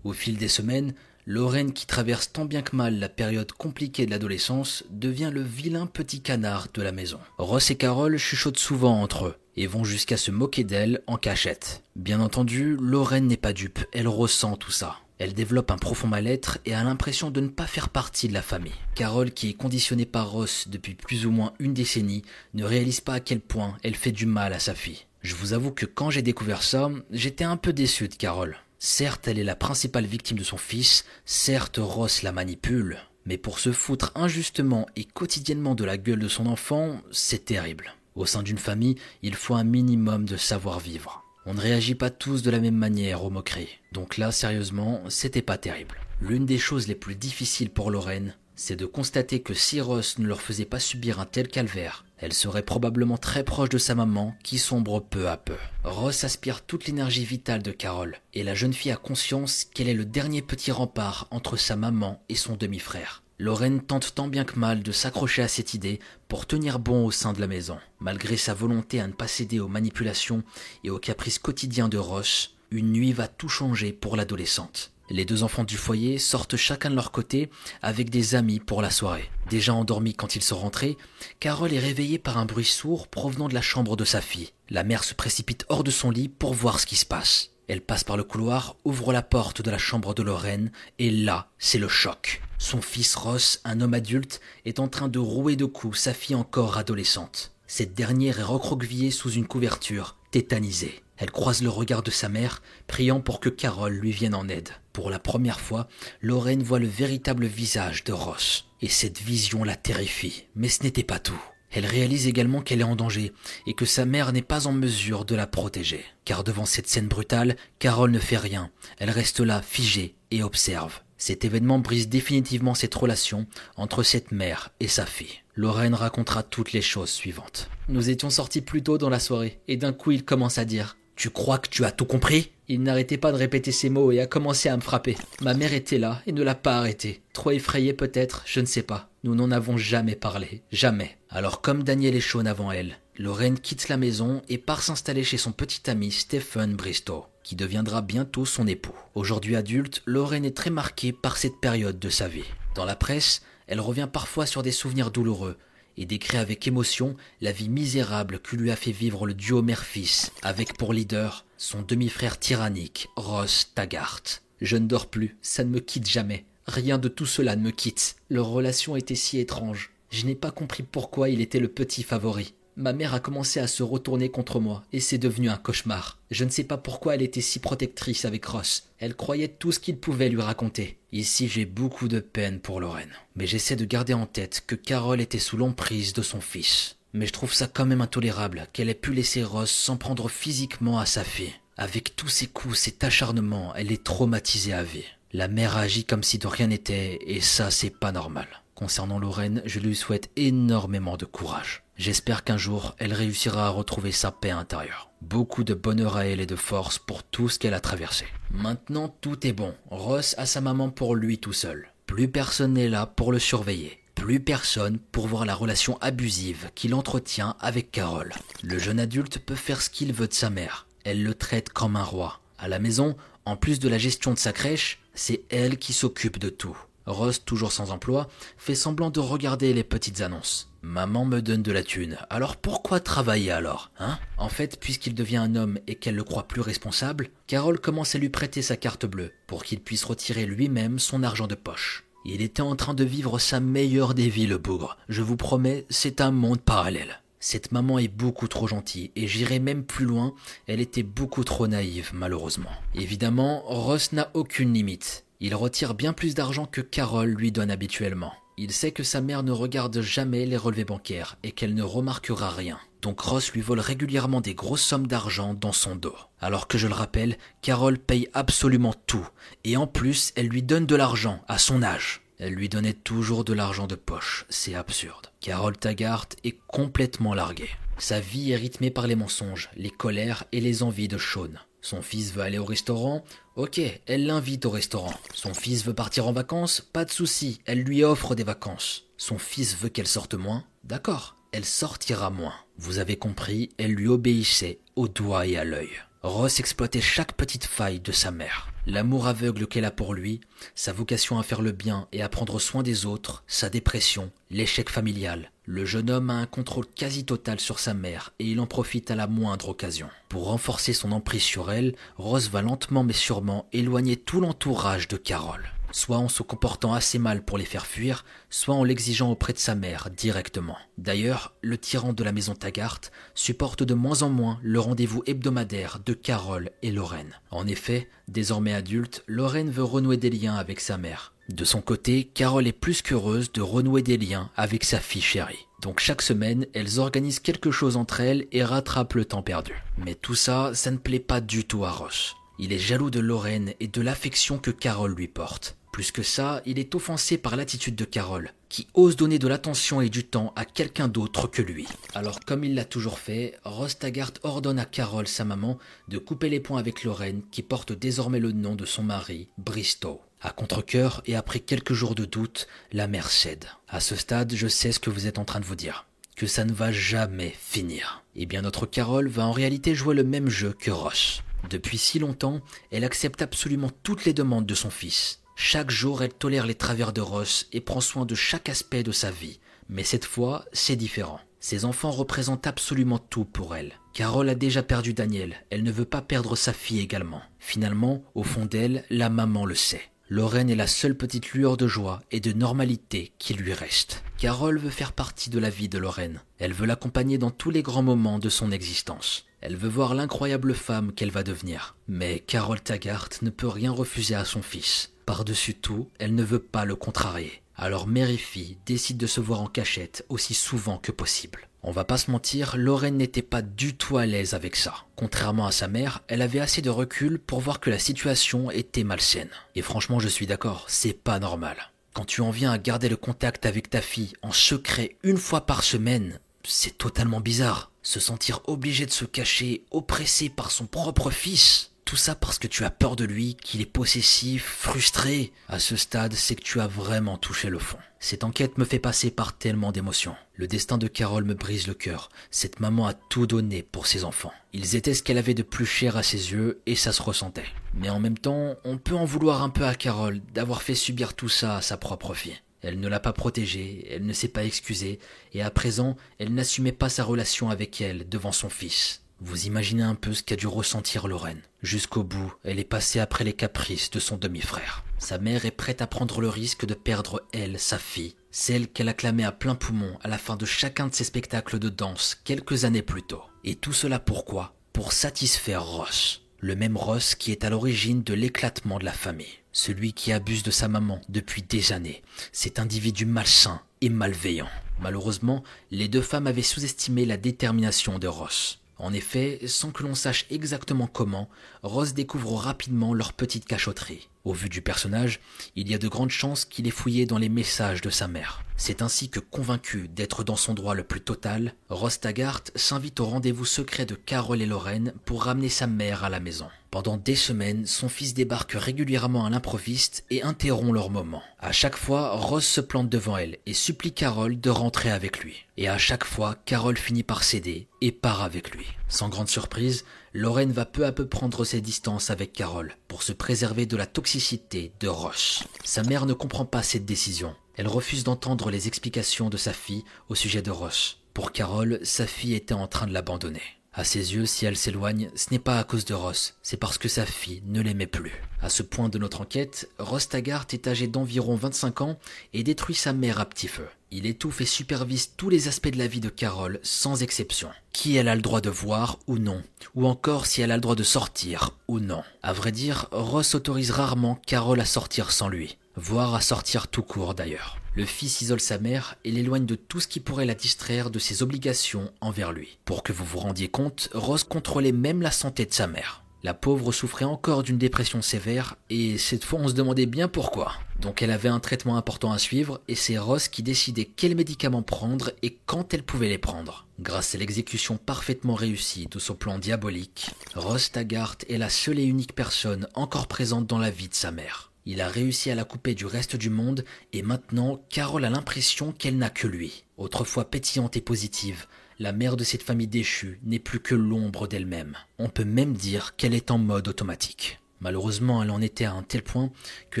Au 0.04 0.12
fil 0.12 0.36
des 0.36 0.48
semaines, 0.48 0.94
Lorraine, 1.26 1.74
qui 1.74 1.86
traverse 1.86 2.32
tant 2.32 2.46
bien 2.46 2.62
que 2.62 2.74
mal 2.74 2.98
la 2.98 3.10
période 3.10 3.52
compliquée 3.52 4.06
de 4.06 4.10
l'adolescence, 4.10 4.84
devient 4.88 5.30
le 5.32 5.42
vilain 5.42 5.86
petit 5.86 6.22
canard 6.22 6.68
de 6.72 6.80
la 6.80 6.92
maison. 6.92 7.18
Ross 7.36 7.70
et 7.70 7.76
Carole 7.76 8.16
chuchotent 8.16 8.58
souvent 8.58 9.02
entre 9.02 9.26
eux 9.26 9.36
et 9.56 9.66
vont 9.66 9.84
jusqu'à 9.84 10.16
se 10.16 10.30
moquer 10.30 10.64
d'elle 10.64 11.02
en 11.06 11.16
cachette. 11.16 11.82
Bien 11.96 12.20
entendu, 12.20 12.76
Lorraine 12.80 13.26
n'est 13.26 13.36
pas 13.36 13.52
dupe, 13.52 13.80
elle 13.92 14.08
ressent 14.08 14.56
tout 14.56 14.70
ça. 14.70 14.96
Elle 15.18 15.34
développe 15.34 15.72
un 15.72 15.76
profond 15.76 16.06
mal-être 16.06 16.58
et 16.64 16.74
a 16.74 16.84
l'impression 16.84 17.30
de 17.30 17.40
ne 17.40 17.48
pas 17.48 17.66
faire 17.66 17.88
partie 17.88 18.28
de 18.28 18.32
la 18.32 18.40
famille. 18.40 18.72
Carole, 18.94 19.32
qui 19.32 19.50
est 19.50 19.54
conditionnée 19.54 20.06
par 20.06 20.30
Ross 20.30 20.68
depuis 20.68 20.94
plus 20.94 21.26
ou 21.26 21.32
moins 21.32 21.52
une 21.58 21.74
décennie, 21.74 22.22
ne 22.54 22.64
réalise 22.64 23.00
pas 23.00 23.14
à 23.14 23.20
quel 23.20 23.40
point 23.40 23.76
elle 23.82 23.96
fait 23.96 24.12
du 24.12 24.26
mal 24.26 24.52
à 24.52 24.60
sa 24.60 24.74
fille. 24.74 25.06
Je 25.22 25.34
vous 25.34 25.52
avoue 25.52 25.72
que 25.72 25.86
quand 25.86 26.10
j'ai 26.10 26.22
découvert 26.22 26.62
ça, 26.62 26.88
j'étais 27.10 27.44
un 27.44 27.56
peu 27.56 27.72
déçu 27.72 28.06
de 28.08 28.14
Carole. 28.14 28.56
Certes, 28.78 29.26
elle 29.26 29.40
est 29.40 29.44
la 29.44 29.56
principale 29.56 30.06
victime 30.06 30.38
de 30.38 30.44
son 30.44 30.56
fils, 30.56 31.04
certes, 31.24 31.80
Ross 31.80 32.22
la 32.22 32.30
manipule, 32.30 32.98
mais 33.26 33.36
pour 33.36 33.58
se 33.58 33.72
foutre 33.72 34.12
injustement 34.14 34.86
et 34.94 35.04
quotidiennement 35.04 35.74
de 35.74 35.84
la 35.84 35.98
gueule 35.98 36.20
de 36.20 36.28
son 36.28 36.46
enfant, 36.46 37.00
c'est 37.10 37.44
terrible. 37.44 37.94
Au 38.14 38.24
sein 38.24 38.44
d'une 38.44 38.58
famille, 38.58 38.94
il 39.22 39.34
faut 39.34 39.54
un 39.54 39.64
minimum 39.64 40.26
de 40.26 40.36
savoir-vivre. 40.36 41.24
On 41.44 41.54
ne 41.54 41.60
réagit 41.60 41.96
pas 41.96 42.10
tous 42.10 42.42
de 42.42 42.50
la 42.50 42.60
même 42.60 42.76
manière 42.76 43.24
aux 43.24 43.30
moqueries. 43.30 43.80
Donc 43.92 44.16
là, 44.16 44.30
sérieusement, 44.30 45.02
c'était 45.08 45.42
pas 45.42 45.58
terrible. 45.58 45.96
L'une 46.20 46.46
des 46.46 46.58
choses 46.58 46.86
les 46.86 46.94
plus 46.94 47.16
difficiles 47.16 47.70
pour 47.70 47.90
Lorraine, 47.90 48.36
c'est 48.54 48.76
de 48.76 48.86
constater 48.86 49.40
que 49.40 49.54
si 49.54 49.80
Ross 49.80 50.18
ne 50.18 50.26
leur 50.26 50.40
faisait 50.40 50.64
pas 50.64 50.80
subir 50.80 51.20
un 51.20 51.26
tel 51.26 51.48
calvaire, 51.48 52.04
elle 52.18 52.32
serait 52.32 52.62
probablement 52.62 53.18
très 53.18 53.44
proche 53.44 53.68
de 53.68 53.78
sa 53.78 53.94
maman 53.94 54.34
qui 54.42 54.58
sombre 54.58 55.00
peu 55.00 55.28
à 55.28 55.36
peu. 55.36 55.56
Ross 55.84 56.24
aspire 56.24 56.62
toute 56.62 56.86
l'énergie 56.86 57.24
vitale 57.24 57.62
de 57.62 57.70
Carole, 57.70 58.18
et 58.34 58.42
la 58.42 58.54
jeune 58.54 58.72
fille 58.72 58.92
a 58.92 58.96
conscience 58.96 59.64
qu'elle 59.64 59.88
est 59.88 59.94
le 59.94 60.04
dernier 60.04 60.42
petit 60.42 60.72
rempart 60.72 61.28
entre 61.30 61.56
sa 61.56 61.76
maman 61.76 62.22
et 62.28 62.34
son 62.34 62.56
demi-frère. 62.56 63.22
Lorraine 63.40 63.80
tente 63.80 64.16
tant 64.16 64.26
bien 64.26 64.44
que 64.44 64.58
mal 64.58 64.82
de 64.82 64.90
s'accrocher 64.90 65.42
à 65.42 65.48
cette 65.48 65.72
idée 65.72 66.00
pour 66.26 66.46
tenir 66.46 66.80
bon 66.80 67.06
au 67.06 67.12
sein 67.12 67.32
de 67.32 67.40
la 67.40 67.46
maison. 67.46 67.78
Malgré 68.00 68.36
sa 68.36 68.52
volonté 68.52 69.00
à 69.00 69.06
ne 69.06 69.12
pas 69.12 69.28
céder 69.28 69.60
aux 69.60 69.68
manipulations 69.68 70.42
et 70.82 70.90
aux 70.90 70.98
caprices 70.98 71.38
quotidiens 71.38 71.88
de 71.88 71.98
Ross, 71.98 72.56
une 72.72 72.90
nuit 72.90 73.12
va 73.12 73.28
tout 73.28 73.48
changer 73.48 73.92
pour 73.92 74.16
l'adolescente. 74.16 74.90
Les 75.10 75.24
deux 75.24 75.42
enfants 75.42 75.64
du 75.64 75.76
foyer 75.76 76.18
sortent 76.18 76.56
chacun 76.56 76.90
de 76.90 76.94
leur 76.94 77.12
côté 77.12 77.50
avec 77.80 78.10
des 78.10 78.34
amis 78.34 78.60
pour 78.60 78.82
la 78.82 78.90
soirée. 78.90 79.30
Déjà 79.48 79.72
endormis 79.72 80.14
quand 80.14 80.36
ils 80.36 80.42
sont 80.42 80.58
rentrés, 80.58 80.98
Carole 81.40 81.72
est 81.72 81.78
réveillée 81.78 82.18
par 82.18 82.36
un 82.36 82.44
bruit 82.44 82.64
sourd 82.64 83.08
provenant 83.08 83.48
de 83.48 83.54
la 83.54 83.62
chambre 83.62 83.96
de 83.96 84.04
sa 84.04 84.20
fille. 84.20 84.50
La 84.68 84.84
mère 84.84 85.04
se 85.04 85.14
précipite 85.14 85.64
hors 85.70 85.82
de 85.82 85.90
son 85.90 86.10
lit 86.10 86.28
pour 86.28 86.52
voir 86.52 86.78
ce 86.78 86.86
qui 86.86 86.96
se 86.96 87.06
passe. 87.06 87.50
Elle 87.68 87.80
passe 87.80 88.04
par 88.04 88.16
le 88.16 88.24
couloir, 88.24 88.76
ouvre 88.84 89.12
la 89.12 89.22
porte 89.22 89.62
de 89.62 89.70
la 89.70 89.78
chambre 89.78 90.14
de 90.14 90.22
Lorraine, 90.22 90.72
et 90.98 91.10
là, 91.10 91.48
c'est 91.58 91.78
le 91.78 91.88
choc. 91.88 92.42
Son 92.58 92.80
fils 92.82 93.14
Ross, 93.14 93.60
un 93.64 93.80
homme 93.80 93.94
adulte, 93.94 94.40
est 94.64 94.78
en 94.78 94.88
train 94.88 95.08
de 95.08 95.18
rouer 95.18 95.56
de 95.56 95.64
coups 95.64 95.98
sa 95.98 96.12
fille 96.12 96.34
encore 96.34 96.76
adolescente. 96.76 97.52
Cette 97.66 97.94
dernière 97.94 98.40
est 98.40 98.44
recroquevillée 98.44 99.10
sous 99.10 99.30
une 99.30 99.46
couverture, 99.46 100.16
tétanisée. 100.30 101.02
Elle 101.18 101.30
croise 101.30 101.62
le 101.62 101.68
regard 101.68 102.02
de 102.02 102.10
sa 102.10 102.28
mère, 102.28 102.62
priant 102.86 103.20
pour 103.20 103.40
que 103.40 103.48
Carole 103.48 103.92
lui 103.92 104.12
vienne 104.12 104.34
en 104.34 104.48
aide. 104.48 104.70
Pour 104.98 105.10
la 105.10 105.20
première 105.20 105.60
fois, 105.60 105.86
Lorraine 106.22 106.64
voit 106.64 106.80
le 106.80 106.88
véritable 106.88 107.46
visage 107.46 108.02
de 108.02 108.12
Ross. 108.12 108.66
Et 108.82 108.88
cette 108.88 109.20
vision 109.20 109.62
la 109.62 109.76
terrifie. 109.76 110.48
Mais 110.56 110.68
ce 110.68 110.82
n'était 110.82 111.04
pas 111.04 111.20
tout. 111.20 111.40
Elle 111.70 111.86
réalise 111.86 112.26
également 112.26 112.62
qu'elle 112.62 112.80
est 112.80 112.82
en 112.82 112.96
danger 112.96 113.32
et 113.68 113.74
que 113.74 113.84
sa 113.84 114.04
mère 114.04 114.32
n'est 114.32 114.42
pas 114.42 114.66
en 114.66 114.72
mesure 114.72 115.24
de 115.24 115.36
la 115.36 115.46
protéger. 115.46 116.04
Car 116.24 116.42
devant 116.42 116.64
cette 116.64 116.88
scène 116.88 117.06
brutale, 117.06 117.54
Carole 117.78 118.10
ne 118.10 118.18
fait 118.18 118.38
rien. 118.38 118.72
Elle 118.98 119.10
reste 119.10 119.38
là, 119.38 119.62
figée, 119.62 120.16
et 120.32 120.42
observe. 120.42 120.98
Cet 121.16 121.44
événement 121.44 121.78
brise 121.78 122.08
définitivement 122.08 122.74
cette 122.74 122.96
relation 122.96 123.46
entre 123.76 124.02
cette 124.02 124.32
mère 124.32 124.70
et 124.80 124.88
sa 124.88 125.06
fille. 125.06 125.42
Lorraine 125.54 125.94
racontera 125.94 126.42
toutes 126.42 126.72
les 126.72 126.82
choses 126.82 127.10
suivantes. 127.10 127.70
Nous 127.88 128.10
étions 128.10 128.30
sortis 128.30 128.62
plus 128.62 128.82
tôt 128.82 128.98
dans 128.98 129.10
la 129.10 129.20
soirée, 129.20 129.60
et 129.68 129.76
d'un 129.76 129.92
coup 129.92 130.10
il 130.10 130.24
commence 130.24 130.58
à 130.58 130.64
dire 130.64 130.96
Tu 131.18 131.30
crois 131.30 131.58
que 131.58 131.68
tu 131.68 131.84
as 131.84 131.90
tout 131.90 132.04
compris? 132.04 132.52
Il 132.68 132.84
n'arrêtait 132.84 133.16
pas 133.16 133.32
de 133.32 133.36
répéter 133.36 133.72
ces 133.72 133.90
mots 133.90 134.12
et 134.12 134.20
a 134.20 134.28
commencé 134.28 134.68
à 134.68 134.76
me 134.76 134.80
frapper. 134.80 135.16
Ma 135.40 135.52
mère 135.52 135.72
était 135.72 135.98
là 135.98 136.22
et 136.28 136.32
ne 136.32 136.44
l'a 136.44 136.54
pas 136.54 136.78
arrêté. 136.78 137.22
Trop 137.32 137.50
effrayée 137.50 137.92
peut-être, 137.92 138.44
je 138.46 138.60
ne 138.60 138.66
sais 138.66 138.84
pas. 138.84 139.10
Nous 139.24 139.34
n'en 139.34 139.50
avons 139.50 139.76
jamais 139.76 140.14
parlé. 140.14 140.62
Jamais. 140.70 141.18
Alors 141.28 141.60
comme 141.60 141.82
Daniel 141.82 142.14
est 142.14 142.20
chaud 142.20 142.46
avant 142.46 142.70
elle, 142.70 142.98
Lorraine 143.16 143.58
quitte 143.58 143.88
la 143.88 143.96
maison 143.96 144.42
et 144.48 144.58
part 144.58 144.80
s'installer 144.80 145.24
chez 145.24 145.38
son 145.38 145.50
petit 145.50 145.90
ami 145.90 146.12
Stephen 146.12 146.76
Bristow, 146.76 147.26
qui 147.42 147.56
deviendra 147.56 148.00
bientôt 148.00 148.44
son 148.44 148.68
époux. 148.68 148.94
Aujourd'hui 149.16 149.56
adulte, 149.56 150.02
Lorraine 150.06 150.44
est 150.44 150.56
très 150.56 150.70
marquée 150.70 151.12
par 151.12 151.36
cette 151.36 151.60
période 151.60 151.98
de 151.98 152.10
sa 152.10 152.28
vie. 152.28 152.46
Dans 152.76 152.84
la 152.84 152.94
presse, 152.94 153.42
elle 153.66 153.80
revient 153.80 154.08
parfois 154.10 154.46
sur 154.46 154.62
des 154.62 154.70
souvenirs 154.70 155.10
douloureux 155.10 155.56
et 155.98 156.06
décrit 156.06 156.38
avec 156.38 156.66
émotion 156.66 157.16
la 157.40 157.52
vie 157.52 157.68
misérable 157.68 158.38
que 158.38 158.56
lui 158.56 158.70
a 158.70 158.76
fait 158.76 158.92
vivre 158.92 159.26
le 159.26 159.34
duo 159.34 159.60
mère-fils, 159.60 160.32
avec 160.42 160.78
pour 160.78 160.94
leader 160.94 161.44
son 161.58 161.82
demi-frère 161.82 162.38
tyrannique, 162.38 163.08
Ross 163.16 163.72
Taggart. 163.74 164.22
Je 164.60 164.76
ne 164.76 164.86
dors 164.86 165.08
plus, 165.08 165.36
ça 165.42 165.64
ne 165.64 165.70
me 165.70 165.80
quitte 165.80 166.08
jamais. 166.08 166.44
Rien 166.66 166.98
de 166.98 167.08
tout 167.08 167.26
cela 167.26 167.56
ne 167.56 167.62
me 167.62 167.70
quitte. 167.70 168.16
Leur 168.30 168.46
relation 168.46 168.94
était 168.94 169.14
si 169.14 169.38
étrange. 169.38 169.90
Je 170.10 170.24
n'ai 170.24 170.36
pas 170.36 170.52
compris 170.52 170.84
pourquoi 170.84 171.28
il 171.28 171.40
était 171.40 171.60
le 171.60 171.68
petit 171.68 172.02
favori. 172.02 172.54
Ma 172.80 172.92
mère 172.92 173.12
a 173.12 173.18
commencé 173.18 173.58
à 173.58 173.66
se 173.66 173.82
retourner 173.82 174.28
contre 174.28 174.60
moi, 174.60 174.84
et 174.92 175.00
c'est 175.00 175.18
devenu 175.18 175.50
un 175.50 175.56
cauchemar. 175.56 176.16
Je 176.30 176.44
ne 176.44 176.48
sais 176.48 176.62
pas 176.62 176.76
pourquoi 176.76 177.16
elle 177.16 177.22
était 177.22 177.40
si 177.40 177.58
protectrice 177.58 178.24
avec 178.24 178.44
Ross. 178.44 178.84
Elle 179.00 179.16
croyait 179.16 179.48
tout 179.48 179.72
ce 179.72 179.80
qu'il 179.80 179.96
pouvait 179.96 180.28
lui 180.28 180.40
raconter. 180.40 180.96
Ici 181.10 181.48
j'ai 181.48 181.64
beaucoup 181.64 182.06
de 182.06 182.20
peine 182.20 182.60
pour 182.60 182.78
Lorraine. 182.78 183.10
Mais 183.34 183.48
j'essaie 183.48 183.74
de 183.74 183.84
garder 183.84 184.14
en 184.14 184.26
tête 184.26 184.62
que 184.64 184.76
Carole 184.76 185.20
était 185.20 185.40
sous 185.40 185.56
l'emprise 185.56 186.12
de 186.12 186.22
son 186.22 186.40
fils. 186.40 186.94
Mais 187.14 187.26
je 187.26 187.32
trouve 187.32 187.52
ça 187.52 187.66
quand 187.66 187.84
même 187.84 188.00
intolérable 188.00 188.68
qu'elle 188.72 188.90
ait 188.90 188.94
pu 188.94 189.12
laisser 189.12 189.42
Ross 189.42 189.72
s'en 189.72 189.96
prendre 189.96 190.28
physiquement 190.28 191.00
à 191.00 191.06
sa 191.06 191.24
fille. 191.24 191.54
Avec 191.76 192.14
tous 192.14 192.28
ses 192.28 192.46
coups, 192.46 192.78
cet 192.78 193.02
acharnement, 193.02 193.74
elle 193.74 193.90
est 193.90 194.04
traumatisée 194.04 194.72
à 194.72 194.84
vie. 194.84 195.02
La 195.32 195.48
mère 195.48 195.76
agit 195.76 196.04
comme 196.04 196.22
si 196.22 196.38
de 196.38 196.46
rien 196.46 196.68
n'était, 196.68 197.18
et 197.26 197.40
ça, 197.40 197.72
c'est 197.72 197.90
pas 197.90 198.12
normal. 198.12 198.46
Concernant 198.76 199.18
Lorraine, 199.18 199.62
je 199.64 199.80
lui 199.80 199.96
souhaite 199.96 200.30
énormément 200.36 201.16
de 201.16 201.24
courage. 201.24 201.82
J'espère 201.98 202.44
qu'un 202.44 202.56
jour, 202.56 202.94
elle 202.98 203.12
réussira 203.12 203.66
à 203.66 203.70
retrouver 203.70 204.12
sa 204.12 204.30
paix 204.30 204.52
intérieure. 204.52 205.10
Beaucoup 205.20 205.64
de 205.64 205.74
bonheur 205.74 206.16
à 206.16 206.26
elle 206.26 206.40
et 206.40 206.46
de 206.46 206.54
force 206.54 206.96
pour 206.96 207.24
tout 207.24 207.48
ce 207.48 207.58
qu'elle 207.58 207.74
a 207.74 207.80
traversé. 207.80 208.24
Maintenant, 208.52 209.12
tout 209.20 209.44
est 209.44 209.52
bon. 209.52 209.74
Ross 209.90 210.36
a 210.38 210.46
sa 210.46 210.60
maman 210.60 210.90
pour 210.90 211.16
lui 211.16 211.38
tout 211.38 211.52
seul. 211.52 211.88
Plus 212.06 212.28
personne 212.28 212.74
n'est 212.74 212.88
là 212.88 213.06
pour 213.06 213.32
le 213.32 213.40
surveiller. 213.40 213.98
Plus 214.14 214.38
personne 214.38 215.00
pour 215.10 215.26
voir 215.26 215.44
la 215.44 215.56
relation 215.56 215.98
abusive 216.00 216.70
qu'il 216.76 216.94
entretient 216.94 217.56
avec 217.58 217.90
Carole. 217.90 218.32
Le 218.62 218.78
jeune 218.78 219.00
adulte 219.00 219.40
peut 219.40 219.56
faire 219.56 219.82
ce 219.82 219.90
qu'il 219.90 220.12
veut 220.12 220.28
de 220.28 220.34
sa 220.34 220.50
mère. 220.50 220.86
Elle 221.02 221.24
le 221.24 221.34
traite 221.34 221.70
comme 221.70 221.96
un 221.96 222.04
roi. 222.04 222.40
À 222.60 222.68
la 222.68 222.78
maison, 222.78 223.16
en 223.44 223.56
plus 223.56 223.80
de 223.80 223.88
la 223.88 223.98
gestion 223.98 224.32
de 224.32 224.38
sa 224.38 224.52
crèche, 224.52 225.00
c'est 225.14 225.42
elle 225.50 225.78
qui 225.78 225.92
s'occupe 225.92 226.38
de 226.38 226.48
tout. 226.48 226.78
Ross, 227.08 227.44
toujours 227.44 227.72
sans 227.72 227.90
emploi, 227.90 228.28
fait 228.56 228.74
semblant 228.74 229.10
de 229.10 229.20
regarder 229.20 229.72
les 229.72 229.84
petites 229.84 230.20
annonces. 230.20 230.70
Maman 230.82 231.24
me 231.24 231.40
donne 231.40 231.62
de 231.62 231.72
la 231.72 231.82
thune, 231.82 232.18
alors 232.30 232.56
pourquoi 232.56 233.00
travailler 233.00 233.50
alors, 233.50 233.90
hein? 233.98 234.18
En 234.36 234.48
fait, 234.48 234.78
puisqu'il 234.78 235.14
devient 235.14 235.38
un 235.38 235.56
homme 235.56 235.78
et 235.86 235.96
qu'elle 235.96 236.14
le 236.14 236.22
croit 236.22 236.46
plus 236.46 236.60
responsable, 236.60 237.30
Carole 237.46 237.80
commence 237.80 238.14
à 238.14 238.18
lui 238.18 238.28
prêter 238.28 238.62
sa 238.62 238.76
carte 238.76 239.06
bleue 239.06 239.32
pour 239.46 239.64
qu'il 239.64 239.80
puisse 239.80 240.04
retirer 240.04 240.46
lui-même 240.46 240.98
son 240.98 241.24
argent 241.24 241.48
de 241.48 241.56
poche. 241.56 242.04
Il 242.24 242.42
était 242.42 242.62
en 242.62 242.76
train 242.76 242.94
de 242.94 243.04
vivre 243.04 243.38
sa 243.38 243.58
meilleure 243.58 244.14
des 244.14 244.28
vies, 244.28 244.46
le 244.46 244.58
bougre. 244.58 244.98
Je 245.08 245.22
vous 245.22 245.36
promets, 245.36 245.86
c'est 245.88 246.20
un 246.20 246.30
monde 246.30 246.60
parallèle. 246.60 247.22
Cette 247.40 247.70
maman 247.72 247.98
est 247.98 248.08
beaucoup 248.08 248.48
trop 248.48 248.66
gentille, 248.66 249.12
et 249.14 249.28
j'irai 249.28 249.60
même 249.60 249.84
plus 249.84 250.04
loin, 250.04 250.34
elle 250.66 250.80
était 250.80 251.04
beaucoup 251.04 251.44
trop 251.44 251.68
naïve, 251.68 252.10
malheureusement. 252.12 252.70
Évidemment, 252.94 253.62
Ross 253.64 254.12
n'a 254.12 254.30
aucune 254.34 254.74
limite. 254.74 255.24
Il 255.40 255.54
retire 255.54 255.94
bien 255.94 256.12
plus 256.12 256.34
d'argent 256.34 256.66
que 256.66 256.80
Carole 256.80 257.30
lui 257.30 257.52
donne 257.52 257.70
habituellement. 257.70 258.32
Il 258.56 258.72
sait 258.72 258.90
que 258.90 259.04
sa 259.04 259.20
mère 259.20 259.44
ne 259.44 259.52
regarde 259.52 260.00
jamais 260.00 260.44
les 260.46 260.56
relevés 260.56 260.84
bancaires 260.84 261.36
et 261.44 261.52
qu'elle 261.52 261.74
ne 261.74 261.82
remarquera 261.84 262.50
rien. 262.50 262.80
Donc 263.02 263.20
Ross 263.20 263.52
lui 263.52 263.60
vole 263.60 263.78
régulièrement 263.78 264.40
des 264.40 264.54
grosses 264.54 264.82
sommes 264.82 265.06
d'argent 265.06 265.54
dans 265.54 265.70
son 265.70 265.94
dos. 265.94 266.16
Alors 266.40 266.66
que 266.66 266.76
je 266.76 266.88
le 266.88 266.94
rappelle, 266.94 267.38
Carole 267.62 267.98
paye 267.98 268.28
absolument 268.34 268.94
tout. 269.06 269.28
Et 269.62 269.76
en 269.76 269.86
plus, 269.86 270.32
elle 270.34 270.48
lui 270.48 270.64
donne 270.64 270.86
de 270.86 270.96
l'argent 270.96 271.40
à 271.46 271.58
son 271.58 271.84
âge. 271.84 272.22
Elle 272.40 272.54
lui 272.54 272.68
donnait 272.68 272.92
toujours 272.92 273.44
de 273.44 273.52
l'argent 273.52 273.86
de 273.86 273.94
poche. 273.94 274.44
C'est 274.48 274.74
absurde. 274.74 275.28
Carole 275.40 275.76
Taggart 275.76 276.26
est 276.42 276.58
complètement 276.66 277.34
larguée. 277.34 277.70
Sa 277.98 278.18
vie 278.18 278.50
est 278.50 278.56
rythmée 278.56 278.90
par 278.90 279.06
les 279.06 279.16
mensonges, 279.16 279.70
les 279.76 279.90
colères 279.90 280.44
et 280.50 280.60
les 280.60 280.82
envies 280.82 281.08
de 281.08 281.18
Sean. 281.18 281.50
Son 281.80 282.02
fils 282.02 282.32
veut 282.32 282.42
aller 282.42 282.58
au 282.58 282.64
restaurant 282.64 283.24
Ok, 283.56 283.80
elle 284.06 284.26
l'invite 284.26 284.66
au 284.66 284.70
restaurant. 284.70 285.14
Son 285.34 285.54
fils 285.54 285.84
veut 285.84 285.94
partir 285.94 286.26
en 286.26 286.32
vacances 286.32 286.80
Pas 286.80 287.04
de 287.04 287.10
souci, 287.10 287.60
elle 287.66 287.82
lui 287.82 288.04
offre 288.04 288.34
des 288.34 288.44
vacances. 288.44 289.04
Son 289.16 289.38
fils 289.38 289.76
veut 289.76 289.88
qu'elle 289.88 290.06
sorte 290.06 290.34
moins 290.34 290.64
D'accord, 290.84 291.36
elle 291.52 291.64
sortira 291.64 292.30
moins. 292.30 292.54
Vous 292.76 292.98
avez 292.98 293.16
compris, 293.16 293.70
elle 293.78 293.92
lui 293.92 294.08
obéissait 294.08 294.80
au 294.96 295.08
doigt 295.08 295.46
et 295.46 295.56
à 295.56 295.64
l'œil. 295.64 295.90
Ross 296.22 296.58
exploitait 296.58 297.00
chaque 297.00 297.32
petite 297.34 297.64
faille 297.64 298.00
de 298.00 298.12
sa 298.12 298.30
mère. 298.30 298.72
L'amour 298.86 299.28
aveugle 299.28 299.66
qu'elle 299.66 299.84
a 299.84 299.90
pour 299.90 300.14
lui, 300.14 300.40
sa 300.74 300.92
vocation 300.92 301.38
à 301.38 301.42
faire 301.42 301.62
le 301.62 301.72
bien 301.72 302.08
et 302.10 302.22
à 302.22 302.28
prendre 302.28 302.58
soin 302.58 302.82
des 302.82 303.06
autres, 303.06 303.44
sa 303.46 303.70
dépression, 303.70 304.32
l'échec 304.50 304.88
familial. 304.90 305.52
Le 305.70 305.84
jeune 305.84 306.08
homme 306.08 306.30
a 306.30 306.36
un 306.36 306.46
contrôle 306.46 306.86
quasi 306.86 307.26
total 307.26 307.60
sur 307.60 307.78
sa 307.78 307.92
mère 307.92 308.32
et 308.38 308.46
il 308.46 308.58
en 308.58 308.66
profite 308.66 309.10
à 309.10 309.14
la 309.14 309.26
moindre 309.26 309.68
occasion. 309.68 310.08
Pour 310.30 310.46
renforcer 310.46 310.94
son 310.94 311.12
emprise 311.12 311.42
sur 311.42 311.70
elle, 311.70 311.94
Rose 312.16 312.48
va 312.48 312.62
lentement 312.62 313.04
mais 313.04 313.12
sûrement 313.12 313.66
éloigner 313.74 314.16
tout 314.16 314.40
l'entourage 314.40 315.08
de 315.08 315.18
Carole 315.18 315.68
soit 315.90 316.18
en 316.18 316.28
se 316.28 316.42
comportant 316.42 316.92
assez 316.92 317.18
mal 317.18 317.42
pour 317.42 317.56
les 317.56 317.64
faire 317.64 317.86
fuir, 317.86 318.24
soit 318.50 318.74
en 318.74 318.84
l'exigeant 318.84 319.30
auprès 319.30 319.54
de 319.54 319.58
sa 319.58 319.74
mère 319.74 320.10
directement. 320.14 320.76
D'ailleurs, 320.98 321.54
le 321.62 321.78
tyran 321.78 322.12
de 322.12 322.22
la 322.22 322.32
maison 322.32 322.54
Taggart 322.54 323.00
supporte 323.34 323.82
de 323.82 323.94
moins 323.94 324.22
en 324.22 324.28
moins 324.28 324.58
le 324.62 324.80
rendez-vous 324.80 325.22
hebdomadaire 325.26 325.98
de 326.04 326.12
Carole 326.12 326.70
et 326.82 326.90
Lorraine. 326.90 327.40
En 327.50 327.66
effet, 327.66 328.08
désormais 328.28 328.74
adulte, 328.74 329.24
Lorraine 329.26 329.70
veut 329.70 329.82
renouer 329.82 330.18
des 330.18 330.30
liens 330.30 330.56
avec 330.56 330.80
sa 330.80 330.98
mère. 330.98 331.32
De 331.48 331.64
son 331.64 331.80
côté, 331.80 332.24
Carole 332.24 332.66
est 332.66 332.72
plus 332.72 333.00
qu'heureuse 333.00 333.52
de 333.52 333.62
renouer 333.62 334.02
des 334.02 334.18
liens 334.18 334.50
avec 334.54 334.84
sa 334.84 335.00
fille 335.00 335.22
chérie. 335.22 335.66
Donc 335.80 335.98
chaque 335.98 336.20
semaine, 336.20 336.66
elles 336.74 336.98
organisent 336.98 337.40
quelque 337.40 337.70
chose 337.70 337.96
entre 337.96 338.20
elles 338.20 338.46
et 338.52 338.62
rattrapent 338.62 339.14
le 339.14 339.24
temps 339.24 339.42
perdu. 339.42 339.72
Mais 339.96 340.14
tout 340.14 340.34
ça, 340.34 340.72
ça 340.74 340.90
ne 340.90 340.98
plaît 340.98 341.20
pas 341.20 341.40
du 341.40 341.64
tout 341.64 341.86
à 341.86 341.90
Roche. 341.90 342.34
Il 342.58 342.72
est 342.72 342.78
jaloux 342.78 343.10
de 343.10 343.20
Lorraine 343.20 343.72
et 343.80 343.88
de 343.88 344.02
l'affection 344.02 344.58
que 344.58 344.70
Carole 344.70 345.14
lui 345.14 345.28
porte. 345.28 345.76
Plus 345.90 346.12
que 346.12 346.22
ça, 346.22 346.60
il 346.66 346.78
est 346.78 346.94
offensé 346.94 347.38
par 347.38 347.56
l'attitude 347.56 347.96
de 347.96 348.04
Carole, 348.04 348.52
qui 348.68 348.86
ose 348.92 349.16
donner 349.16 349.38
de 349.38 349.48
l'attention 349.48 350.02
et 350.02 350.10
du 350.10 350.24
temps 350.24 350.52
à 350.54 350.66
quelqu'un 350.66 351.08
d'autre 351.08 351.46
que 351.46 351.62
lui. 351.62 351.86
Alors 352.14 352.40
comme 352.40 352.62
il 352.62 352.74
l'a 352.74 352.84
toujours 352.84 353.18
fait, 353.18 353.54
Ross 353.64 353.98
Taggart 353.98 354.34
ordonne 354.42 354.78
à 354.78 354.84
Carole, 354.84 355.26
sa 355.26 355.44
maman, 355.44 355.78
de 356.08 356.18
couper 356.18 356.50
les 356.50 356.60
points 356.60 356.78
avec 356.78 357.04
Lorraine, 357.04 357.42
qui 357.50 357.62
porte 357.62 357.92
désormais 357.92 358.38
le 358.38 358.52
nom 358.52 358.74
de 358.74 358.84
son 358.84 359.02
mari, 359.02 359.48
Bristow. 359.56 360.20
À 360.40 360.50
contre-coeur 360.50 361.22
et 361.26 361.34
après 361.34 361.58
quelques 361.58 361.94
jours 361.94 362.14
de 362.14 362.24
doute, 362.24 362.68
la 362.92 363.08
mère 363.08 363.30
cède. 363.30 363.64
À 363.88 363.98
ce 363.98 364.14
stade, 364.14 364.54
je 364.54 364.68
sais 364.68 364.92
ce 364.92 365.00
que 365.00 365.10
vous 365.10 365.26
êtes 365.26 365.38
en 365.38 365.44
train 365.44 365.58
de 365.58 365.64
vous 365.64 365.74
dire. 365.74 366.06
Que 366.36 366.46
ça 366.46 366.64
ne 366.64 366.72
va 366.72 366.92
jamais 366.92 367.52
finir. 367.58 368.22
Eh 368.36 368.46
bien, 368.46 368.62
notre 368.62 368.86
Carole 368.86 369.28
va 369.28 369.44
en 369.44 369.52
réalité 369.52 369.96
jouer 369.96 370.14
le 370.14 370.22
même 370.22 370.48
jeu 370.48 370.72
que 370.78 370.92
Ross. 370.92 371.42
Depuis 371.68 371.98
si 371.98 372.20
longtemps, 372.20 372.60
elle 372.92 373.02
accepte 373.02 373.42
absolument 373.42 373.90
toutes 374.04 374.24
les 374.24 374.32
demandes 374.32 374.66
de 374.66 374.76
son 374.76 374.90
fils. 374.90 375.40
Chaque 375.56 375.90
jour, 375.90 376.22
elle 376.22 376.32
tolère 376.32 376.66
les 376.66 376.76
travers 376.76 377.12
de 377.12 377.20
Ross 377.20 377.66
et 377.72 377.80
prend 377.80 378.00
soin 378.00 378.24
de 378.24 378.36
chaque 378.36 378.68
aspect 378.68 379.02
de 379.02 379.10
sa 379.10 379.32
vie. 379.32 379.58
Mais 379.88 380.04
cette 380.04 380.24
fois, 380.24 380.64
c'est 380.72 380.94
différent. 380.94 381.40
Ses 381.58 381.84
enfants 381.84 382.12
représentent 382.12 382.68
absolument 382.68 383.18
tout 383.18 383.44
pour 383.44 383.74
elle. 383.74 383.94
Carole 384.14 384.48
a 384.48 384.54
déjà 384.54 384.84
perdu 384.84 385.14
Daniel, 385.14 385.56
elle 385.70 385.82
ne 385.82 385.90
veut 385.90 386.04
pas 386.04 386.22
perdre 386.22 386.54
sa 386.54 386.72
fille 386.72 387.00
également. 387.00 387.42
Finalement, 387.58 388.22
au 388.36 388.44
fond 388.44 388.66
d'elle, 388.66 389.04
la 389.10 389.28
maman 389.30 389.64
le 389.64 389.74
sait. 389.74 390.02
Lorraine 390.30 390.68
est 390.68 390.74
la 390.74 390.86
seule 390.86 391.16
petite 391.16 391.52
lueur 391.52 391.78
de 391.78 391.86
joie 391.86 392.20
et 392.30 392.40
de 392.40 392.52
normalité 392.52 393.32
qui 393.38 393.54
lui 393.54 393.72
reste. 393.72 394.22
Carole 394.36 394.78
veut 394.78 394.90
faire 394.90 395.12
partie 395.12 395.48
de 395.48 395.58
la 395.58 395.70
vie 395.70 395.88
de 395.88 395.96
Lorraine. 395.96 396.42
Elle 396.58 396.74
veut 396.74 396.84
l'accompagner 396.84 397.38
dans 397.38 397.50
tous 397.50 397.70
les 397.70 397.82
grands 397.82 398.02
moments 398.02 398.38
de 398.38 398.50
son 398.50 398.70
existence. 398.70 399.46
Elle 399.62 399.76
veut 399.76 399.88
voir 399.88 400.14
l'incroyable 400.14 400.74
femme 400.74 401.12
qu'elle 401.12 401.30
va 401.30 401.44
devenir. 401.44 401.96
Mais 402.08 402.40
Carole 402.40 402.82
Taggart 402.82 403.30
ne 403.40 403.48
peut 403.48 403.68
rien 403.68 403.90
refuser 403.90 404.34
à 404.34 404.44
son 404.44 404.60
fils. 404.60 405.12
Par-dessus 405.24 405.74
tout, 405.74 406.10
elle 406.18 406.34
ne 406.34 406.44
veut 406.44 406.58
pas 406.58 406.84
le 406.84 406.94
contrarier. 406.94 407.62
Alors 407.80 408.08
mère 408.08 408.28
et 408.28 408.36
fille 408.36 408.76
de 409.14 409.26
se 409.28 409.40
voir 409.40 409.60
en 409.60 409.68
cachette 409.68 410.26
aussi 410.28 410.52
souvent 410.52 410.98
que 410.98 411.12
possible. 411.12 411.68
On 411.84 411.92
va 411.92 412.02
pas 412.02 412.18
se 412.18 412.28
mentir, 412.28 412.76
Lorraine 412.76 413.16
n'était 413.16 413.40
pas 413.40 413.62
du 413.62 413.94
tout 413.94 414.18
à 414.18 414.26
l'aise 414.26 414.52
avec 414.52 414.74
ça. 414.74 414.94
Contrairement 415.14 415.64
à 415.64 415.70
sa 415.70 415.86
mère, 415.86 416.24
elle 416.26 416.42
avait 416.42 416.58
assez 416.58 416.82
de 416.82 416.90
recul 416.90 417.38
pour 417.38 417.60
voir 417.60 417.78
que 417.78 417.88
la 417.88 418.00
situation 418.00 418.72
était 418.72 419.04
malsaine. 419.04 419.50
Et 419.76 419.82
franchement, 419.82 420.18
je 420.18 420.26
suis 420.26 420.48
d'accord, 420.48 420.86
c'est 420.88 421.12
pas 421.12 421.38
normal. 421.38 421.76
Quand 422.14 422.24
tu 422.24 422.40
en 422.40 422.50
viens 422.50 422.72
à 422.72 422.78
garder 422.78 423.08
le 423.08 423.16
contact 423.16 423.64
avec 423.64 423.88
ta 423.88 424.00
fille 424.00 424.32
en 424.42 424.50
secret 424.50 425.16
une 425.22 425.36
fois 425.36 425.64
par 425.64 425.84
semaine, 425.84 426.40
c'est 426.64 426.98
totalement 426.98 427.40
bizarre. 427.40 427.92
Se 428.02 428.18
sentir 428.18 428.60
obligé 428.66 429.06
de 429.06 429.12
se 429.12 429.24
cacher, 429.24 429.84
oppressé 429.92 430.48
par 430.48 430.72
son 430.72 430.86
propre 430.86 431.30
fils. 431.30 431.92
Tout 432.08 432.16
ça 432.16 432.34
parce 432.34 432.58
que 432.58 432.68
tu 432.68 432.84
as 432.84 432.90
peur 432.90 433.16
de 433.16 433.24
lui, 433.26 433.54
qu'il 433.54 433.82
est 433.82 433.84
possessif, 433.84 434.64
frustré. 434.64 435.52
À 435.68 435.78
ce 435.78 435.94
stade, 435.94 436.32
c'est 436.32 436.54
que 436.54 436.62
tu 436.62 436.80
as 436.80 436.86
vraiment 436.86 437.36
touché 437.36 437.68
le 437.68 437.78
fond. 437.78 437.98
Cette 438.18 438.44
enquête 438.44 438.78
me 438.78 438.86
fait 438.86 438.98
passer 438.98 439.30
par 439.30 439.58
tellement 439.58 439.92
d'émotions. 439.92 440.34
Le 440.54 440.66
destin 440.66 440.96
de 440.96 441.06
Carole 441.06 441.44
me 441.44 441.52
brise 441.52 441.86
le 441.86 441.92
cœur. 441.92 442.30
Cette 442.50 442.80
maman 442.80 443.08
a 443.08 443.12
tout 443.12 443.46
donné 443.46 443.82
pour 443.82 444.06
ses 444.06 444.24
enfants. 444.24 444.54
Ils 444.72 444.96
étaient 444.96 445.12
ce 445.12 445.22
qu'elle 445.22 445.36
avait 445.36 445.52
de 445.52 445.62
plus 445.62 445.84
cher 445.84 446.16
à 446.16 446.22
ses 446.22 446.52
yeux 446.52 446.80
et 446.86 446.94
ça 446.94 447.12
se 447.12 447.20
ressentait. 447.20 447.68
Mais 447.92 448.08
en 448.08 448.20
même 448.20 448.38
temps, 448.38 448.76
on 448.84 448.96
peut 448.96 449.14
en 449.14 449.26
vouloir 449.26 449.62
un 449.62 449.68
peu 449.68 449.84
à 449.84 449.94
Carole 449.94 450.40
d'avoir 450.54 450.80
fait 450.80 450.94
subir 450.94 451.34
tout 451.34 451.50
ça 451.50 451.76
à 451.76 451.82
sa 451.82 451.98
propre 451.98 452.32
fille. 452.32 452.56
Elle 452.80 453.00
ne 453.00 453.08
l'a 453.08 453.20
pas 453.20 453.34
protégée, 453.34 454.08
elle 454.10 454.24
ne 454.24 454.32
s'est 454.32 454.48
pas 454.48 454.64
excusée, 454.64 455.18
et 455.52 455.60
à 455.60 455.70
présent, 455.70 456.16
elle 456.38 456.54
n'assumait 456.54 456.92
pas 456.92 457.10
sa 457.10 457.24
relation 457.24 457.68
avec 457.68 458.00
elle 458.00 458.26
devant 458.30 458.52
son 458.52 458.70
fils. 458.70 459.20
Vous 459.40 459.66
imaginez 459.66 460.02
un 460.02 460.16
peu 460.16 460.34
ce 460.34 460.42
qu'a 460.42 460.56
dû 460.56 460.66
ressentir 460.66 461.28
Lorraine. 461.28 461.62
Jusqu'au 461.82 462.24
bout, 462.24 462.52
elle 462.64 462.80
est 462.80 462.84
passée 462.84 463.20
après 463.20 463.44
les 463.44 463.52
caprices 463.52 464.10
de 464.10 464.18
son 464.18 464.36
demi-frère. 464.36 465.04
Sa 465.18 465.38
mère 465.38 465.64
est 465.64 465.70
prête 465.70 466.02
à 466.02 466.08
prendre 466.08 466.40
le 466.40 466.48
risque 466.48 466.86
de 466.86 466.94
perdre 466.94 467.46
elle, 467.52 467.78
sa 467.78 467.98
fille, 467.98 468.34
celle 468.50 468.88
qu'elle 468.88 469.08
acclamait 469.08 469.44
à 469.44 469.52
plein 469.52 469.76
poumon 469.76 470.18
à 470.22 470.28
la 470.28 470.38
fin 470.38 470.56
de 470.56 470.66
chacun 470.66 471.06
de 471.06 471.14
ses 471.14 471.22
spectacles 471.22 471.78
de 471.78 471.88
danse 471.88 472.36
quelques 472.42 472.84
années 472.84 473.02
plus 473.02 473.22
tôt. 473.22 473.42
Et 473.62 473.76
tout 473.76 473.92
cela 473.92 474.18
pourquoi? 474.18 474.74
Pour 474.92 475.12
satisfaire 475.12 475.84
Ross. 475.84 476.42
Le 476.58 476.74
même 476.74 476.96
Ross 476.96 477.36
qui 477.36 477.52
est 477.52 477.62
à 477.64 477.70
l'origine 477.70 478.24
de 478.24 478.34
l'éclatement 478.34 478.98
de 478.98 479.04
la 479.04 479.12
famille. 479.12 479.60
Celui 479.70 480.14
qui 480.14 480.32
abuse 480.32 480.64
de 480.64 480.72
sa 480.72 480.88
maman 480.88 481.20
depuis 481.28 481.62
des 481.62 481.92
années. 481.92 482.22
Cet 482.50 482.80
individu 482.80 483.24
malsain 483.24 483.80
et 484.00 484.08
malveillant. 484.08 484.68
Malheureusement, 485.00 485.62
les 485.92 486.08
deux 486.08 486.22
femmes 486.22 486.48
avaient 486.48 486.62
sous-estimé 486.62 487.24
la 487.24 487.36
détermination 487.36 488.18
de 488.18 488.26
Ross. 488.26 488.80
En 488.98 489.12
effet, 489.12 489.60
sans 489.66 489.90
que 489.90 490.02
l'on 490.02 490.14
sache 490.14 490.46
exactement 490.50 491.06
comment, 491.06 491.48
Rose 491.82 492.14
découvre 492.14 492.54
rapidement 492.54 493.14
leur 493.14 493.32
petite 493.32 493.64
cachotterie. 493.64 494.28
Au 494.44 494.52
vu 494.52 494.68
du 494.68 494.82
personnage, 494.82 495.40
il 495.76 495.90
y 495.90 495.94
a 495.94 495.98
de 495.98 496.08
grandes 496.08 496.30
chances 496.30 496.64
qu'il 496.64 496.86
ait 496.86 496.90
fouillé 496.90 497.26
dans 497.26 497.38
les 497.38 497.48
messages 497.48 498.00
de 498.00 498.10
sa 498.10 498.28
mère. 498.28 498.62
C'est 498.76 499.02
ainsi 499.02 499.28
que, 499.28 499.40
convaincu 499.40 500.08
d'être 500.08 500.44
dans 500.44 500.56
son 500.56 500.72
droit 500.72 500.94
le 500.94 501.02
plus 501.02 501.20
total, 501.20 501.74
Rose 501.88 502.20
Taggart 502.20 502.62
s'invite 502.76 503.18
au 503.18 503.26
rendez-vous 503.26 503.64
secret 503.64 504.06
de 504.06 504.14
Carole 504.14 504.62
et 504.62 504.66
Lorraine 504.66 505.12
pour 505.24 505.44
ramener 505.44 505.68
sa 505.68 505.88
mère 505.88 506.22
à 506.22 506.28
la 506.28 506.38
maison. 506.38 506.68
Pendant 506.90 507.18
des 507.18 507.34
semaines, 507.34 507.84
son 507.84 508.08
fils 508.08 508.32
débarque 508.32 508.72
régulièrement 508.72 509.44
à 509.44 509.50
l'improviste 509.50 510.24
et 510.30 510.42
interrompt 510.42 510.94
leur 510.94 511.10
moment. 511.10 511.42
À 511.58 511.72
chaque 511.72 511.96
fois, 511.96 512.30
Rose 512.36 512.64
se 512.64 512.80
plante 512.80 513.10
devant 513.10 513.36
elle 513.36 513.58
et 513.66 513.74
supplie 513.74 514.12
Carole 514.12 514.58
de 514.58 514.70
rentrer 514.70 515.10
avec 515.10 515.40
lui. 515.40 515.66
Et 515.76 515.88
à 515.88 515.98
chaque 515.98 516.24
fois, 516.24 516.56
Carole 516.64 516.96
finit 516.96 517.24
par 517.24 517.42
céder 517.42 517.88
et 518.00 518.12
part 518.12 518.42
avec 518.42 518.74
lui. 518.74 518.86
Sans 519.08 519.28
grande 519.28 519.48
surprise, 519.48 520.04
Lorraine 520.34 520.72
va 520.72 520.84
peu 520.84 521.06
à 521.06 521.12
peu 521.12 521.26
prendre 521.26 521.64
ses 521.64 521.80
distances 521.80 522.30
avec 522.30 522.52
Carole 522.52 522.96
pour 523.08 523.22
se 523.22 523.32
préserver 523.32 523.86
de 523.86 523.96
la 523.96 524.06
toxicité 524.06 524.92
de 525.00 525.08
Roche. 525.08 525.64
Sa 525.84 526.02
mère 526.02 526.26
ne 526.26 526.34
comprend 526.34 526.64
pas 526.64 526.82
cette 526.82 527.06
décision. 527.06 527.54
Elle 527.76 527.88
refuse 527.88 528.24
d'entendre 528.24 528.70
les 528.70 528.88
explications 528.88 529.48
de 529.50 529.56
sa 529.56 529.72
fille 529.72 530.04
au 530.28 530.34
sujet 530.34 530.62
de 530.62 530.70
Roche. 530.70 531.16
Pour 531.32 531.52
Carole, 531.52 532.00
sa 532.02 532.26
fille 532.26 532.54
était 532.54 532.74
en 532.74 532.88
train 532.88 533.06
de 533.06 533.12
l'abandonner. 533.12 533.77
À 533.98 534.04
ses 534.04 534.32
yeux, 534.32 534.46
si 534.46 534.64
elle 534.64 534.76
s'éloigne, 534.76 535.28
ce 535.34 535.46
n'est 535.50 535.58
pas 535.58 535.80
à 535.80 535.82
cause 535.82 536.04
de 536.04 536.14
Ross, 536.14 536.54
c'est 536.62 536.76
parce 536.76 536.98
que 536.98 537.08
sa 537.08 537.26
fille 537.26 537.64
ne 537.66 537.80
l'aimait 537.80 538.06
plus. 538.06 538.40
À 538.62 538.68
ce 538.68 538.84
point 538.84 539.08
de 539.08 539.18
notre 539.18 539.40
enquête, 539.40 539.88
Ross 539.98 540.28
Taggart 540.28 540.66
est 540.72 540.86
âgé 540.86 541.08
d'environ 541.08 541.56
25 541.56 542.02
ans 542.02 542.16
et 542.52 542.62
détruit 542.62 542.94
sa 542.94 543.12
mère 543.12 543.40
à 543.40 543.44
petit 543.44 543.66
feu. 543.66 543.88
Il 544.12 544.26
étouffe 544.26 544.60
et 544.60 544.66
supervise 544.66 545.32
tous 545.36 545.50
les 545.50 545.66
aspects 545.66 545.90
de 545.90 545.98
la 545.98 546.06
vie 546.06 546.20
de 546.20 546.28
Carole, 546.28 546.78
sans 546.84 547.24
exception. 547.24 547.70
Qui 547.92 548.14
elle 548.14 548.28
a 548.28 548.36
le 548.36 548.40
droit 548.40 548.60
de 548.60 548.70
voir 548.70 549.18
ou 549.26 549.38
non, 549.38 549.64
ou 549.96 550.06
encore 550.06 550.46
si 550.46 550.62
elle 550.62 550.70
a 550.70 550.76
le 550.76 550.80
droit 550.80 550.94
de 550.94 551.02
sortir 551.02 551.70
ou 551.88 551.98
non. 551.98 552.22
À 552.44 552.52
vrai 552.52 552.70
dire, 552.70 553.08
Ross 553.10 553.56
autorise 553.56 553.90
rarement 553.90 554.40
Carole 554.46 554.78
à 554.78 554.84
sortir 554.84 555.32
sans 555.32 555.48
lui, 555.48 555.76
voire 555.96 556.36
à 556.36 556.40
sortir 556.40 556.86
tout 556.86 557.02
court 557.02 557.34
d'ailleurs. 557.34 557.78
Le 557.98 558.04
fils 558.04 558.42
isole 558.42 558.60
sa 558.60 558.78
mère 558.78 559.16
et 559.24 559.32
l'éloigne 559.32 559.66
de 559.66 559.74
tout 559.74 559.98
ce 559.98 560.06
qui 560.06 560.20
pourrait 560.20 560.44
la 560.44 560.54
distraire 560.54 561.10
de 561.10 561.18
ses 561.18 561.42
obligations 561.42 562.12
envers 562.20 562.52
lui. 562.52 562.78
Pour 562.84 563.02
que 563.02 563.12
vous 563.12 563.24
vous 563.24 563.40
rendiez 563.40 563.66
compte, 563.66 564.08
Rose 564.14 564.44
contrôlait 564.44 564.92
même 564.92 565.20
la 565.20 565.32
santé 565.32 565.66
de 565.66 565.72
sa 565.72 565.88
mère. 565.88 566.22
La 566.44 566.54
pauvre 566.54 566.92
souffrait 566.92 567.24
encore 567.24 567.64
d'une 567.64 567.76
dépression 567.76 568.22
sévère 568.22 568.76
et 568.88 569.18
cette 569.18 569.42
fois 569.42 569.58
on 569.58 569.66
se 569.66 569.74
demandait 569.74 570.06
bien 570.06 570.28
pourquoi. 570.28 570.74
Donc 571.00 571.22
elle 571.22 571.32
avait 571.32 571.48
un 571.48 571.58
traitement 571.58 571.96
important 571.96 572.30
à 572.30 572.38
suivre 572.38 572.80
et 572.86 572.94
c'est 572.94 573.18
Rose 573.18 573.48
qui 573.48 573.64
décidait 573.64 574.04
quels 574.04 574.36
médicaments 574.36 574.82
prendre 574.82 575.32
et 575.42 575.58
quand 575.66 575.92
elle 575.92 576.04
pouvait 576.04 576.28
les 576.28 576.38
prendre. 576.38 576.86
Grâce 577.00 577.34
à 577.34 577.38
l'exécution 577.38 577.96
parfaitement 577.96 578.54
réussie 578.54 579.08
de 579.10 579.18
son 579.18 579.34
plan 579.34 579.58
diabolique, 579.58 580.30
Rose 580.54 580.92
Taggart 580.92 581.38
est 581.48 581.58
la 581.58 581.68
seule 581.68 581.98
et 581.98 582.04
unique 582.04 582.36
personne 582.36 582.86
encore 582.94 583.26
présente 583.26 583.66
dans 583.66 583.78
la 583.78 583.90
vie 583.90 584.08
de 584.08 584.14
sa 584.14 584.30
mère. 584.30 584.67
Il 584.90 585.02
a 585.02 585.08
réussi 585.08 585.50
à 585.50 585.54
la 585.54 585.64
couper 585.64 585.94
du 585.94 586.06
reste 586.06 586.34
du 586.34 586.48
monde 586.48 586.82
et 587.12 587.20
maintenant 587.20 587.84
Carole 587.90 588.24
a 588.24 588.30
l'impression 588.30 588.90
qu'elle 588.90 589.18
n'a 589.18 589.28
que 589.28 589.46
lui. 589.46 589.84
Autrefois 589.98 590.50
pétillante 590.50 590.96
et 590.96 591.02
positive, 591.02 591.66
la 591.98 592.12
mère 592.12 592.38
de 592.38 592.44
cette 592.44 592.62
famille 592.62 592.86
déchue 592.86 593.38
n'est 593.44 593.58
plus 593.58 593.80
que 593.80 593.94
l'ombre 593.94 594.48
d'elle-même. 594.48 594.96
On 595.18 595.28
peut 595.28 595.44
même 595.44 595.74
dire 595.74 596.16
qu'elle 596.16 596.32
est 596.32 596.50
en 596.50 596.56
mode 596.56 596.88
automatique. 596.88 597.60
Malheureusement, 597.80 598.42
elle 598.42 598.50
en 598.50 598.62
était 598.62 598.86
à 598.86 598.94
un 598.94 599.02
tel 599.02 599.22
point 599.22 599.50
que 599.90 600.00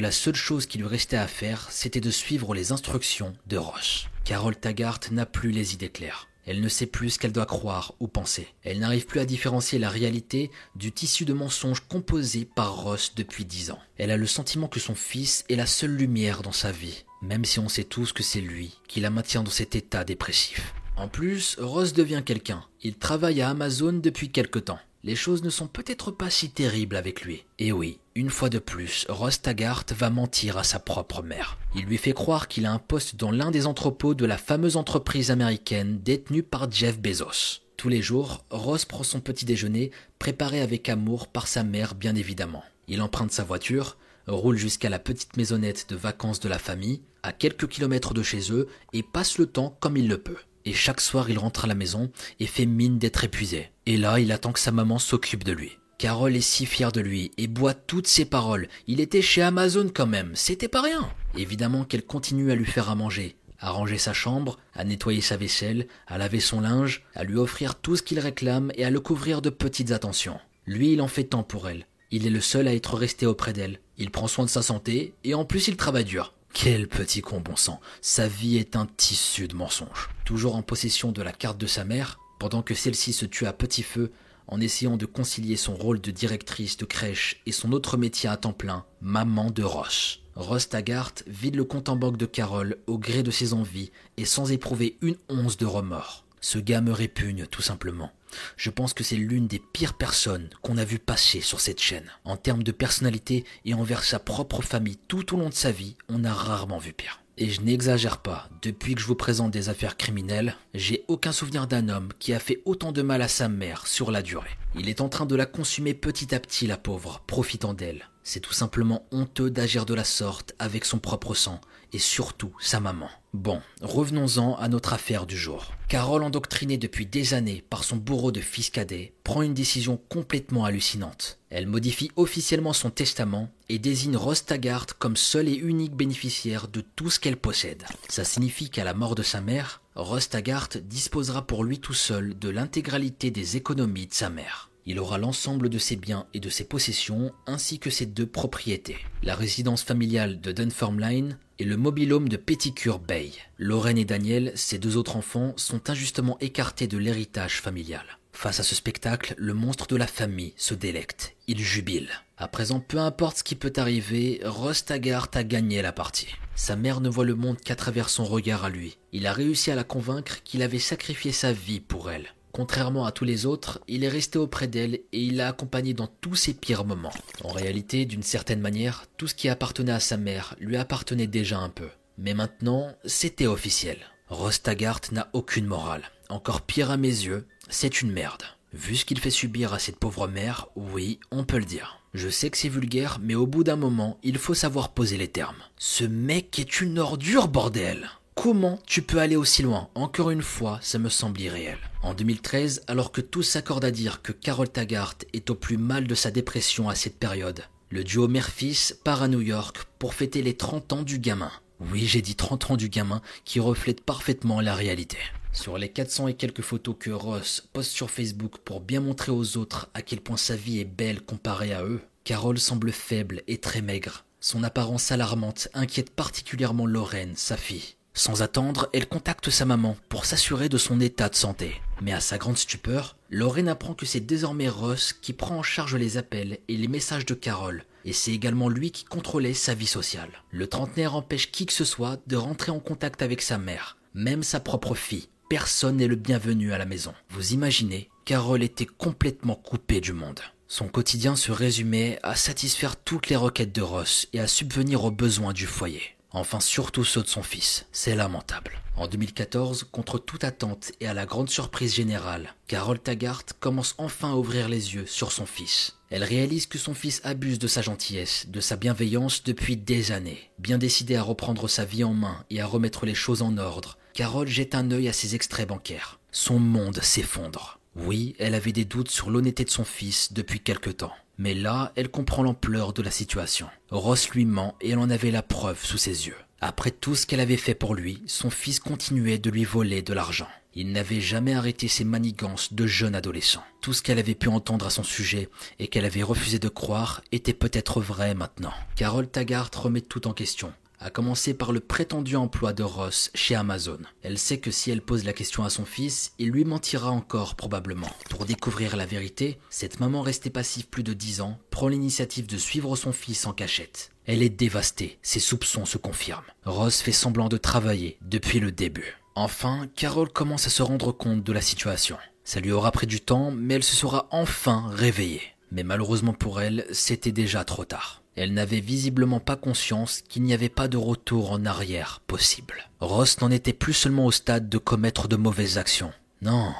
la 0.00 0.10
seule 0.10 0.34
chose 0.34 0.64
qui 0.64 0.78
lui 0.78 0.86
restait 0.86 1.18
à 1.18 1.26
faire, 1.26 1.70
c'était 1.70 2.00
de 2.00 2.10
suivre 2.10 2.54
les 2.54 2.72
instructions 2.72 3.34
de 3.46 3.58
Ross. 3.58 4.08
Carole 4.24 4.56
Taggart 4.56 5.00
n'a 5.10 5.26
plus 5.26 5.50
les 5.50 5.74
idées 5.74 5.90
claires. 5.90 6.27
Elle 6.50 6.62
ne 6.62 6.68
sait 6.68 6.86
plus 6.86 7.10
ce 7.10 7.18
qu'elle 7.18 7.32
doit 7.32 7.44
croire 7.44 7.92
ou 8.00 8.08
penser. 8.08 8.48
Elle 8.64 8.78
n'arrive 8.78 9.04
plus 9.04 9.20
à 9.20 9.26
différencier 9.26 9.78
la 9.78 9.90
réalité 9.90 10.50
du 10.76 10.92
tissu 10.92 11.26
de 11.26 11.34
mensonges 11.34 11.82
composé 11.86 12.46
par 12.46 12.74
Ross 12.84 13.12
depuis 13.14 13.44
dix 13.44 13.70
ans. 13.70 13.78
Elle 13.98 14.10
a 14.10 14.16
le 14.16 14.26
sentiment 14.26 14.66
que 14.66 14.80
son 14.80 14.94
fils 14.94 15.44
est 15.50 15.56
la 15.56 15.66
seule 15.66 15.94
lumière 15.94 16.40
dans 16.40 16.52
sa 16.52 16.72
vie, 16.72 17.04
même 17.20 17.44
si 17.44 17.58
on 17.58 17.68
sait 17.68 17.84
tous 17.84 18.14
que 18.14 18.22
c'est 18.22 18.40
lui 18.40 18.78
qui 18.88 19.00
la 19.00 19.10
maintient 19.10 19.42
dans 19.42 19.50
cet 19.50 19.76
état 19.76 20.04
dépressif. 20.04 20.72
En 20.96 21.08
plus, 21.08 21.56
Ross 21.60 21.92
devient 21.92 22.22
quelqu'un. 22.24 22.64
Il 22.82 22.94
travaille 22.94 23.42
à 23.42 23.50
Amazon 23.50 23.92
depuis 23.92 24.30
quelque 24.30 24.58
temps 24.58 24.80
les 25.04 25.16
choses 25.16 25.42
ne 25.42 25.50
sont 25.50 25.68
peut-être 25.68 26.10
pas 26.10 26.30
si 26.30 26.50
terribles 26.50 26.96
avec 26.96 27.22
lui. 27.22 27.44
Et 27.58 27.72
oui, 27.72 27.98
une 28.18 28.30
fois 28.30 28.48
de 28.48 28.58
plus, 28.58 29.06
Ross 29.08 29.40
Taggart 29.40 29.84
va 29.96 30.10
mentir 30.10 30.58
à 30.58 30.64
sa 30.64 30.80
propre 30.80 31.22
mère. 31.22 31.56
Il 31.76 31.84
lui 31.84 31.98
fait 31.98 32.12
croire 32.12 32.48
qu'il 32.48 32.66
a 32.66 32.72
un 32.72 32.80
poste 32.80 33.14
dans 33.14 33.30
l'un 33.30 33.52
des 33.52 33.64
entrepôts 33.64 34.14
de 34.14 34.26
la 34.26 34.36
fameuse 34.36 34.76
entreprise 34.76 35.30
américaine 35.30 36.00
détenue 36.02 36.42
par 36.42 36.68
Jeff 36.68 36.98
Bezos. 36.98 37.60
Tous 37.76 37.88
les 37.88 38.02
jours, 38.02 38.44
Ross 38.50 38.84
prend 38.86 39.04
son 39.04 39.20
petit 39.20 39.44
déjeuner, 39.44 39.92
préparé 40.18 40.60
avec 40.60 40.88
amour 40.88 41.28
par 41.28 41.46
sa 41.46 41.62
mère 41.62 41.94
bien 41.94 42.16
évidemment. 42.16 42.64
Il 42.88 43.02
emprunte 43.02 43.30
sa 43.30 43.44
voiture, 43.44 43.96
roule 44.26 44.56
jusqu'à 44.56 44.88
la 44.88 44.98
petite 44.98 45.36
maisonnette 45.36 45.88
de 45.88 45.94
vacances 45.94 46.40
de 46.40 46.48
la 46.48 46.58
famille, 46.58 47.02
à 47.22 47.32
quelques 47.32 47.68
kilomètres 47.68 48.14
de 48.14 48.24
chez 48.24 48.50
eux, 48.50 48.66
et 48.92 49.04
passe 49.04 49.38
le 49.38 49.46
temps 49.46 49.76
comme 49.78 49.96
il 49.96 50.08
le 50.08 50.18
peut 50.18 50.38
et 50.64 50.74
chaque 50.74 51.00
soir 51.00 51.30
il 51.30 51.38
rentre 51.38 51.64
à 51.64 51.68
la 51.68 51.74
maison 51.74 52.10
et 52.40 52.46
fait 52.46 52.66
mine 52.66 52.98
d'être 52.98 53.24
épuisé. 53.24 53.70
Et 53.86 53.96
là, 53.96 54.18
il 54.18 54.32
attend 54.32 54.52
que 54.52 54.60
sa 54.60 54.72
maman 54.72 54.98
s'occupe 54.98 55.44
de 55.44 55.52
lui. 55.52 55.78
Carole 55.98 56.36
est 56.36 56.40
si 56.40 56.64
fière 56.64 56.92
de 56.92 57.00
lui 57.00 57.32
et 57.38 57.48
boit 57.48 57.74
toutes 57.74 58.06
ses 58.06 58.24
paroles. 58.24 58.68
Il 58.86 59.00
était 59.00 59.20
chez 59.20 59.42
Amazon 59.42 59.90
quand 59.92 60.06
même, 60.06 60.30
c'était 60.34 60.68
pas 60.68 60.80
rien. 60.80 61.10
Évidemment 61.36 61.84
qu'elle 61.84 62.06
continue 62.06 62.52
à 62.52 62.54
lui 62.54 62.66
faire 62.66 62.88
à 62.88 62.94
manger, 62.94 63.34
à 63.58 63.72
ranger 63.72 63.98
sa 63.98 64.12
chambre, 64.12 64.60
à 64.74 64.84
nettoyer 64.84 65.20
sa 65.20 65.36
vaisselle, 65.36 65.88
à 66.06 66.16
laver 66.16 66.38
son 66.38 66.60
linge, 66.60 67.02
à 67.16 67.24
lui 67.24 67.36
offrir 67.36 67.74
tout 67.74 67.96
ce 67.96 68.04
qu'il 68.04 68.20
réclame 68.20 68.70
et 68.76 68.84
à 68.84 68.90
le 68.90 69.00
couvrir 69.00 69.42
de 69.42 69.50
petites 69.50 69.90
attentions. 69.90 70.38
Lui, 70.66 70.92
il 70.92 71.02
en 71.02 71.08
fait 71.08 71.24
tant 71.24 71.42
pour 71.42 71.68
elle. 71.68 71.88
Il 72.12 72.28
est 72.28 72.30
le 72.30 72.40
seul 72.40 72.68
à 72.68 72.74
être 72.74 72.94
resté 72.94 73.26
auprès 73.26 73.52
d'elle. 73.52 73.80
Il 73.96 74.12
prend 74.12 74.28
soin 74.28 74.44
de 74.44 74.50
sa 74.50 74.62
santé 74.62 75.14
et 75.24 75.34
en 75.34 75.44
plus 75.44 75.66
il 75.66 75.76
travaille 75.76 76.04
dur. 76.04 76.32
Quel 76.52 76.86
petit 76.86 77.22
con 77.22 77.40
bon 77.40 77.56
sang. 77.56 77.80
Sa 78.02 78.28
vie 78.28 78.56
est 78.56 78.76
un 78.76 78.86
tissu 78.86 79.48
de 79.48 79.56
mensonges. 79.56 80.10
Toujours 80.24 80.54
en 80.54 80.62
possession 80.62 81.10
de 81.10 81.22
la 81.22 81.32
carte 81.32 81.58
de 81.58 81.66
sa 81.66 81.84
mère, 81.84 82.20
pendant 82.38 82.62
que 82.62 82.74
celle-ci 82.74 83.12
se 83.12 83.26
tue 83.26 83.46
à 83.46 83.52
petit 83.52 83.82
feu, 83.82 84.12
en 84.48 84.60
essayant 84.60 84.96
de 84.96 85.06
concilier 85.06 85.56
son 85.56 85.74
rôle 85.74 86.00
de 86.00 86.10
directrice 86.10 86.76
de 86.76 86.84
crèche 86.84 87.40
et 87.46 87.52
son 87.52 87.72
autre 87.72 87.96
métier 87.96 88.28
à 88.28 88.36
temps 88.36 88.52
plein, 88.52 88.84
maman 89.00 89.50
de 89.50 89.62
Ross. 89.62 90.20
Ross 90.34 90.68
Taggart 90.68 91.14
vide 91.26 91.56
le 91.56 91.64
compte 91.64 91.88
en 91.88 91.96
banque 91.96 92.16
de 92.16 92.26
Carole 92.26 92.78
au 92.86 92.98
gré 92.98 93.22
de 93.22 93.30
ses 93.30 93.52
envies 93.54 93.90
et 94.16 94.24
sans 94.24 94.50
éprouver 94.50 94.96
une 95.02 95.16
once 95.28 95.56
de 95.56 95.66
remords. 95.66 96.24
Ce 96.40 96.58
gars 96.58 96.80
me 96.80 96.92
répugne 96.92 97.46
tout 97.46 97.62
simplement. 97.62 98.12
Je 98.56 98.70
pense 98.70 98.94
que 98.94 99.02
c'est 99.04 99.16
l'une 99.16 99.48
des 99.48 99.58
pires 99.58 99.94
personnes 99.94 100.48
qu'on 100.62 100.78
a 100.78 100.84
vu 100.84 100.98
passer 100.98 101.40
sur 101.40 101.60
cette 101.60 101.80
chaîne. 101.80 102.10
En 102.24 102.36
termes 102.36 102.62
de 102.62 102.72
personnalité 102.72 103.44
et 103.64 103.74
envers 103.74 104.04
sa 104.04 104.18
propre 104.18 104.62
famille 104.62 104.98
tout 105.08 105.34
au 105.34 105.38
long 105.38 105.48
de 105.48 105.54
sa 105.54 105.72
vie, 105.72 105.96
on 106.08 106.24
a 106.24 106.32
rarement 106.32 106.78
vu 106.78 106.92
pire. 106.92 107.20
Et 107.40 107.50
je 107.50 107.60
n'exagère 107.60 108.18
pas, 108.18 108.48
depuis 108.62 108.96
que 108.96 109.00
je 109.00 109.06
vous 109.06 109.14
présente 109.14 109.52
des 109.52 109.68
affaires 109.68 109.96
criminelles, 109.96 110.56
j'ai 110.74 111.04
aucun 111.06 111.30
souvenir 111.30 111.68
d'un 111.68 111.88
homme 111.88 112.08
qui 112.18 112.32
a 112.32 112.40
fait 112.40 112.62
autant 112.64 112.90
de 112.90 113.00
mal 113.00 113.22
à 113.22 113.28
sa 113.28 113.48
mère 113.48 113.86
sur 113.86 114.10
la 114.10 114.22
durée. 114.22 114.50
Il 114.74 114.88
est 114.88 115.00
en 115.00 115.08
train 115.08 115.24
de 115.24 115.36
la 115.36 115.46
consumer 115.46 115.94
petit 115.94 116.34
à 116.34 116.40
petit, 116.40 116.66
la 116.66 116.76
pauvre, 116.76 117.22
profitant 117.28 117.74
d'elle. 117.74 118.08
C'est 118.24 118.40
tout 118.40 118.52
simplement 118.52 119.06
honteux 119.12 119.50
d'agir 119.50 119.86
de 119.86 119.94
la 119.94 120.02
sorte 120.02 120.56
avec 120.58 120.84
son 120.84 120.98
propre 120.98 121.34
sang, 121.34 121.60
et 121.92 122.00
surtout 122.00 122.52
sa 122.58 122.80
maman. 122.80 123.08
Bon, 123.34 123.60
revenons-en 123.82 124.56
à 124.56 124.68
notre 124.68 124.94
affaire 124.94 125.26
du 125.26 125.36
jour. 125.36 125.74
Carole, 125.86 126.22
endoctrinée 126.22 126.78
depuis 126.78 127.04
des 127.04 127.34
années 127.34 127.62
par 127.68 127.84
son 127.84 127.96
bourreau 127.96 128.32
de 128.32 128.40
fils 128.40 128.70
cadet, 128.70 129.12
prend 129.22 129.42
une 129.42 129.52
décision 129.52 130.00
complètement 130.08 130.64
hallucinante. 130.64 131.38
Elle 131.50 131.66
modifie 131.66 132.10
officiellement 132.16 132.72
son 132.72 132.88
testament 132.90 133.50
et 133.68 133.78
désigne 133.78 134.16
Ross 134.16 134.46
Taggart 134.46 134.86
comme 134.98 135.16
seul 135.16 135.48
et 135.48 135.56
unique 135.56 135.94
bénéficiaire 135.94 136.68
de 136.68 136.80
tout 136.80 137.10
ce 137.10 137.20
qu'elle 137.20 137.36
possède. 137.36 137.84
Ça 138.08 138.24
signifie 138.24 138.70
qu'à 138.70 138.84
la 138.84 138.94
mort 138.94 139.14
de 139.14 139.22
sa 139.22 139.42
mère, 139.42 139.82
Ross 139.94 140.30
Taggart 140.30 140.70
disposera 140.82 141.46
pour 141.46 141.64
lui 141.64 141.80
tout 141.80 141.94
seul 141.94 142.38
de 142.38 142.48
l'intégralité 142.48 143.30
des 143.30 143.58
économies 143.58 144.06
de 144.06 144.14
sa 144.14 144.30
mère. 144.30 144.70
Il 144.86 144.98
aura 144.98 145.18
l'ensemble 145.18 145.68
de 145.68 145.78
ses 145.78 145.96
biens 145.96 146.24
et 146.32 146.40
de 146.40 146.48
ses 146.48 146.64
possessions, 146.64 147.30
ainsi 147.46 147.78
que 147.78 147.90
ses 147.90 148.06
deux 148.06 148.26
propriétés. 148.26 148.96
La 149.22 149.34
résidence 149.34 149.82
familiale 149.82 150.40
de 150.40 150.50
Dunfermline 150.50 151.36
et 151.58 151.64
le 151.64 151.76
mobilhome 151.76 152.28
de 152.28 152.36
Petticure 152.36 152.98
Bay. 152.98 153.32
Lorraine 153.58 153.98
et 153.98 154.04
Daniel, 154.04 154.52
ses 154.54 154.78
deux 154.78 154.96
autres 154.96 155.16
enfants, 155.16 155.54
sont 155.56 155.90
injustement 155.90 156.38
écartés 156.40 156.86
de 156.86 156.98
l'héritage 156.98 157.60
familial. 157.60 158.04
Face 158.32 158.60
à 158.60 158.62
ce 158.62 158.74
spectacle, 158.74 159.34
le 159.36 159.54
monstre 159.54 159.88
de 159.88 159.96
la 159.96 160.06
famille 160.06 160.54
se 160.56 160.74
délecte. 160.74 161.34
Il 161.48 161.58
jubile. 161.58 162.08
À 162.36 162.46
présent, 162.46 162.78
peu 162.78 162.98
importe 162.98 163.38
ce 163.38 163.42
qui 163.42 163.56
peut 163.56 163.72
arriver, 163.76 164.40
Ross 164.44 164.84
Taggart 164.84 165.28
a 165.34 165.42
gagné 165.42 165.82
la 165.82 165.92
partie. 165.92 166.28
Sa 166.54 166.76
mère 166.76 167.00
ne 167.00 167.08
voit 167.08 167.24
le 167.24 167.34
monde 167.34 167.58
qu'à 167.58 167.74
travers 167.74 168.08
son 168.08 168.24
regard 168.24 168.64
à 168.64 168.70
lui. 168.70 168.96
Il 169.12 169.26
a 169.26 169.32
réussi 169.32 169.72
à 169.72 169.74
la 169.74 169.84
convaincre 169.84 170.42
qu'il 170.44 170.62
avait 170.62 170.78
sacrifié 170.78 171.32
sa 171.32 171.52
vie 171.52 171.80
pour 171.80 172.10
elle. 172.12 172.32
Contrairement 172.58 173.06
à 173.06 173.12
tous 173.12 173.24
les 173.24 173.46
autres, 173.46 173.78
il 173.86 174.02
est 174.02 174.08
resté 174.08 174.36
auprès 174.36 174.66
d'elle 174.66 174.94
et 174.94 175.22
il 175.22 175.36
l'a 175.36 175.46
accompagnée 175.46 175.94
dans 175.94 176.08
tous 176.08 176.34
ses 176.34 176.54
pires 176.54 176.84
moments. 176.84 177.12
En 177.44 177.52
réalité, 177.52 178.04
d'une 178.04 178.24
certaine 178.24 178.58
manière, 178.58 179.04
tout 179.16 179.28
ce 179.28 179.36
qui 179.36 179.48
appartenait 179.48 179.92
à 179.92 180.00
sa 180.00 180.16
mère 180.16 180.56
lui 180.58 180.76
appartenait 180.76 181.28
déjà 181.28 181.60
un 181.60 181.68
peu. 181.68 181.86
Mais 182.18 182.34
maintenant, 182.34 182.96
c'était 183.04 183.46
officiel. 183.46 183.98
Ross 184.26 184.60
Taggart 184.60 185.02
n'a 185.12 185.28
aucune 185.34 185.66
morale. 185.66 186.10
Encore 186.30 186.62
pire 186.62 186.90
à 186.90 186.96
mes 186.96 187.06
yeux, 187.06 187.46
c'est 187.68 188.02
une 188.02 188.10
merde. 188.10 188.42
Vu 188.72 188.96
ce 188.96 189.04
qu'il 189.04 189.20
fait 189.20 189.30
subir 189.30 189.72
à 189.72 189.78
cette 189.78 190.00
pauvre 190.00 190.26
mère, 190.26 190.66
oui, 190.74 191.20
on 191.30 191.44
peut 191.44 191.60
le 191.60 191.64
dire. 191.64 192.00
Je 192.12 192.28
sais 192.28 192.50
que 192.50 192.58
c'est 192.58 192.68
vulgaire, 192.68 193.20
mais 193.22 193.36
au 193.36 193.46
bout 193.46 193.62
d'un 193.62 193.76
moment, 193.76 194.18
il 194.24 194.36
faut 194.36 194.54
savoir 194.54 194.88
poser 194.88 195.16
les 195.16 195.28
termes. 195.28 195.62
Ce 195.76 196.02
mec 196.02 196.58
est 196.58 196.80
une 196.80 196.98
ordure, 196.98 197.46
bordel 197.46 198.10
Comment 198.40 198.78
tu 198.86 199.02
peux 199.02 199.18
aller 199.18 199.34
aussi 199.34 199.62
loin? 199.62 199.88
Encore 199.96 200.30
une 200.30 200.42
fois, 200.42 200.78
ça 200.80 201.00
me 201.00 201.08
semble 201.08 201.40
irréel. 201.40 201.76
En 202.02 202.14
2013, 202.14 202.84
alors 202.86 203.10
que 203.10 203.20
tous 203.20 203.42
s'accordent 203.42 203.84
à 203.84 203.90
dire 203.90 204.22
que 204.22 204.30
Carol 204.30 204.68
Taggart 204.68 205.16
est 205.32 205.50
au 205.50 205.56
plus 205.56 205.76
mal 205.76 206.06
de 206.06 206.14
sa 206.14 206.30
dépression 206.30 206.88
à 206.88 206.94
cette 206.94 207.18
période, 207.18 207.64
le 207.90 208.04
duo 208.04 208.28
mère-fils 208.28 208.96
part 209.02 209.22
à 209.22 209.28
New 209.28 209.40
York 209.40 209.78
pour 209.98 210.14
fêter 210.14 210.40
les 210.40 210.56
30 210.56 210.92
ans 210.92 211.02
du 211.02 211.18
gamin. 211.18 211.50
Oui, 211.80 212.06
j'ai 212.06 212.22
dit 212.22 212.36
30 212.36 212.70
ans 212.70 212.76
du 212.76 212.88
gamin 212.88 213.22
qui 213.44 213.58
reflète 213.58 214.02
parfaitement 214.02 214.60
la 214.60 214.76
réalité. 214.76 215.18
Sur 215.52 215.76
les 215.76 215.88
400 215.88 216.28
et 216.28 216.34
quelques 216.34 216.62
photos 216.62 216.94
que 216.96 217.10
Ross 217.10 217.68
poste 217.72 217.90
sur 217.90 218.08
Facebook 218.08 218.58
pour 218.64 218.80
bien 218.80 219.00
montrer 219.00 219.32
aux 219.32 219.56
autres 219.56 219.90
à 219.94 220.02
quel 220.02 220.20
point 220.20 220.36
sa 220.36 220.54
vie 220.54 220.78
est 220.78 220.84
belle 220.84 221.22
comparée 221.22 221.72
à 221.72 221.82
eux, 221.82 222.00
Carol 222.22 222.60
semble 222.60 222.92
faible 222.92 223.42
et 223.48 223.58
très 223.58 223.82
maigre. 223.82 224.24
Son 224.38 224.62
apparence 224.62 225.10
alarmante 225.10 225.66
inquiète 225.74 226.10
particulièrement 226.10 226.86
Lorraine, 226.86 227.34
sa 227.34 227.56
fille. 227.56 227.97
Sans 228.18 228.42
attendre, 228.42 228.88
elle 228.92 229.06
contacte 229.06 229.48
sa 229.48 229.64
maman 229.64 229.96
pour 230.08 230.24
s'assurer 230.24 230.68
de 230.68 230.76
son 230.76 231.00
état 231.00 231.28
de 231.28 231.36
santé. 231.36 231.80
Mais 232.02 232.12
à 232.12 232.18
sa 232.18 232.36
grande 232.36 232.58
stupeur, 232.58 233.16
Lorraine 233.30 233.68
apprend 233.68 233.94
que 233.94 234.06
c'est 234.06 234.18
désormais 234.18 234.68
Ross 234.68 235.12
qui 235.12 235.32
prend 235.32 235.58
en 235.58 235.62
charge 235.62 235.94
les 235.94 236.16
appels 236.16 236.58
et 236.66 236.76
les 236.76 236.88
messages 236.88 237.26
de 237.26 237.34
Carole, 237.34 237.84
et 238.04 238.12
c'est 238.12 238.32
également 238.32 238.68
lui 238.68 238.90
qui 238.90 239.04
contrôlait 239.04 239.54
sa 239.54 239.72
vie 239.72 239.86
sociale. 239.86 240.42
Le 240.50 240.66
trentenaire 240.66 241.14
empêche 241.14 241.52
qui 241.52 241.64
que 241.64 241.72
ce 241.72 241.84
soit 241.84 242.18
de 242.26 242.34
rentrer 242.34 242.72
en 242.72 242.80
contact 242.80 243.22
avec 243.22 243.40
sa 243.40 243.56
mère, 243.56 243.98
même 244.14 244.42
sa 244.42 244.58
propre 244.58 244.96
fille. 244.96 245.28
Personne 245.48 245.98
n'est 245.98 246.08
le 246.08 246.16
bienvenu 246.16 246.72
à 246.72 246.78
la 246.78 246.86
maison. 246.86 247.14
Vous 247.30 247.52
imaginez, 247.52 248.10
Carole 248.24 248.64
était 248.64 248.84
complètement 248.84 249.54
coupée 249.54 250.00
du 250.00 250.12
monde. 250.12 250.40
Son 250.66 250.88
quotidien 250.88 251.36
se 251.36 251.52
résumait 251.52 252.18
à 252.24 252.34
satisfaire 252.34 252.96
toutes 252.96 253.28
les 253.28 253.36
requêtes 253.36 253.72
de 253.72 253.80
Ross 253.80 254.26
et 254.32 254.40
à 254.40 254.48
subvenir 254.48 255.04
aux 255.04 255.12
besoins 255.12 255.52
du 255.52 255.66
foyer 255.66 256.17
enfin 256.30 256.60
surtout 256.60 257.04
ceux 257.04 257.22
de 257.22 257.28
son 257.28 257.42
fils. 257.42 257.86
C'est 257.92 258.14
lamentable. 258.14 258.80
En 258.96 259.06
2014, 259.06 259.86
contre 259.92 260.18
toute 260.18 260.44
attente 260.44 260.92
et 261.00 261.06
à 261.06 261.14
la 261.14 261.24
grande 261.24 261.50
surprise 261.50 261.94
générale, 261.94 262.54
Carole 262.66 262.98
Taggart 262.98 263.44
commence 263.60 263.94
enfin 263.98 264.32
à 264.32 264.36
ouvrir 264.36 264.68
les 264.68 264.94
yeux 264.94 265.06
sur 265.06 265.32
son 265.32 265.46
fils. 265.46 265.96
Elle 266.10 266.24
réalise 266.24 266.66
que 266.66 266.78
son 266.78 266.94
fils 266.94 267.20
abuse 267.24 267.58
de 267.58 267.68
sa 267.68 267.82
gentillesse, 267.82 268.46
de 268.48 268.60
sa 268.60 268.76
bienveillance 268.76 269.44
depuis 269.44 269.76
des 269.76 270.10
années. 270.10 270.50
Bien 270.58 270.78
décidée 270.78 271.16
à 271.16 271.22
reprendre 271.22 271.68
sa 271.68 271.84
vie 271.84 272.04
en 272.04 272.14
main 272.14 272.44
et 272.50 272.60
à 272.60 272.66
remettre 272.66 273.06
les 273.06 273.14
choses 273.14 273.42
en 273.42 273.56
ordre, 273.58 273.98
Carole 274.14 274.48
jette 274.48 274.74
un 274.74 274.90
œil 274.90 275.08
à 275.08 275.12
ses 275.12 275.34
extraits 275.34 275.68
bancaires. 275.68 276.18
Son 276.32 276.58
monde 276.58 277.00
s'effondre. 277.02 277.78
Oui, 277.94 278.34
elle 278.38 278.54
avait 278.54 278.72
des 278.72 278.84
doutes 278.84 279.10
sur 279.10 279.30
l'honnêteté 279.30 279.64
de 279.64 279.70
son 279.70 279.84
fils 279.84 280.32
depuis 280.32 280.60
quelque 280.60 280.90
temps. 280.90 281.12
Mais 281.38 281.54
là, 281.54 281.92
elle 281.94 282.10
comprend 282.10 282.42
l'ampleur 282.42 282.92
de 282.92 283.02
la 283.02 283.10
situation. 283.10 283.68
Ross 283.90 284.30
lui 284.30 284.44
ment 284.44 284.74
et 284.80 284.90
elle 284.90 284.98
en 284.98 285.08
avait 285.08 285.30
la 285.30 285.42
preuve 285.42 285.84
sous 285.84 285.98
ses 285.98 286.26
yeux. 286.26 286.36
Après 286.60 286.90
tout 286.90 287.14
ce 287.14 287.24
qu'elle 287.24 287.40
avait 287.40 287.56
fait 287.56 287.76
pour 287.76 287.94
lui, 287.94 288.22
son 288.26 288.50
fils 288.50 288.80
continuait 288.80 289.38
de 289.38 289.48
lui 289.48 289.64
voler 289.64 290.02
de 290.02 290.12
l'argent. 290.12 290.48
Il 290.74 290.92
n'avait 290.92 291.20
jamais 291.20 291.54
arrêté 291.54 291.86
ses 291.88 292.04
manigances 292.04 292.72
de 292.72 292.86
jeune 292.86 293.14
adolescent. 293.14 293.62
Tout 293.80 293.92
ce 293.92 294.02
qu'elle 294.02 294.18
avait 294.18 294.34
pu 294.34 294.48
entendre 294.48 294.86
à 294.86 294.90
son 294.90 295.04
sujet 295.04 295.48
et 295.78 295.86
qu'elle 295.86 296.04
avait 296.04 296.22
refusé 296.22 296.58
de 296.58 296.68
croire 296.68 297.22
était 297.32 297.54
peut-être 297.54 298.00
vrai 298.00 298.34
maintenant. 298.34 298.74
Carole 298.96 299.28
Taggart 299.28 299.70
remet 299.74 300.00
tout 300.00 300.26
en 300.26 300.32
question 300.32 300.72
à 301.00 301.10
commencer 301.10 301.54
par 301.54 301.72
le 301.72 301.80
prétendu 301.80 302.36
emploi 302.36 302.72
de 302.72 302.82
Ross 302.82 303.30
chez 303.34 303.54
Amazon. 303.54 303.98
Elle 304.22 304.38
sait 304.38 304.58
que 304.58 304.70
si 304.70 304.90
elle 304.90 305.02
pose 305.02 305.24
la 305.24 305.32
question 305.32 305.64
à 305.64 305.70
son 305.70 305.84
fils, 305.84 306.32
il 306.38 306.50
lui 306.50 306.64
mentira 306.64 307.10
encore 307.10 307.54
probablement. 307.54 308.10
Pour 308.30 308.44
découvrir 308.44 308.96
la 308.96 309.06
vérité, 309.06 309.58
cette 309.70 310.00
maman 310.00 310.22
restée 310.22 310.50
passive 310.50 310.88
plus 310.88 311.02
de 311.02 311.12
dix 311.12 311.40
ans 311.40 311.58
prend 311.70 311.88
l'initiative 311.88 312.46
de 312.46 312.58
suivre 312.58 312.96
son 312.96 313.12
fils 313.12 313.46
en 313.46 313.52
cachette. 313.52 314.10
Elle 314.26 314.42
est 314.42 314.48
dévastée, 314.48 315.18
ses 315.22 315.40
soupçons 315.40 315.86
se 315.86 315.98
confirment. 315.98 316.44
Ross 316.64 317.00
fait 317.00 317.12
semblant 317.12 317.48
de 317.48 317.56
travailler 317.56 318.18
depuis 318.22 318.60
le 318.60 318.72
début. 318.72 319.16
Enfin, 319.34 319.86
Carole 319.94 320.30
commence 320.30 320.66
à 320.66 320.70
se 320.70 320.82
rendre 320.82 321.12
compte 321.12 321.44
de 321.44 321.52
la 321.52 321.60
situation. 321.60 322.16
Ça 322.44 322.60
lui 322.60 322.72
aura 322.72 322.90
pris 322.92 323.06
du 323.06 323.20
temps, 323.20 323.50
mais 323.50 323.74
elle 323.74 323.84
se 323.84 323.94
sera 323.94 324.26
enfin 324.30 324.90
réveillée. 324.90 325.42
Mais 325.70 325.82
malheureusement 325.82 326.32
pour 326.32 326.60
elle, 326.60 326.86
c'était 326.92 327.32
déjà 327.32 327.62
trop 327.64 327.84
tard. 327.84 328.22
Elle 328.40 328.54
n'avait 328.54 328.78
visiblement 328.78 329.40
pas 329.40 329.56
conscience 329.56 330.22
qu'il 330.28 330.44
n'y 330.44 330.54
avait 330.54 330.68
pas 330.68 330.86
de 330.86 330.96
retour 330.96 331.50
en 331.50 331.66
arrière 331.66 332.22
possible. 332.28 332.88
Ross 333.00 333.40
n'en 333.40 333.50
était 333.50 333.72
plus 333.72 333.94
seulement 333.94 334.26
au 334.26 334.30
stade 334.30 334.68
de 334.68 334.78
commettre 334.78 335.26
de 335.26 335.34
mauvaises 335.34 335.76
actions. 335.76 336.12
Non, 336.40 336.72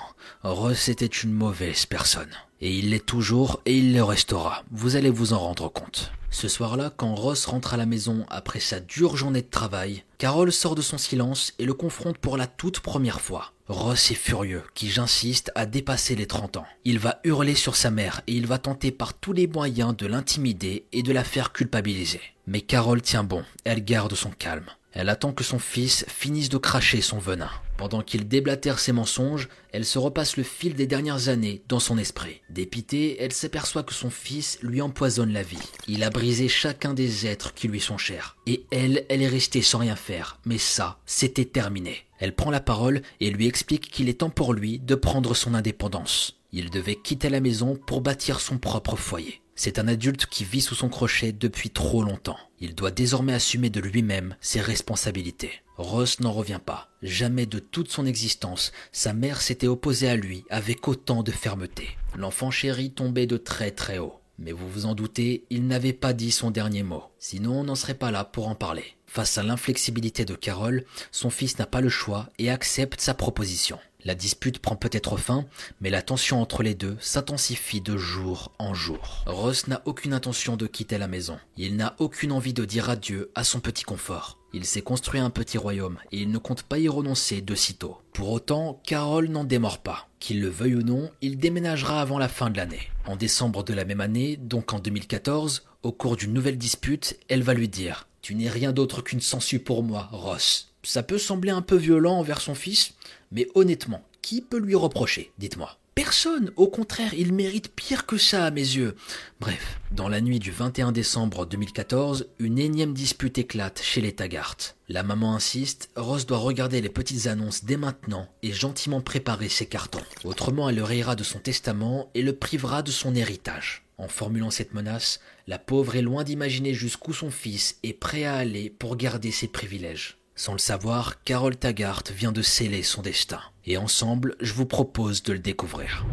Ross 0.43 0.89
était 0.89 1.07
une 1.07 1.33
mauvaise 1.33 1.85
personne. 1.85 2.31
Et 2.61 2.77
il 2.77 2.91
l'est 2.91 3.05
toujours 3.05 3.61
et 3.67 3.77
il 3.77 3.93
le 3.93 4.05
restera. 4.05 4.63
Vous 4.71 4.95
allez 4.95 5.11
vous 5.11 5.33
en 5.33 5.39
rendre 5.39 5.69
compte. 5.69 6.13
Ce 6.31 6.47
soir-là, 6.47 6.93
quand 6.97 7.15
Ross 7.15 7.47
rentre 7.47 7.75
à 7.75 7.77
la 7.77 7.87
maison 7.87 8.27
après 8.29 8.61
sa 8.61 8.81
dure 8.81 9.17
journée 9.17 9.43
de 9.43 9.51
travail, 9.51 10.05
Carole 10.19 10.53
sort 10.53 10.75
de 10.75 10.83
son 10.83 10.99
silence 10.99 11.55
et 11.59 11.65
le 11.65 11.75
confronte 11.75 12.19
pour 12.19 12.37
la 12.37 12.47
toute 12.47 12.81
première 12.81 13.21
fois. 13.21 13.53
Ross 13.69 14.11
est 14.11 14.15
furieux, 14.15 14.63
qui 14.75 14.91
j'insiste 14.91 15.51
à 15.55 15.67
dépasser 15.67 16.15
les 16.15 16.27
30 16.27 16.59
ans. 16.59 16.67
Il 16.85 16.99
va 16.99 17.21
hurler 17.25 17.55
sur 17.55 17.77
sa 17.77 17.91
mère 17.91 18.23
et 18.27 18.33
il 18.35 18.47
va 18.47 18.59
tenter 18.59 18.91
par 18.91 19.15
tous 19.15 19.33
les 19.33 19.47
moyens 19.47 19.97
de 19.97 20.07
l'intimider 20.07 20.87
et 20.93 21.03
de 21.03 21.13
la 21.13 21.25
faire 21.25 21.53
culpabiliser. 21.53 22.21
Mais 22.47 22.61
Carole 22.61 23.03
tient 23.03 23.25
bon, 23.25 23.45
elle 23.65 23.85
garde 23.85 24.15
son 24.15 24.31
calme. 24.31 24.71
Elle 24.93 25.09
attend 25.09 25.33
que 25.33 25.45
son 25.45 25.59
fils 25.59 26.05
finisse 26.09 26.49
de 26.49 26.59
cracher 26.59 27.01
son 27.01 27.19
venin. 27.19 27.51
Pendant 27.77 28.03
qu'il 28.03 28.27
déblatère 28.27 28.79
ses 28.79 28.93
mensonges, 28.93 29.49
elle 29.73 29.85
se 29.85 29.99
repasse 29.99 30.37
le 30.37 30.43
fil 30.43 30.75
des 30.75 30.87
dernières 30.87 31.29
années 31.29 31.63
dans 31.69 31.79
son 31.79 31.99
esprit. 31.99 32.41
Dépitée, 32.51 33.17
elle 33.21 33.33
s'aperçoit 33.33 33.85
que 33.85 33.95
son 33.95 34.11
fils 34.11 34.59
lui 34.63 34.81
empoisonne 34.81 35.33
la 35.33 35.43
vie. 35.43 35.59
Il 35.87 36.03
a 36.03 36.11
brisé 36.11 36.49
chacun 36.49 36.95
des 36.95 37.27
êtres 37.27 37.55
qui 37.55 37.69
lui 37.69 37.81
sont 37.81 37.99
chers. 37.99 38.37
Et 38.47 38.65
elle, 38.73 39.05
elle 39.09 39.23
est 39.23 39.29
restée 39.29 39.63
sans 39.63 39.79
rien 39.79 39.97
faire. 39.97 40.41
Mais 40.45 40.59
ça, 40.59 40.99
c'était 41.07 41.45
terminé. 41.45 42.07
Elle 42.19 42.35
prend 42.35 42.51
la 42.51 42.61
parole 42.61 43.03
et 43.21 43.31
lui 43.31 43.47
explique 43.47 43.91
qu'il 43.91 44.09
est 44.09 44.21
temps 44.21 44.31
pour 44.31 44.53
lui 44.53 44.81
de 44.81 44.95
prendre 44.97 45.35
son 45.35 45.55
indépendance. 45.55 46.41
Il 46.51 46.71
devait 46.71 46.97
quitter 46.97 47.29
la 47.29 47.41
maison 47.41 47.77
pour 47.77 48.01
bâtir 48.01 48.41
son 48.41 48.59
propre 48.59 48.97
foyer. 48.97 49.43
C'est 49.61 49.81
un 49.81 49.89
adulte 49.89 50.27
qui 50.27 50.45
vit 50.45 50.61
sous 50.61 50.77
son 50.77 50.89
crochet 50.89 51.33
depuis 51.33 51.71
trop 51.71 52.05
longtemps. 52.05 52.39
Il 52.61 52.77
doit 52.77 52.93
désormais 52.93 53.33
assumer 53.33 53.71
de 53.71 53.81
lui-même 53.81 54.37
ses 54.41 54.61
responsabilités. 54.61 55.51
Ross 55.77 56.21
n'en 56.21 56.31
revient 56.31 56.61
pas. 56.65 56.91
Jamais 57.03 57.45
de 57.45 57.59
toute 57.59 57.91
son 57.91 58.07
existence, 58.07 58.71
sa 58.93 59.13
mère 59.13 59.41
s'était 59.41 59.67
opposée 59.67 60.09
à 60.09 60.15
lui 60.15 60.45
avec 60.49 60.87
autant 60.87 61.25
de 61.25 61.33
fermeté. 61.33 61.89
L'enfant 62.17 62.53
chéri 62.53 62.93
tombait 62.93 63.27
de 63.27 63.37
très 63.37 63.73
très 63.73 63.99
haut. 63.99 64.21
Mais 64.39 64.53
vous 64.53 64.69
vous 64.69 64.87
en 64.87 64.95
doutez, 64.95 65.45
il 65.51 65.67
n'avait 65.67 65.93
pas 65.93 66.13
dit 66.13 66.31
son 66.31 66.53
dernier 66.53 66.85
mot. 66.85 67.03
Sinon, 67.19 67.59
on 67.59 67.65
n'en 67.65 67.75
serait 67.75 67.95
pas 67.95 68.13
là 68.13 68.23
pour 68.23 68.47
en 68.47 68.55
parler. 68.55 68.85
Face 69.07 69.39
à 69.39 69.43
l'inflexibilité 69.43 70.25
de 70.25 70.37
Carole, 70.37 70.85
son 71.11 71.31
fils 71.31 71.59
n'a 71.59 71.67
pas 71.67 71.81
le 71.81 71.89
choix 71.89 72.29
et 72.39 72.49
accepte 72.49 73.01
sa 73.01 73.15
proposition. 73.15 73.81
La 74.05 74.15
dispute 74.15 74.61
prend 74.61 74.77
peut-être 74.77 75.17
fin, 75.17 75.45
mais 75.81 75.91
la 75.91 76.03
tension 76.03 76.41
entre 76.41 76.63
les 76.63 76.75
deux 76.75 76.97
s'intensifie 77.01 77.81
de 77.81 77.97
jour 77.97 78.53
en 78.61 78.73
jour. 78.73 79.25
Ross 79.27 79.67
n'a 79.67 79.83
aucune 79.87 80.13
intention 80.13 80.57
de 80.57 80.69
quitter 80.69 80.99
la 80.99 81.09
maison. 81.09 81.39
Il 81.57 81.75
n'a 81.75 81.97
aucune 81.99 82.31
envie 82.31 82.53
de 82.53 82.65
dire 82.65 82.91
adieu 82.91 83.33
à 83.35 83.43
son 83.43 83.59
petit 83.59 83.83
confort. 83.83 84.39
Il 84.55 84.65
s'est 84.65 84.83
construit 84.83 85.21
un 85.21 85.31
petit 85.31 85.59
royaume 85.59 85.99
et 86.13 86.21
il 86.21 86.31
ne 86.31 86.39
compte 86.39 86.63
pas 86.63 86.79
y 86.79 86.89
renoncer 86.89 87.43
de 87.43 87.55
sitôt. 87.57 87.99
Pour 88.13 88.31
autant, 88.31 88.81
Carole 88.85 89.29
n'en 89.29 89.45
démord 89.45 89.79
pas. 89.79 90.09
Qu'il 90.21 90.41
le 90.41 90.49
veuille 90.49 90.77
ou 90.77 90.83
non, 90.83 91.11
il 91.21 91.37
déménagera 91.37 92.01
avant 92.01 92.19
la 92.19 92.29
fin 92.29 92.51
de 92.51 92.57
l'année. 92.57 92.91
En 93.05 93.17
décembre 93.17 93.65
de 93.65 93.75
la 93.75 93.85
même 93.85 94.01
année, 94.01 94.37
donc 94.37 94.73
en 94.73 94.79
2014, 94.79 95.65
au 95.83 95.93
cours 95.93 96.17
d'une 96.17 96.33
nouvelle 96.33 96.57
dispute, 96.57 97.19
elle 97.29 97.43
va 97.43 97.53
lui 97.53 97.69
dire 97.69 98.07
Tu 98.23 98.37
n'es 98.37 98.49
rien 98.49 98.73
d'autre 98.73 99.03
qu'une 99.03 99.21
sangsue 99.21 99.59
pour 99.59 99.83
moi, 99.83 100.09
Ross. 100.13 100.68
Ça 100.83 101.03
peut 101.03 101.19
sembler 101.19 101.51
un 101.51 101.63
peu 101.63 101.77
violent 101.77 102.19
envers 102.19 102.41
son 102.41 102.55
fils, 102.55 102.95
mais 103.33 103.49
honnêtement, 103.55 104.03
qui 104.23 104.41
peut 104.41 104.59
lui 104.59 104.75
reprocher 104.75 105.33
Dites-moi? 105.39 105.79
Personne, 105.99 106.53
au 106.55 106.69
contraire, 106.69 107.13
il 107.15 107.33
mérite 107.33 107.75
pire 107.75 108.07
que 108.07 108.19
ça 108.19 108.45
à 108.45 108.53
mes 108.53 108.61
yeux. 108.61 108.95
Bref, 109.41 109.81
dans 109.91 110.09
la 110.09 110.21
nuit 110.21 110.39
du 110.39 110.53
21 110.53 110.93
décembre 110.93 111.45
2014, 111.45 112.29
une 112.39 112.61
énième 112.61 112.95
dispute 112.95 113.37
éclate 113.37 113.83
chez 113.83 114.01
les 114.01 114.13
Taggart. 114.13 114.57
La 114.89 115.03
maman 115.03 115.35
insiste, 115.35 115.91
Ross 115.97 116.25
doit 116.25 116.39
regarder 116.39 116.81
les 116.81 116.89
petites 116.89 117.27
annonces 117.27 117.65
dès 117.65 117.77
maintenant 117.77 118.29
et 118.45 118.53
gentiment 118.53 119.01
préparer 119.01 119.49
ses 119.49 119.67
cartons. 119.67 120.05
Autrement, 120.23 120.69
elle 120.69 120.77
le 120.77 120.85
rayera 120.85 121.17
de 121.17 121.25
son 121.25 121.41
testament 121.41 122.11
et 122.15 122.23
le 122.23 122.33
privera 122.33 122.83
de 122.83 122.93
son 122.93 123.17
héritage. 123.17 123.83
En 123.99 124.07
formulant 124.07 124.53
cette 124.53 124.75
menace, 124.75 125.19
la 125.49 125.59
pauvre 125.59 125.97
est 125.97 126.03
loin 126.03 126.23
d'imaginer 126.23 126.75
jusqu'où 126.75 127.13
son 127.13 127.33
fils 127.33 127.77
est 127.83 127.93
prêt 127.93 128.23
à 128.23 128.37
aller 128.37 128.71
pour 128.71 128.95
garder 128.95 129.33
ses 129.33 129.49
privilèges. 129.49 130.18
Sans 130.39 130.53
le 130.53 130.59
savoir, 130.59 131.25
Carole 131.25 131.57
Taggart 131.57 132.05
vient 132.15 132.31
de 132.31 132.43
sceller 132.43 132.85
son 132.85 133.03
destin. 133.03 133.41
Et 133.67 133.77
ensemble, 133.77 134.37
je 134.41 134.53
vous 134.53 134.67
propose 134.67 135.25
de 135.25 135.33
le 135.33 135.41
découvrir. 135.41 136.07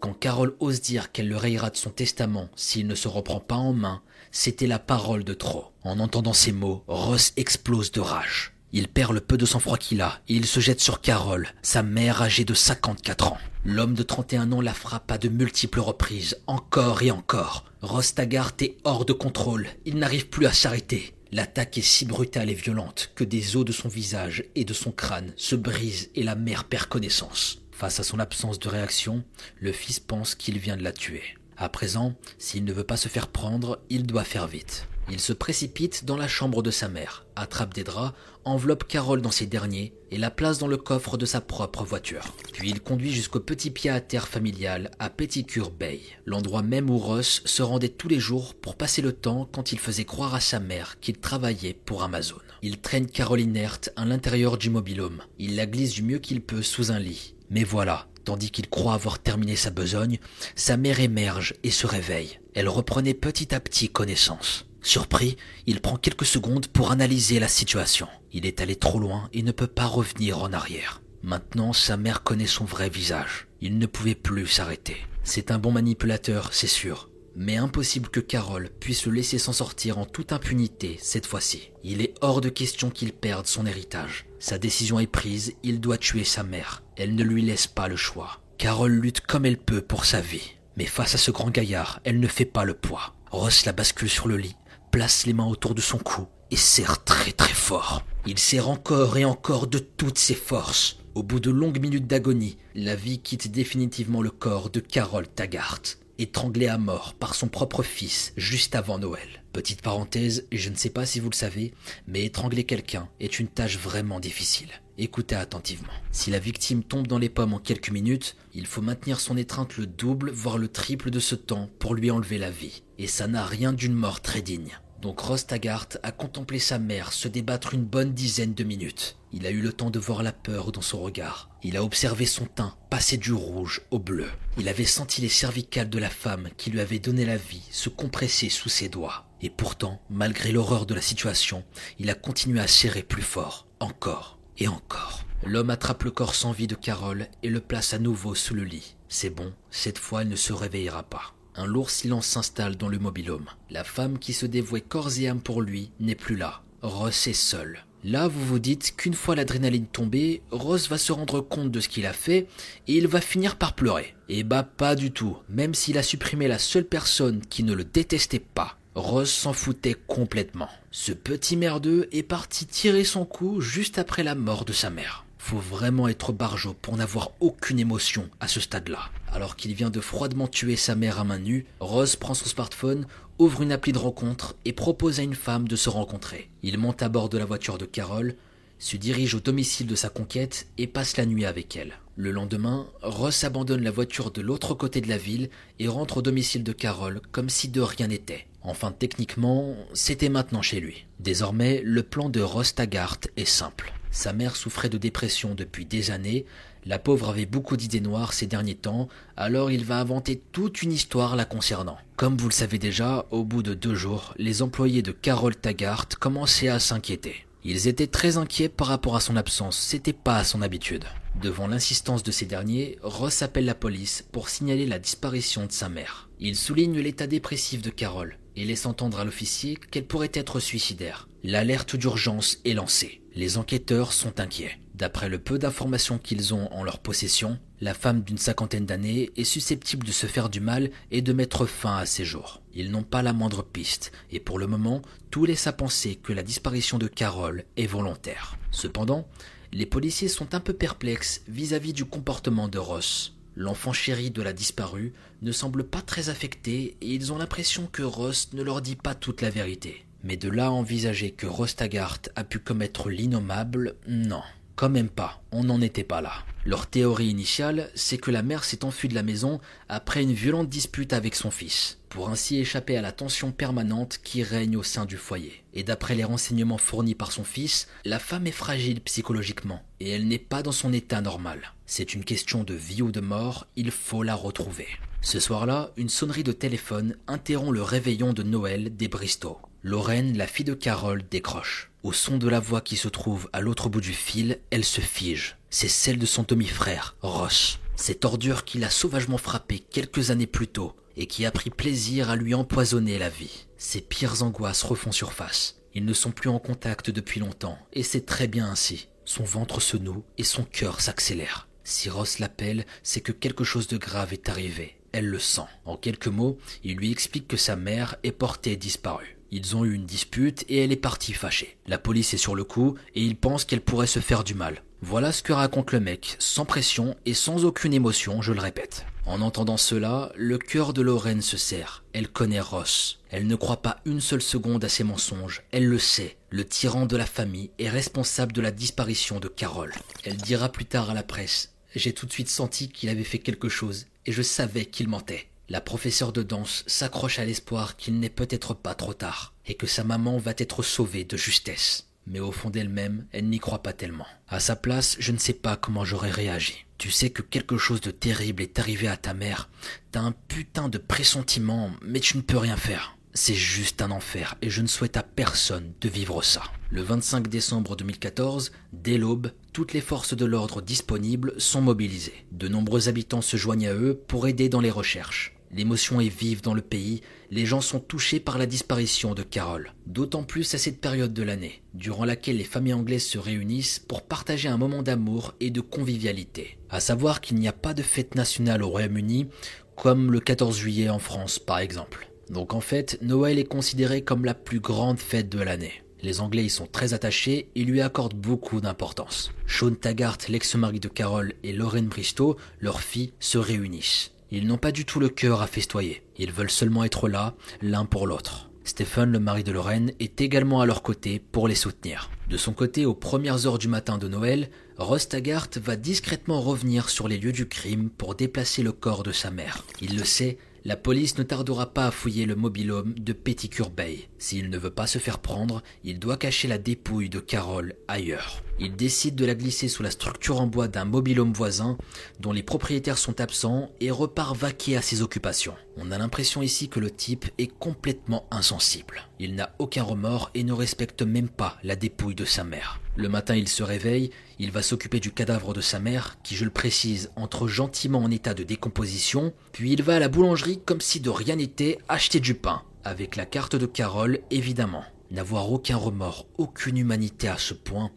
Quand 0.00 0.14
Carole 0.18 0.56
ose 0.58 0.80
dire 0.80 1.12
qu'elle 1.12 1.28
le 1.28 1.36
rayera 1.36 1.68
de 1.68 1.76
son 1.76 1.90
testament 1.90 2.48
s'il 2.56 2.86
ne 2.86 2.94
se 2.94 3.08
reprend 3.08 3.40
pas 3.40 3.56
en 3.56 3.74
main, 3.74 4.00
c'était 4.30 4.66
la 4.66 4.78
parole 4.78 5.24
de 5.24 5.34
trop. 5.34 5.66
En 5.82 6.00
entendant 6.00 6.32
ces 6.32 6.52
mots, 6.52 6.82
Ross 6.86 7.34
explose 7.36 7.92
de 7.92 8.00
rage. 8.00 8.53
Il 8.76 8.88
perd 8.88 9.12
le 9.12 9.20
peu 9.20 9.36
de 9.36 9.46
sang-froid 9.46 9.78
qu'il 9.78 10.00
a 10.00 10.20
et 10.28 10.34
il 10.34 10.46
se 10.46 10.58
jette 10.58 10.80
sur 10.80 11.00
Carole, 11.00 11.46
sa 11.62 11.84
mère 11.84 12.22
âgée 12.22 12.44
de 12.44 12.54
54 12.54 13.28
ans. 13.28 13.38
L'homme 13.64 13.94
de 13.94 14.02
31 14.02 14.50
ans 14.50 14.60
la 14.60 14.74
frappe 14.74 15.12
à 15.12 15.16
de 15.16 15.28
multiples 15.28 15.78
reprises, 15.78 16.40
encore 16.48 17.00
et 17.04 17.12
encore. 17.12 17.66
Ross 17.82 18.16
Taggart 18.16 18.54
est 18.58 18.76
hors 18.82 19.04
de 19.04 19.12
contrôle, 19.12 19.68
il 19.86 19.96
n'arrive 19.96 20.28
plus 20.28 20.46
à 20.46 20.52
s'arrêter. 20.52 21.14
L'attaque 21.30 21.78
est 21.78 21.82
si 21.82 22.04
brutale 22.04 22.50
et 22.50 22.54
violente 22.54 23.12
que 23.14 23.22
des 23.22 23.54
os 23.54 23.64
de 23.64 23.70
son 23.70 23.88
visage 23.88 24.42
et 24.56 24.64
de 24.64 24.74
son 24.74 24.90
crâne 24.90 25.32
se 25.36 25.54
brisent 25.54 26.10
et 26.16 26.24
la 26.24 26.34
mère 26.34 26.64
perd 26.64 26.86
connaissance. 26.86 27.60
Face 27.70 28.00
à 28.00 28.02
son 28.02 28.18
absence 28.18 28.58
de 28.58 28.68
réaction, 28.68 29.22
le 29.60 29.70
fils 29.70 30.00
pense 30.00 30.34
qu'il 30.34 30.58
vient 30.58 30.76
de 30.76 30.82
la 30.82 30.92
tuer. 30.92 31.22
À 31.56 31.68
présent, 31.68 32.14
s'il 32.38 32.64
ne 32.64 32.72
veut 32.72 32.82
pas 32.82 32.96
se 32.96 33.08
faire 33.08 33.28
prendre, 33.28 33.78
il 33.88 34.04
doit 34.04 34.24
faire 34.24 34.48
vite. 34.48 34.88
Il 35.10 35.20
se 35.20 35.32
précipite 35.32 36.04
dans 36.04 36.16
la 36.16 36.28
chambre 36.28 36.62
de 36.62 36.70
sa 36.70 36.88
mère, 36.88 37.26
attrape 37.36 37.74
des 37.74 37.84
draps, 37.84 38.16
enveloppe 38.44 38.88
Carole 38.88 39.20
dans 39.20 39.30
ces 39.30 39.46
derniers 39.46 39.92
et 40.10 40.18
la 40.18 40.30
place 40.30 40.58
dans 40.58 40.66
le 40.66 40.76
coffre 40.76 41.16
de 41.16 41.26
sa 41.26 41.40
propre 41.40 41.84
voiture. 41.84 42.24
Puis 42.52 42.70
il 42.70 42.80
conduit 42.80 43.12
jusqu'au 43.12 43.40
petit 43.40 43.70
pied 43.70 43.90
à 43.90 44.00
terre 44.00 44.28
familial 44.28 44.90
à 44.98 45.10
Petticure 45.10 45.70
Bay, 45.70 46.00
l'endroit 46.24 46.62
même 46.62 46.88
où 46.88 46.98
Ross 46.98 47.42
se 47.44 47.62
rendait 47.62 47.88
tous 47.88 48.08
les 48.08 48.20
jours 48.20 48.54
pour 48.54 48.76
passer 48.76 49.02
le 49.02 49.12
temps 49.12 49.48
quand 49.52 49.72
il 49.72 49.78
faisait 49.78 50.04
croire 50.04 50.34
à 50.34 50.40
sa 50.40 50.58
mère 50.58 50.98
qu'il 51.00 51.18
travaillait 51.18 51.74
pour 51.74 52.02
Amazon. 52.02 52.36
Il 52.62 52.78
traîne 52.78 53.06
Carole 53.06 53.40
inerte 53.40 53.90
à 53.96 54.06
l'intérieur 54.06 54.56
du 54.56 54.70
mobilhome. 54.70 55.22
Il 55.38 55.56
la 55.56 55.66
glisse 55.66 55.92
du 55.92 56.02
mieux 56.02 56.18
qu'il 56.18 56.40
peut 56.40 56.62
sous 56.62 56.92
un 56.92 56.98
lit. 56.98 57.34
Mais 57.50 57.64
voilà, 57.64 58.08
tandis 58.24 58.50
qu'il 58.50 58.70
croit 58.70 58.94
avoir 58.94 59.18
terminé 59.18 59.54
sa 59.54 59.70
besogne, 59.70 60.18
sa 60.56 60.78
mère 60.78 61.00
émerge 61.00 61.54
et 61.62 61.70
se 61.70 61.86
réveille. 61.86 62.40
Elle 62.54 62.68
reprenait 62.68 63.14
petit 63.14 63.54
à 63.54 63.60
petit 63.60 63.90
connaissance. 63.90 64.64
Surpris, 64.84 65.38
il 65.66 65.80
prend 65.80 65.96
quelques 65.96 66.26
secondes 66.26 66.66
pour 66.66 66.92
analyser 66.92 67.40
la 67.40 67.48
situation. 67.48 68.06
Il 68.32 68.44
est 68.44 68.60
allé 68.60 68.76
trop 68.76 69.00
loin 69.00 69.30
et 69.32 69.42
ne 69.42 69.50
peut 69.50 69.66
pas 69.66 69.86
revenir 69.86 70.42
en 70.42 70.52
arrière. 70.52 71.00
Maintenant, 71.22 71.72
sa 71.72 71.96
mère 71.96 72.22
connaît 72.22 72.46
son 72.46 72.66
vrai 72.66 72.90
visage. 72.90 73.48
Il 73.62 73.78
ne 73.78 73.86
pouvait 73.86 74.14
plus 74.14 74.46
s'arrêter. 74.46 74.98
C'est 75.22 75.50
un 75.50 75.58
bon 75.58 75.72
manipulateur, 75.72 76.50
c'est 76.52 76.66
sûr. 76.66 77.08
Mais 77.34 77.56
impossible 77.56 78.10
que 78.10 78.20
Carole 78.20 78.68
puisse 78.78 79.06
le 79.06 79.12
laisser 79.12 79.38
s'en 79.38 79.54
sortir 79.54 79.98
en 79.98 80.04
toute 80.04 80.32
impunité 80.32 80.98
cette 81.00 81.24
fois-ci. 81.24 81.70
Il 81.82 82.02
est 82.02 82.14
hors 82.20 82.42
de 82.42 82.50
question 82.50 82.90
qu'il 82.90 83.14
perde 83.14 83.46
son 83.46 83.64
héritage. 83.64 84.26
Sa 84.38 84.58
décision 84.58 85.00
est 85.00 85.06
prise, 85.06 85.54
il 85.62 85.80
doit 85.80 85.96
tuer 85.96 86.24
sa 86.24 86.42
mère. 86.42 86.82
Elle 86.96 87.14
ne 87.14 87.24
lui 87.24 87.40
laisse 87.40 87.66
pas 87.66 87.88
le 87.88 87.96
choix. 87.96 88.42
Carole 88.58 88.92
lutte 88.92 89.22
comme 89.22 89.46
elle 89.46 89.56
peut 89.56 89.80
pour 89.80 90.04
sa 90.04 90.20
vie. 90.20 90.56
Mais 90.76 90.84
face 90.84 91.14
à 91.14 91.18
ce 91.18 91.30
grand 91.30 91.50
gaillard, 91.50 92.00
elle 92.04 92.20
ne 92.20 92.28
fait 92.28 92.44
pas 92.44 92.64
le 92.64 92.74
poids. 92.74 93.14
Ross 93.30 93.64
la 93.64 93.72
bascule 93.72 94.10
sur 94.10 94.28
le 94.28 94.36
lit 94.36 94.56
place 94.94 95.26
les 95.26 95.32
mains 95.32 95.48
autour 95.48 95.74
de 95.74 95.80
son 95.80 95.98
cou 95.98 96.28
et 96.52 96.56
serre 96.56 97.02
très 97.02 97.32
très 97.32 97.52
fort. 97.52 98.04
Il 98.26 98.38
serre 98.38 98.68
encore 98.68 99.16
et 99.16 99.24
encore 99.24 99.66
de 99.66 99.80
toutes 99.80 100.18
ses 100.18 100.36
forces. 100.36 100.98
Au 101.16 101.24
bout 101.24 101.40
de 101.40 101.50
longues 101.50 101.80
minutes 101.80 102.06
d'agonie, 102.06 102.58
la 102.76 102.94
vie 102.94 103.18
quitte 103.18 103.50
définitivement 103.50 104.22
le 104.22 104.30
corps 104.30 104.70
de 104.70 104.78
Carole 104.78 105.26
Taggart, 105.26 105.80
étranglée 106.18 106.68
à 106.68 106.78
mort 106.78 107.14
par 107.14 107.34
son 107.34 107.48
propre 107.48 107.82
fils 107.82 108.32
juste 108.36 108.76
avant 108.76 109.00
Noël. 109.00 109.42
Petite 109.52 109.82
parenthèse, 109.82 110.46
je 110.52 110.70
ne 110.70 110.76
sais 110.76 110.90
pas 110.90 111.06
si 111.06 111.18
vous 111.18 111.30
le 111.30 111.34
savez, 111.34 111.74
mais 112.06 112.24
étrangler 112.24 112.62
quelqu'un 112.62 113.08
est 113.18 113.40
une 113.40 113.48
tâche 113.48 113.78
vraiment 113.78 114.20
difficile. 114.20 114.70
Écoutez 114.96 115.34
attentivement. 115.34 115.92
Si 116.12 116.30
la 116.30 116.38
victime 116.38 116.84
tombe 116.84 117.08
dans 117.08 117.18
les 117.18 117.28
pommes 117.28 117.54
en 117.54 117.58
quelques 117.58 117.90
minutes, 117.90 118.36
il 118.54 118.64
faut 118.64 118.80
maintenir 118.80 119.18
son 119.18 119.36
étreinte 119.36 119.76
le 119.76 119.86
double, 119.86 120.30
voire 120.30 120.56
le 120.56 120.68
triple 120.68 121.10
de 121.10 121.18
ce 121.18 121.34
temps 121.34 121.68
pour 121.80 121.96
lui 121.96 122.12
enlever 122.12 122.38
la 122.38 122.52
vie. 122.52 122.84
Et 122.98 123.08
ça 123.08 123.26
n'a 123.26 123.44
rien 123.44 123.72
d'une 123.72 123.92
mort 123.94 124.20
très 124.20 124.40
digne. 124.40 124.78
Donc 125.04 125.20
Ross 125.20 125.46
Taggart 125.46 125.88
a 126.02 126.12
contemplé 126.12 126.58
sa 126.58 126.78
mère 126.78 127.12
se 127.12 127.28
débattre 127.28 127.74
une 127.74 127.84
bonne 127.84 128.14
dizaine 128.14 128.54
de 128.54 128.64
minutes. 128.64 129.18
Il 129.34 129.44
a 129.44 129.50
eu 129.50 129.60
le 129.60 129.70
temps 129.70 129.90
de 129.90 129.98
voir 129.98 130.22
la 130.22 130.32
peur 130.32 130.72
dans 130.72 130.80
son 130.80 131.02
regard. 131.02 131.50
Il 131.62 131.76
a 131.76 131.84
observé 131.84 132.24
son 132.24 132.46
teint 132.46 132.74
passer 132.88 133.18
du 133.18 133.34
rouge 133.34 133.82
au 133.90 133.98
bleu. 133.98 134.30
Il 134.56 134.66
avait 134.66 134.86
senti 134.86 135.20
les 135.20 135.28
cervicales 135.28 135.90
de 135.90 135.98
la 135.98 136.08
femme 136.08 136.48
qui 136.56 136.70
lui 136.70 136.80
avait 136.80 137.00
donné 137.00 137.26
la 137.26 137.36
vie 137.36 137.68
se 137.70 137.90
compresser 137.90 138.48
sous 138.48 138.70
ses 138.70 138.88
doigts. 138.88 139.26
Et 139.42 139.50
pourtant, 139.50 140.00
malgré 140.08 140.52
l'horreur 140.52 140.86
de 140.86 140.94
la 140.94 141.02
situation, 141.02 141.64
il 141.98 142.08
a 142.08 142.14
continué 142.14 142.60
à 142.60 142.66
serrer 142.66 143.02
plus 143.02 143.20
fort, 143.20 143.66
encore 143.80 144.38
et 144.56 144.68
encore. 144.68 145.26
L'homme 145.44 145.68
attrape 145.68 146.04
le 146.04 146.12
corps 146.12 146.34
sans 146.34 146.52
vie 146.52 146.66
de 146.66 146.76
Carole 146.76 147.28
et 147.42 147.50
le 147.50 147.60
place 147.60 147.92
à 147.92 147.98
nouveau 147.98 148.34
sous 148.34 148.54
le 148.54 148.64
lit. 148.64 148.96
C'est 149.10 149.28
bon, 149.28 149.52
cette 149.70 149.98
fois 149.98 150.22
elle 150.22 150.28
ne 150.28 150.36
se 150.36 150.54
réveillera 150.54 151.02
pas. 151.02 151.33
Un 151.56 151.66
lourd 151.66 151.90
silence 151.90 152.26
s'installe 152.26 152.76
dans 152.76 152.88
le 152.88 152.98
mobilhome. 152.98 153.46
La 153.70 153.84
femme 153.84 154.18
qui 154.18 154.32
se 154.32 154.46
dévouait 154.46 154.80
corps 154.80 155.18
et 155.18 155.28
âme 155.28 155.40
pour 155.40 155.62
lui 155.62 155.90
n'est 156.00 156.14
plus 156.14 156.36
là. 156.36 156.62
Ross 156.82 157.28
est 157.28 157.32
seul. 157.32 157.84
Là, 158.02 158.28
vous 158.28 158.44
vous 158.44 158.58
dites 158.58 158.94
qu'une 158.96 159.14
fois 159.14 159.34
l'adrénaline 159.34 159.86
tombée, 159.86 160.42
Ross 160.50 160.90
va 160.90 160.98
se 160.98 161.12
rendre 161.12 161.40
compte 161.40 161.70
de 161.70 161.80
ce 161.80 161.88
qu'il 161.88 162.04
a 162.04 162.12
fait 162.12 162.48
et 162.86 162.98
il 162.98 163.06
va 163.06 163.22
finir 163.22 163.56
par 163.56 163.74
pleurer. 163.74 164.14
Eh 164.28 164.42
bah 164.42 164.62
pas 164.62 164.94
du 164.94 165.10
tout, 165.10 165.38
même 165.48 165.74
s'il 165.74 165.96
a 165.96 166.02
supprimé 166.02 166.46
la 166.46 166.58
seule 166.58 166.84
personne 166.84 167.40
qui 167.40 167.62
ne 167.62 167.72
le 167.72 167.84
détestait 167.84 168.40
pas. 168.40 168.76
Ross 168.94 169.30
s'en 169.30 169.52
foutait 169.52 169.96
complètement. 170.06 170.68
Ce 170.90 171.12
petit 171.12 171.56
merdeux 171.56 172.08
est 172.12 172.22
parti 172.22 172.66
tirer 172.66 173.04
son 173.04 173.24
coup 173.24 173.60
juste 173.60 173.98
après 173.98 174.22
la 174.22 174.34
mort 174.34 174.64
de 174.64 174.72
sa 174.72 174.90
mère. 174.90 175.23
Faut 175.44 175.58
vraiment 175.58 176.08
être 176.08 176.32
barjot 176.32 176.72
pour 176.72 176.96
n'avoir 176.96 177.32
aucune 177.38 177.78
émotion 177.78 178.30
à 178.40 178.48
ce 178.48 178.60
stade-là. 178.60 179.10
Alors 179.30 179.56
qu'il 179.56 179.74
vient 179.74 179.90
de 179.90 180.00
froidement 180.00 180.48
tuer 180.48 180.74
sa 180.74 180.94
mère 180.94 181.20
à 181.20 181.24
main 181.24 181.38
nue, 181.38 181.66
Rose 181.80 182.16
prend 182.16 182.32
son 182.32 182.46
smartphone, 182.46 183.06
ouvre 183.38 183.60
une 183.60 183.70
appli 183.70 183.92
de 183.92 183.98
rencontre 183.98 184.54
et 184.64 184.72
propose 184.72 185.20
à 185.20 185.22
une 185.22 185.34
femme 185.34 185.68
de 185.68 185.76
se 185.76 185.90
rencontrer. 185.90 186.48
Il 186.62 186.78
monte 186.78 187.02
à 187.02 187.10
bord 187.10 187.28
de 187.28 187.36
la 187.36 187.44
voiture 187.44 187.76
de 187.76 187.84
Carole, 187.84 188.36
se 188.78 188.96
dirige 188.96 189.34
au 189.34 189.40
domicile 189.40 189.86
de 189.86 189.94
sa 189.94 190.08
conquête 190.08 190.66
et 190.78 190.86
passe 190.86 191.18
la 191.18 191.26
nuit 191.26 191.44
avec 191.44 191.76
elle. 191.76 191.92
Le 192.16 192.30
lendemain, 192.30 192.86
Ross 193.02 193.44
abandonne 193.44 193.84
la 193.84 193.90
voiture 193.90 194.30
de 194.30 194.40
l'autre 194.40 194.72
côté 194.72 195.02
de 195.02 195.10
la 195.10 195.18
ville 195.18 195.50
et 195.78 195.88
rentre 195.88 196.16
au 196.16 196.22
domicile 196.22 196.64
de 196.64 196.72
Carole 196.72 197.20
comme 197.32 197.50
si 197.50 197.68
de 197.68 197.82
rien 197.82 198.06
n'était. 198.06 198.46
Enfin, 198.62 198.92
techniquement, 198.92 199.76
c'était 199.92 200.30
maintenant 200.30 200.62
chez 200.62 200.80
lui. 200.80 201.04
Désormais, 201.20 201.82
le 201.84 202.02
plan 202.02 202.30
de 202.30 202.40
Ross 202.40 202.74
Taggart 202.74 203.18
est 203.36 203.44
simple. 203.44 203.92
Sa 204.14 204.32
mère 204.32 204.54
souffrait 204.54 204.88
de 204.88 204.96
dépression 204.96 205.56
depuis 205.56 205.84
des 205.84 206.12
années, 206.12 206.46
la 206.86 207.00
pauvre 207.00 207.30
avait 207.30 207.46
beaucoup 207.46 207.76
d'idées 207.76 208.00
noires 208.00 208.32
ces 208.32 208.46
derniers 208.46 208.76
temps, 208.76 209.08
alors 209.36 209.72
il 209.72 209.84
va 209.84 209.98
inventer 209.98 210.40
toute 210.52 210.82
une 210.82 210.92
histoire 210.92 211.34
la 211.34 211.44
concernant. 211.44 211.98
Comme 212.14 212.36
vous 212.36 212.48
le 212.48 212.54
savez 212.54 212.78
déjà, 212.78 213.26
au 213.32 213.42
bout 213.42 213.64
de 213.64 213.74
deux 213.74 213.96
jours, 213.96 214.32
les 214.38 214.62
employés 214.62 215.02
de 215.02 215.10
Carole 215.10 215.56
Taggart 215.56 216.06
commençaient 216.20 216.68
à 216.68 216.78
s'inquiéter. 216.78 217.44
Ils 217.64 217.88
étaient 217.88 218.06
très 218.06 218.36
inquiets 218.36 218.68
par 218.68 218.86
rapport 218.86 219.16
à 219.16 219.20
son 219.20 219.34
absence, 219.34 219.76
c'était 219.76 220.12
pas 220.12 220.36
à 220.36 220.44
son 220.44 220.62
habitude. 220.62 221.06
Devant 221.42 221.66
l'insistance 221.66 222.22
de 222.22 222.30
ces 222.30 222.46
derniers, 222.46 223.00
Ross 223.02 223.42
appelle 223.42 223.64
la 223.64 223.74
police 223.74 224.24
pour 224.30 224.48
signaler 224.48 224.86
la 224.86 225.00
disparition 225.00 225.66
de 225.66 225.72
sa 225.72 225.88
mère. 225.88 226.28
Il 226.38 226.54
souligne 226.54 227.00
l'état 227.00 227.26
dépressif 227.26 227.82
de 227.82 227.90
Carole 227.90 228.38
et 228.54 228.64
laisse 228.64 228.86
entendre 228.86 229.18
à 229.18 229.24
l'officier 229.24 229.76
qu'elle 229.90 230.06
pourrait 230.06 230.30
être 230.34 230.60
suicidaire. 230.60 231.28
L'alerte 231.42 231.96
d'urgence 231.96 232.58
est 232.64 232.74
lancée. 232.74 233.20
Les 233.36 233.58
enquêteurs 233.58 234.12
sont 234.12 234.38
inquiets. 234.38 234.78
D'après 234.94 235.28
le 235.28 235.40
peu 235.40 235.58
d'informations 235.58 236.18
qu'ils 236.18 236.54
ont 236.54 236.72
en 236.72 236.84
leur 236.84 237.00
possession, 237.00 237.58
la 237.80 237.92
femme 237.92 238.22
d'une 238.22 238.38
cinquantaine 238.38 238.86
d'années 238.86 239.32
est 239.36 239.42
susceptible 239.42 240.06
de 240.06 240.12
se 240.12 240.26
faire 240.26 240.48
du 240.48 240.60
mal 240.60 240.92
et 241.10 241.20
de 241.20 241.32
mettre 241.32 241.66
fin 241.66 241.96
à 241.96 242.06
ses 242.06 242.24
jours. 242.24 242.62
Ils 242.74 242.92
n'ont 242.92 243.02
pas 243.02 243.22
la 243.22 243.32
moindre 243.32 243.64
piste, 243.64 244.12
et 244.30 244.38
pour 244.38 244.60
le 244.60 244.68
moment, 244.68 245.02
tout 245.32 245.46
laisse 245.46 245.66
à 245.66 245.72
penser 245.72 246.14
que 246.14 246.32
la 246.32 246.44
disparition 246.44 246.96
de 246.96 247.08
Carole 247.08 247.64
est 247.76 247.88
volontaire. 247.88 248.56
Cependant, 248.70 249.26
les 249.72 249.86
policiers 249.86 250.28
sont 250.28 250.54
un 250.54 250.60
peu 250.60 250.72
perplexes 250.72 251.42
vis-à-vis 251.48 251.92
du 251.92 252.04
comportement 252.04 252.68
de 252.68 252.78
Ross. 252.78 253.34
L'enfant 253.56 253.92
chéri 253.92 254.30
de 254.30 254.42
la 254.42 254.52
disparue 254.52 255.12
ne 255.42 255.50
semble 255.50 255.82
pas 255.82 256.02
très 256.02 256.28
affecté 256.28 256.96
et 257.00 257.14
ils 257.14 257.32
ont 257.32 257.38
l'impression 257.38 257.88
que 257.90 258.02
Ross 258.02 258.50
ne 258.52 258.62
leur 258.62 258.80
dit 258.80 258.96
pas 258.96 259.16
toute 259.16 259.42
la 259.42 259.50
vérité. 259.50 260.03
Mais 260.24 260.36
de 260.36 260.48
là 260.48 260.66
à 260.66 260.70
envisager 260.70 261.30
que 261.30 261.46
Ross 261.46 261.76
Taggart 261.76 262.18
a 262.34 262.44
pu 262.44 262.58
commettre 262.58 263.10
l'innommable, 263.10 263.94
non. 264.08 264.42
Quand 264.74 264.88
même 264.88 265.08
pas, 265.08 265.40
on 265.52 265.62
n'en 265.62 265.80
était 265.80 266.02
pas 266.02 266.20
là. 266.20 266.32
Leur 266.64 266.88
théorie 266.88 267.28
initiale, 267.28 267.90
c'est 267.94 268.18
que 268.18 268.32
la 268.32 268.42
mère 268.42 268.64
s'est 268.64 268.84
enfuie 268.84 269.08
de 269.08 269.14
la 269.14 269.22
maison 269.22 269.60
après 269.88 270.22
une 270.22 270.32
violente 270.32 270.68
dispute 270.68 271.12
avec 271.12 271.36
son 271.36 271.52
fils, 271.52 271.98
pour 272.08 272.28
ainsi 272.28 272.56
échapper 272.56 272.96
à 272.96 273.02
la 273.02 273.12
tension 273.12 273.52
permanente 273.52 274.18
qui 274.24 274.42
règne 274.42 274.76
au 274.76 274.82
sein 274.82 275.04
du 275.04 275.16
foyer. 275.16 275.62
Et 275.74 275.84
d'après 275.84 276.16
les 276.16 276.24
renseignements 276.24 276.78
fournis 276.78 277.14
par 277.14 277.30
son 277.30 277.44
fils, 277.44 277.86
la 278.04 278.18
femme 278.18 278.48
est 278.48 278.50
fragile 278.50 279.00
psychologiquement, 279.02 279.82
et 280.00 280.10
elle 280.10 280.26
n'est 280.26 280.38
pas 280.38 280.62
dans 280.62 280.72
son 280.72 280.92
état 280.92 281.20
normal. 281.20 281.74
C'est 281.86 282.14
une 282.14 282.24
question 282.24 282.64
de 282.64 282.74
vie 282.74 283.02
ou 283.02 283.12
de 283.12 283.20
mort, 283.20 283.66
il 283.76 283.92
faut 283.92 284.24
la 284.24 284.34
retrouver. 284.34 284.88
Ce 285.20 285.38
soir-là, 285.38 285.90
une 285.96 286.08
sonnerie 286.08 286.44
de 286.44 286.52
téléphone 286.52 287.16
interrompt 287.28 287.74
le 287.74 287.82
réveillon 287.82 288.32
de 288.32 288.42
Noël 288.42 288.96
des 288.96 289.08
Bristow. 289.08 289.58
Lorraine, 289.86 290.38
la 290.38 290.46
fille 290.46 290.64
de 290.64 290.72
Carole, 290.72 291.22
décroche. 291.30 291.90
Au 292.02 292.14
son 292.14 292.38
de 292.38 292.48
la 292.48 292.58
voix 292.58 292.80
qui 292.80 292.96
se 292.96 293.08
trouve 293.08 293.50
à 293.52 293.60
l'autre 293.60 293.90
bout 293.90 294.00
du 294.00 294.14
fil, 294.14 294.58
elle 294.70 294.82
se 294.82 295.02
fige. 295.02 295.58
C'est 295.68 295.88
celle 295.88 296.18
de 296.18 296.24
son 296.24 296.42
demi-frère, 296.42 297.16
Ross. 297.20 297.80
Cette 297.94 298.24
ordure 298.24 298.64
qui 298.64 298.78
l'a 298.78 298.88
sauvagement 298.88 299.36
frappé 299.36 299.80
quelques 299.80 300.30
années 300.30 300.46
plus 300.46 300.68
tôt 300.68 300.96
et 301.18 301.26
qui 301.26 301.44
a 301.44 301.50
pris 301.50 301.68
plaisir 301.68 302.30
à 302.30 302.36
lui 302.36 302.54
empoisonner 302.54 303.18
la 303.18 303.28
vie. 303.28 303.66
Ses 303.76 304.00
pires 304.00 304.42
angoisses 304.42 304.84
refont 304.84 305.12
surface. 305.12 305.76
Ils 305.92 306.06
ne 306.06 306.14
sont 306.14 306.30
plus 306.30 306.48
en 306.48 306.58
contact 306.58 307.10
depuis 307.10 307.40
longtemps, 307.40 307.78
et 307.92 308.02
c'est 308.02 308.24
très 308.24 308.48
bien 308.48 308.66
ainsi. 308.66 309.08
Son 309.26 309.44
ventre 309.44 309.80
se 309.80 309.98
noue 309.98 310.24
et 310.38 310.44
son 310.44 310.64
cœur 310.64 311.02
s'accélère. 311.02 311.68
Si 311.84 312.08
Ross 312.08 312.38
l'appelle, 312.38 312.86
c'est 313.02 313.20
que 313.20 313.32
quelque 313.32 313.64
chose 313.64 313.88
de 313.88 313.98
grave 313.98 314.32
est 314.32 314.48
arrivé. 314.48 314.96
Elle 315.12 315.26
le 315.26 315.38
sent. 315.38 315.68
En 315.84 315.98
quelques 315.98 316.28
mots, 316.28 316.56
il 316.84 316.96
lui 316.96 317.12
explique 317.12 317.48
que 317.48 317.58
sa 317.58 317.76
mère 317.76 318.16
est 318.22 318.32
portée 318.32 318.76
disparue. 318.76 319.33
Ils 319.50 319.76
ont 319.76 319.84
eu 319.84 319.94
une 319.94 320.06
dispute 320.06 320.64
et 320.68 320.84
elle 320.84 320.92
est 320.92 320.96
partie 320.96 321.32
fâchée. 321.32 321.76
La 321.86 321.98
police 321.98 322.34
est 322.34 322.38
sur 322.38 322.54
le 322.54 322.64
coup 322.64 322.96
et 323.14 323.22
il 323.22 323.36
pense 323.36 323.64
qu'elle 323.64 323.80
pourrait 323.80 324.06
se 324.06 324.20
faire 324.20 324.44
du 324.44 324.54
mal. 324.54 324.82
Voilà 325.02 325.32
ce 325.32 325.42
que 325.42 325.52
raconte 325.52 325.92
le 325.92 326.00
mec, 326.00 326.36
sans 326.38 326.64
pression 326.64 327.14
et 327.26 327.34
sans 327.34 327.66
aucune 327.66 327.92
émotion, 327.92 328.40
je 328.40 328.52
le 328.52 328.60
répète. 328.60 329.04
En 329.26 329.42
entendant 329.42 329.76
cela, 329.76 330.32
le 330.34 330.56
cœur 330.58 330.92
de 330.92 331.02
Lorraine 331.02 331.42
se 331.42 331.56
serre. 331.56 332.04
Elle 332.12 332.28
connaît 332.28 332.60
Ross. 332.60 333.20
Elle 333.30 333.46
ne 333.46 333.54
croit 333.54 333.82
pas 333.82 334.00
une 334.06 334.20
seule 334.20 334.42
seconde 334.42 334.84
à 334.84 334.88
ses 334.88 335.04
mensonges. 335.04 335.62
Elle 335.72 335.86
le 335.86 335.98
sait. 335.98 336.36
Le 336.50 336.64
tyran 336.64 337.06
de 337.06 337.16
la 337.16 337.26
famille 337.26 337.70
est 337.78 337.88
responsable 337.88 338.52
de 338.52 338.60
la 338.60 338.70
disparition 338.70 339.40
de 339.40 339.48
Carole. 339.48 339.92
Elle 340.24 340.36
dira 340.36 340.70
plus 340.70 340.84
tard 340.86 341.10
à 341.10 341.14
la 341.14 341.22
presse 341.22 341.74
J'ai 341.94 342.12
tout 342.12 342.26
de 342.26 342.32
suite 342.32 342.48
senti 342.50 342.88
qu'il 342.88 343.08
avait 343.08 343.24
fait 343.24 343.38
quelque 343.38 343.68
chose 343.68 344.06
et 344.26 344.32
je 344.32 344.42
savais 344.42 344.86
qu'il 344.86 345.08
mentait. 345.08 345.48
La 345.70 345.80
professeure 345.80 346.32
de 346.32 346.42
danse 346.42 346.84
s'accroche 346.86 347.38
à 347.38 347.44
l'espoir 347.44 347.96
qu'il 347.96 348.20
n'est 348.20 348.28
peut-être 348.28 348.74
pas 348.74 348.94
trop 348.94 349.14
tard, 349.14 349.54
et 349.66 349.74
que 349.74 349.86
sa 349.86 350.04
maman 350.04 350.36
va 350.36 350.52
être 350.58 350.82
sauvée 350.82 351.24
de 351.24 351.38
justesse. 351.38 352.08
Mais 352.26 352.40
au 352.40 352.52
fond 352.52 352.70
d'elle-même, 352.70 353.26
elle, 353.32 353.48
n'y 353.48 353.58
croit 353.58 353.82
pas 353.82 353.92
tellement. 353.92 354.26
À 354.48 354.60
sa 354.60 354.76
place, 354.76 355.16
je 355.18 355.32
ne 355.32 355.38
sais 355.38 355.54
pas 355.54 355.76
comment 355.76 356.04
j'aurais 356.04 356.30
réagi. 356.30 356.84
Tu 356.98 357.10
sais 357.10 357.30
que 357.30 357.42
quelque 357.42 357.78
chose 357.78 358.00
de 358.00 358.10
terrible 358.10 358.62
est 358.62 358.78
arrivé 358.78 359.08
à 359.08 359.16
ta 359.16 359.34
mère. 359.34 359.68
T'as 360.12 360.20
un 360.20 360.32
putain 360.32 360.88
de 360.88 360.98
pressentiment, 360.98 361.90
mais 362.02 362.20
tu 362.20 362.36
ne 362.36 362.42
peux 362.42 362.58
rien 362.58 362.76
faire. 362.76 363.16
C'est 363.36 363.54
juste 363.54 364.00
un 364.00 364.12
enfer 364.12 364.54
et 364.62 364.70
je 364.70 364.80
ne 364.80 364.86
souhaite 364.86 365.16
à 365.16 365.24
personne 365.24 365.92
de 366.00 366.08
vivre 366.08 366.42
ça. 366.42 366.62
Le 366.90 367.02
25 367.02 367.48
décembre 367.48 367.96
2014, 367.96 368.70
dès 368.92 369.18
l'aube, 369.18 369.50
toutes 369.72 369.92
les 369.92 370.00
forces 370.00 370.36
de 370.36 370.44
l'ordre 370.44 370.80
disponibles 370.80 371.52
sont 371.58 371.80
mobilisées. 371.80 372.46
De 372.52 372.68
nombreux 372.68 373.08
habitants 373.08 373.42
se 373.42 373.56
joignent 373.56 373.88
à 373.88 373.94
eux 373.94 374.22
pour 374.28 374.46
aider 374.46 374.68
dans 374.68 374.80
les 374.80 374.92
recherches. 374.92 375.53
L'émotion 375.74 376.20
est 376.20 376.28
vive 376.28 376.62
dans 376.62 376.72
le 376.72 376.82
pays, 376.82 377.20
les 377.50 377.66
gens 377.66 377.80
sont 377.80 377.98
touchés 377.98 378.38
par 378.38 378.58
la 378.58 378.66
disparition 378.66 379.34
de 379.34 379.42
Carole. 379.42 379.92
D'autant 380.06 380.44
plus 380.44 380.72
à 380.72 380.78
cette 380.78 381.00
période 381.00 381.34
de 381.34 381.42
l'année, 381.42 381.82
durant 381.94 382.24
laquelle 382.24 382.58
les 382.58 382.64
familles 382.64 382.94
anglaises 382.94 383.26
se 383.26 383.38
réunissent 383.38 383.98
pour 383.98 384.22
partager 384.22 384.68
un 384.68 384.76
moment 384.76 385.02
d'amour 385.02 385.52
et 385.58 385.70
de 385.70 385.80
convivialité. 385.80 386.78
À 386.90 387.00
savoir 387.00 387.40
qu'il 387.40 387.58
n'y 387.58 387.66
a 387.66 387.72
pas 387.72 387.92
de 387.92 388.02
fête 388.02 388.36
nationale 388.36 388.84
au 388.84 388.88
Royaume-Uni, 388.88 389.48
comme 389.96 390.30
le 390.30 390.38
14 390.38 390.78
juillet 390.78 391.08
en 391.08 391.18
France 391.18 391.58
par 391.58 391.80
exemple. 391.80 392.30
Donc 392.50 392.72
en 392.72 392.80
fait, 392.80 393.18
Noël 393.20 393.58
est 393.58 393.64
considéré 393.64 394.22
comme 394.22 394.44
la 394.44 394.54
plus 394.54 394.78
grande 394.78 395.18
fête 395.18 395.48
de 395.48 395.60
l'année. 395.60 396.04
Les 396.22 396.40
Anglais 396.40 396.66
y 396.66 396.70
sont 396.70 396.86
très 396.86 397.14
attachés 397.14 397.68
et 397.74 397.82
lui 397.82 398.00
accordent 398.00 398.34
beaucoup 398.36 398.80
d'importance. 398.80 399.50
Sean 399.66 399.94
Taggart, 399.94 400.38
l'ex-mari 400.48 401.00
de 401.00 401.08
Carol, 401.08 401.52
et 401.64 401.72
Lorraine 401.72 402.06
Bristow, 402.06 402.56
leur 402.80 403.00
fille, 403.00 403.32
se 403.40 403.58
réunissent. 403.58 404.33
Ils 404.56 404.68
n'ont 404.68 404.78
pas 404.78 404.92
du 404.92 405.04
tout 405.04 405.18
le 405.18 405.28
cœur 405.28 405.62
à 405.62 405.66
festoyer. 405.66 406.22
Ils 406.38 406.52
veulent 406.52 406.70
seulement 406.70 407.02
être 407.02 407.28
là, 407.28 407.56
l'un 407.82 408.04
pour 408.04 408.28
l'autre. 408.28 408.70
Stephen, 408.84 409.32
le 409.32 409.40
mari 409.40 409.64
de 409.64 409.72
Lorraine, 409.72 410.12
est 410.20 410.40
également 410.40 410.80
à 410.80 410.86
leur 410.86 411.02
côté 411.02 411.40
pour 411.40 411.66
les 411.66 411.74
soutenir. 411.74 412.30
De 412.48 412.56
son 412.56 412.72
côté, 412.72 413.04
aux 413.04 413.14
premières 413.16 413.66
heures 413.66 413.78
du 413.78 413.88
matin 413.88 414.16
de 414.16 414.28
Noël, 414.28 414.70
Ross 414.96 415.28
Taggart 415.28 415.70
va 415.82 415.96
discrètement 415.96 416.60
revenir 416.60 417.08
sur 417.08 417.26
les 417.26 417.38
lieux 417.38 417.50
du 417.50 417.66
crime 417.66 418.10
pour 418.10 418.36
déplacer 418.36 418.84
le 418.84 418.92
corps 418.92 419.24
de 419.24 419.32
sa 419.32 419.50
mère. 419.50 419.84
Il 420.00 420.16
le 420.16 420.24
sait, 420.24 420.58
la 420.84 420.96
police 420.96 421.36
ne 421.36 421.42
tardera 421.42 421.92
pas 421.92 422.06
à 422.06 422.10
fouiller 422.12 422.46
le 422.46 422.54
mobilhome 422.54 423.14
de 423.14 423.32
Petticure 423.32 423.90
Bay. 423.90 424.28
S'il 424.38 424.70
ne 424.70 424.78
veut 424.78 424.90
pas 424.90 425.08
se 425.08 425.18
faire 425.18 425.40
prendre, 425.40 425.82
il 426.04 426.20
doit 426.20 426.36
cacher 426.36 426.68
la 426.68 426.78
dépouille 426.78 427.28
de 427.28 427.40
Carol 427.40 427.94
ailleurs. 428.06 428.62
Il 428.80 428.96
décide 428.96 429.36
de 429.36 429.46
la 429.46 429.54
glisser 429.54 429.88
sous 429.88 430.02
la 430.02 430.10
structure 430.10 430.60
en 430.60 430.66
bois 430.66 430.88
d'un 430.88 431.04
mobilhome 431.04 431.52
voisin 431.52 431.96
dont 432.40 432.52
les 432.52 432.64
propriétaires 432.64 433.18
sont 433.18 433.40
absents 433.40 433.90
et 434.00 434.10
repart 434.10 434.56
vaquer 434.56 434.96
à 434.96 435.02
ses 435.02 435.22
occupations. 435.22 435.74
On 435.96 436.10
a 436.10 436.18
l'impression 436.18 436.60
ici 436.60 436.88
que 436.88 436.98
le 436.98 437.10
type 437.10 437.46
est 437.58 437.68
complètement 437.78 438.46
insensible. 438.50 439.28
Il 439.38 439.54
n'a 439.54 439.74
aucun 439.78 440.02
remords 440.02 440.50
et 440.54 440.64
ne 440.64 440.72
respecte 440.72 441.22
même 441.22 441.48
pas 441.48 441.76
la 441.84 441.94
dépouille 441.94 442.34
de 442.34 442.44
sa 442.44 442.64
mère. 442.64 443.00
Le 443.16 443.28
matin, 443.28 443.54
il 443.54 443.68
se 443.68 443.84
réveille, 443.84 444.30
il 444.58 444.72
va 444.72 444.82
s'occuper 444.82 445.20
du 445.20 445.30
cadavre 445.30 445.72
de 445.72 445.80
sa 445.80 446.00
mère, 446.00 446.36
qui, 446.42 446.56
je 446.56 446.64
le 446.64 446.70
précise, 446.70 447.30
entre 447.36 447.68
gentiment 447.68 448.18
en 448.18 448.30
état 448.30 448.54
de 448.54 448.64
décomposition, 448.64 449.52
puis 449.70 449.92
il 449.92 450.02
va 450.02 450.16
à 450.16 450.18
la 450.18 450.28
boulangerie 450.28 450.80
comme 450.84 451.00
si 451.00 451.20
de 451.20 451.30
rien 451.30 451.56
n'était 451.56 451.98
acheter 452.08 452.40
du 452.40 452.54
pain, 452.54 452.82
avec 453.04 453.36
la 453.36 453.46
carte 453.46 453.76
de 453.76 453.86
Carole, 453.86 454.40
évidemment. 454.50 455.04
N'avoir 455.34 455.72
aucun 455.72 455.96
remords, 455.96 456.46
aucune 456.58 456.96
humanité 456.96 457.48
à 457.48 457.58
ce 457.58 457.74
point, 457.74 458.12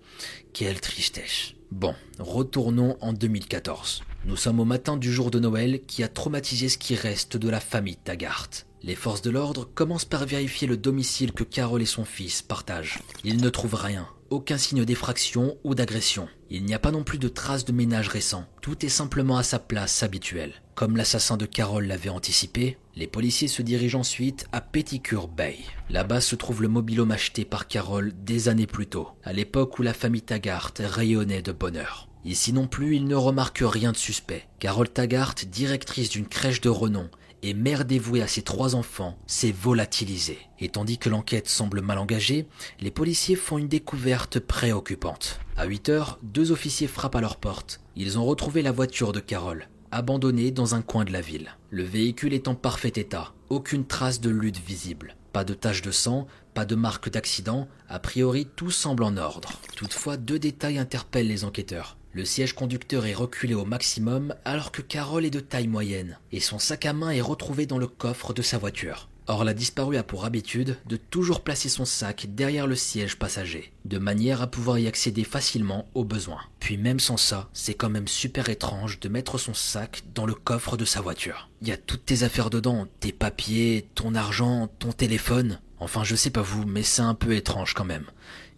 quelle 0.54 0.80
tristesse. 0.80 1.54
Bon, 1.72 1.96
retournons 2.20 2.96
en 3.02 3.12
2014. 3.12 4.04
Nous 4.26 4.36
sommes 4.36 4.60
au 4.60 4.66
matin 4.66 4.98
du 4.98 5.12
jour 5.12 5.32
de 5.32 5.40
Noël 5.40 5.82
qui 5.88 6.04
a 6.04 6.10
traumatisé 6.10 6.70
ce 6.70 6.78
qui 6.78 6.94
reste 6.94 7.36
de 7.36 7.50
la 7.50 7.60
famille 7.60 7.98
Taggart. 7.98 8.50
Les 8.84 8.94
forces 8.94 9.24
de 9.24 9.32
l'ordre 9.32 9.68
commencent 9.74 10.06
par 10.06 10.28
vérifier 10.28 10.68
le 10.68 10.78
domicile 10.78 11.32
que 11.32 11.44
Carole 11.44 11.82
et 11.82 11.88
son 11.88 12.06
fils 12.06 12.44
partagent. 12.44 13.00
Ils 13.24 13.42
ne 13.42 13.50
trouvent 13.50 13.74
rien, 13.74 14.08
aucun 14.30 14.60
signe 14.60 14.86
d'effraction 14.86 15.58
ou 15.64 15.74
d'agression. 15.74 16.28
Il 16.52 16.66
n'y 16.66 16.76
a 16.76 16.80
pas 16.80 16.92
non 16.92 17.04
plus 17.04 17.18
de 17.18 17.30
traces 17.30 17.66
de 17.66 17.72
ménage 17.72 18.10
récent. 18.10 18.46
Tout 18.62 18.86
est 18.86 18.90
simplement 18.90 19.38
à 19.38 19.44
sa 19.44 19.58
place 19.58 20.04
habituelle. 20.04 20.62
Comme 20.76 20.96
l'assassin 20.96 21.36
de 21.36 21.48
Carole 21.48 21.88
l'avait 21.88 22.10
anticipé, 22.10 22.78
les 22.98 23.06
policiers 23.06 23.48
se 23.48 23.62
dirigent 23.62 24.00
ensuite 24.00 24.48
à 24.52 24.60
Petticure 24.60 25.28
Bay. 25.28 25.58
Là-bas 25.92 26.20
se 26.20 26.36
trouve 26.36 26.64
le 26.64 26.68
mobilhome 26.68 27.12
acheté 27.12 27.46
par 27.46 27.68
Carole 27.68 28.12
des 28.24 28.50
années 28.50 28.66
plus 28.66 28.88
tôt, 28.88 29.10
à 29.24 29.34
l'époque 29.34 29.78
où 29.78 29.84
la 29.84 29.94
famille 29.94 30.24
Taggart 30.24 30.74
rayonnait 30.80 31.44
de 31.44 31.52
bonheur. 31.52 32.10
Ici 32.26 32.54
non 32.54 32.68
plus, 32.68 32.96
il 32.96 33.06
ne 33.06 33.14
remarque 33.14 33.62
rien 33.62 33.92
de 33.92 33.98
suspect. 33.98 34.48
Carole 34.58 34.90
Taggart, 34.90 35.36
directrice 35.48 36.10
d'une 36.10 36.26
crèche 36.26 36.60
de 36.60 36.70
renom, 36.70 37.08
et 37.44 37.54
mère 37.54 37.86
dévouée 37.86 38.24
à 38.24 38.28
ses 38.28 38.42
trois 38.42 38.74
enfants, 38.74 39.20
s'est 39.28 39.52
volatilisée. 39.54 40.40
Et 40.60 40.70
tandis 40.70 40.98
que 40.98 41.10
l'enquête 41.10 41.48
semble 41.48 41.82
mal 41.82 42.00
engagée, 42.00 42.48
les 42.80 42.90
policiers 42.90 43.36
font 43.36 43.60
une 43.60 43.68
découverte 43.68 44.40
préoccupante. 44.40 45.40
À 45.56 45.66
8 45.66 45.90
heures, 45.90 46.20
deux 46.24 46.52
officiers 46.52 46.88
frappent 46.88 47.16
à 47.16 47.22
leur 47.22 47.38
porte. 47.38 47.80
Ils 47.96 48.18
ont 48.18 48.26
retrouvé 48.26 48.64
la 48.64 48.72
voiture 48.72 49.14
de 49.14 49.20
Carole, 49.20 49.70
abandonnée 49.98 50.52
dans 50.52 50.76
un 50.76 50.84
coin 50.84 51.06
de 51.06 51.12
la 51.12 51.22
ville. 51.22 51.58
Le 51.72 51.82
véhicule 51.82 52.36
est 52.36 52.48
en 52.48 52.54
parfait 52.54 52.94
état, 52.96 53.34
aucune 53.50 53.86
trace 53.86 54.22
de 54.22 54.30
lutte 54.30 54.60
visible. 54.60 55.16
Pas 55.34 55.44
de 55.44 55.56
taches 55.56 55.82
de 55.82 55.90
sang, 55.90 56.28
pas 56.54 56.66
de 56.66 56.76
marque 56.76 57.10
d'accident, 57.10 57.68
a 57.90 57.98
priori 57.98 58.48
tout 58.56 58.70
semble 58.70 59.04
en 59.04 59.18
ordre. 59.18 59.60
Toutefois, 59.76 60.16
deux 60.16 60.38
détails 60.38 60.78
interpellent 60.78 61.28
les 61.28 61.46
enquêteurs. 61.46 61.98
Le 62.12 62.26
siège 62.26 62.54
conducteur 62.54 63.08
est 63.08 63.16
reculé 63.16 63.56
au 63.56 63.66
maximum 63.66 64.36
alors 64.46 64.72
que 64.72 64.84
Carole 64.84 65.26
est 65.26 65.32
de 65.32 65.40
taille 65.40 65.68
moyenne 65.68 66.20
et 66.32 66.40
son 66.40 66.60
sac 66.60 66.86
à 66.86 66.94
main 66.94 67.10
est 67.10 67.22
retrouvé 67.22 67.66
dans 67.66 67.80
le 67.80 67.88
coffre 67.88 68.34
de 68.34 68.44
sa 68.44 68.60
voiture. 68.60 69.10
Or 69.30 69.44
la 69.44 69.54
disparue 69.54 69.98
a 69.98 70.04
pour 70.04 70.24
habitude 70.24 70.78
de 70.86 70.96
toujours 70.96 71.42
placer 71.42 71.68
son 71.68 71.84
sac 71.84 72.28
derrière 72.30 72.66
le 72.66 72.78
siège 72.78 73.18
passager, 73.18 73.74
de 73.84 73.98
manière 73.98 74.42
à 74.42 74.48
pouvoir 74.48 74.80
y 74.80 74.88
accéder 74.88 75.26
facilement 75.26 75.90
au 75.96 76.06
besoin. 76.06 76.40
Puis 76.62 76.78
même 76.78 77.02
sans 77.02 77.18
ça, 77.18 77.50
c'est 77.52 77.74
quand 77.74 77.90
même 77.90 78.08
super 78.08 78.48
étrange 78.48 79.02
de 79.02 79.10
mettre 79.10 79.38
son 79.38 79.54
sac 79.54 80.04
dans 80.16 80.26
le 80.26 80.34
coffre 80.34 80.78
de 80.78 80.86
sa 80.86 81.02
voiture. 81.02 81.50
Il 81.62 81.68
y 81.68 81.74
a 81.74 81.78
toutes 81.78 82.06
tes 82.06 82.24
affaires 82.24 82.50
dedans, 82.50 82.88
tes 83.02 83.12
papiers, 83.12 83.86
ton 83.96 84.16
argent, 84.16 84.70
ton 84.80 84.94
téléphone. 84.94 85.60
Enfin 85.80 86.06
je 86.06 86.16
sais 86.16 86.30
pas 86.30 86.42
vous, 86.42 86.66
mais 86.66 86.84
c'est 86.84 87.02
un 87.02 87.14
peu 87.14 87.36
étrange 87.36 87.74
quand 87.74 87.86
même. 87.86 88.06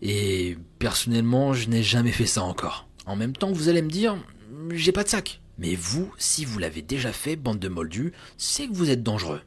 Et 0.03 0.55
personnellement, 0.78 1.53
je 1.53 1.67
n'ai 1.67 1.82
jamais 1.82 2.11
fait 2.11 2.28
ça 2.28 2.43
encore. 2.43 2.88
En 3.07 3.15
même 3.15 3.36
temps, 3.36 3.51
vous 3.51 3.70
allez 3.70 3.82
me 3.82 3.89
dire, 3.89 4.17
j'ai 4.72 4.91
pas 4.91 5.03
de 5.03 5.09
sac. 5.09 5.41
Mais 5.57 5.76
vous, 5.76 6.13
si 6.17 6.45
vous 6.45 6.59
l'avez 6.59 6.82
déjà 6.82 7.11
fait, 7.11 7.36
bande 7.36 7.59
de 7.59 7.67
moldus, 7.67 8.13
c'est 8.38 8.67
que 8.67 8.74
vous 8.74 8.91
êtes 8.91 9.03
dangereux. 9.03 9.41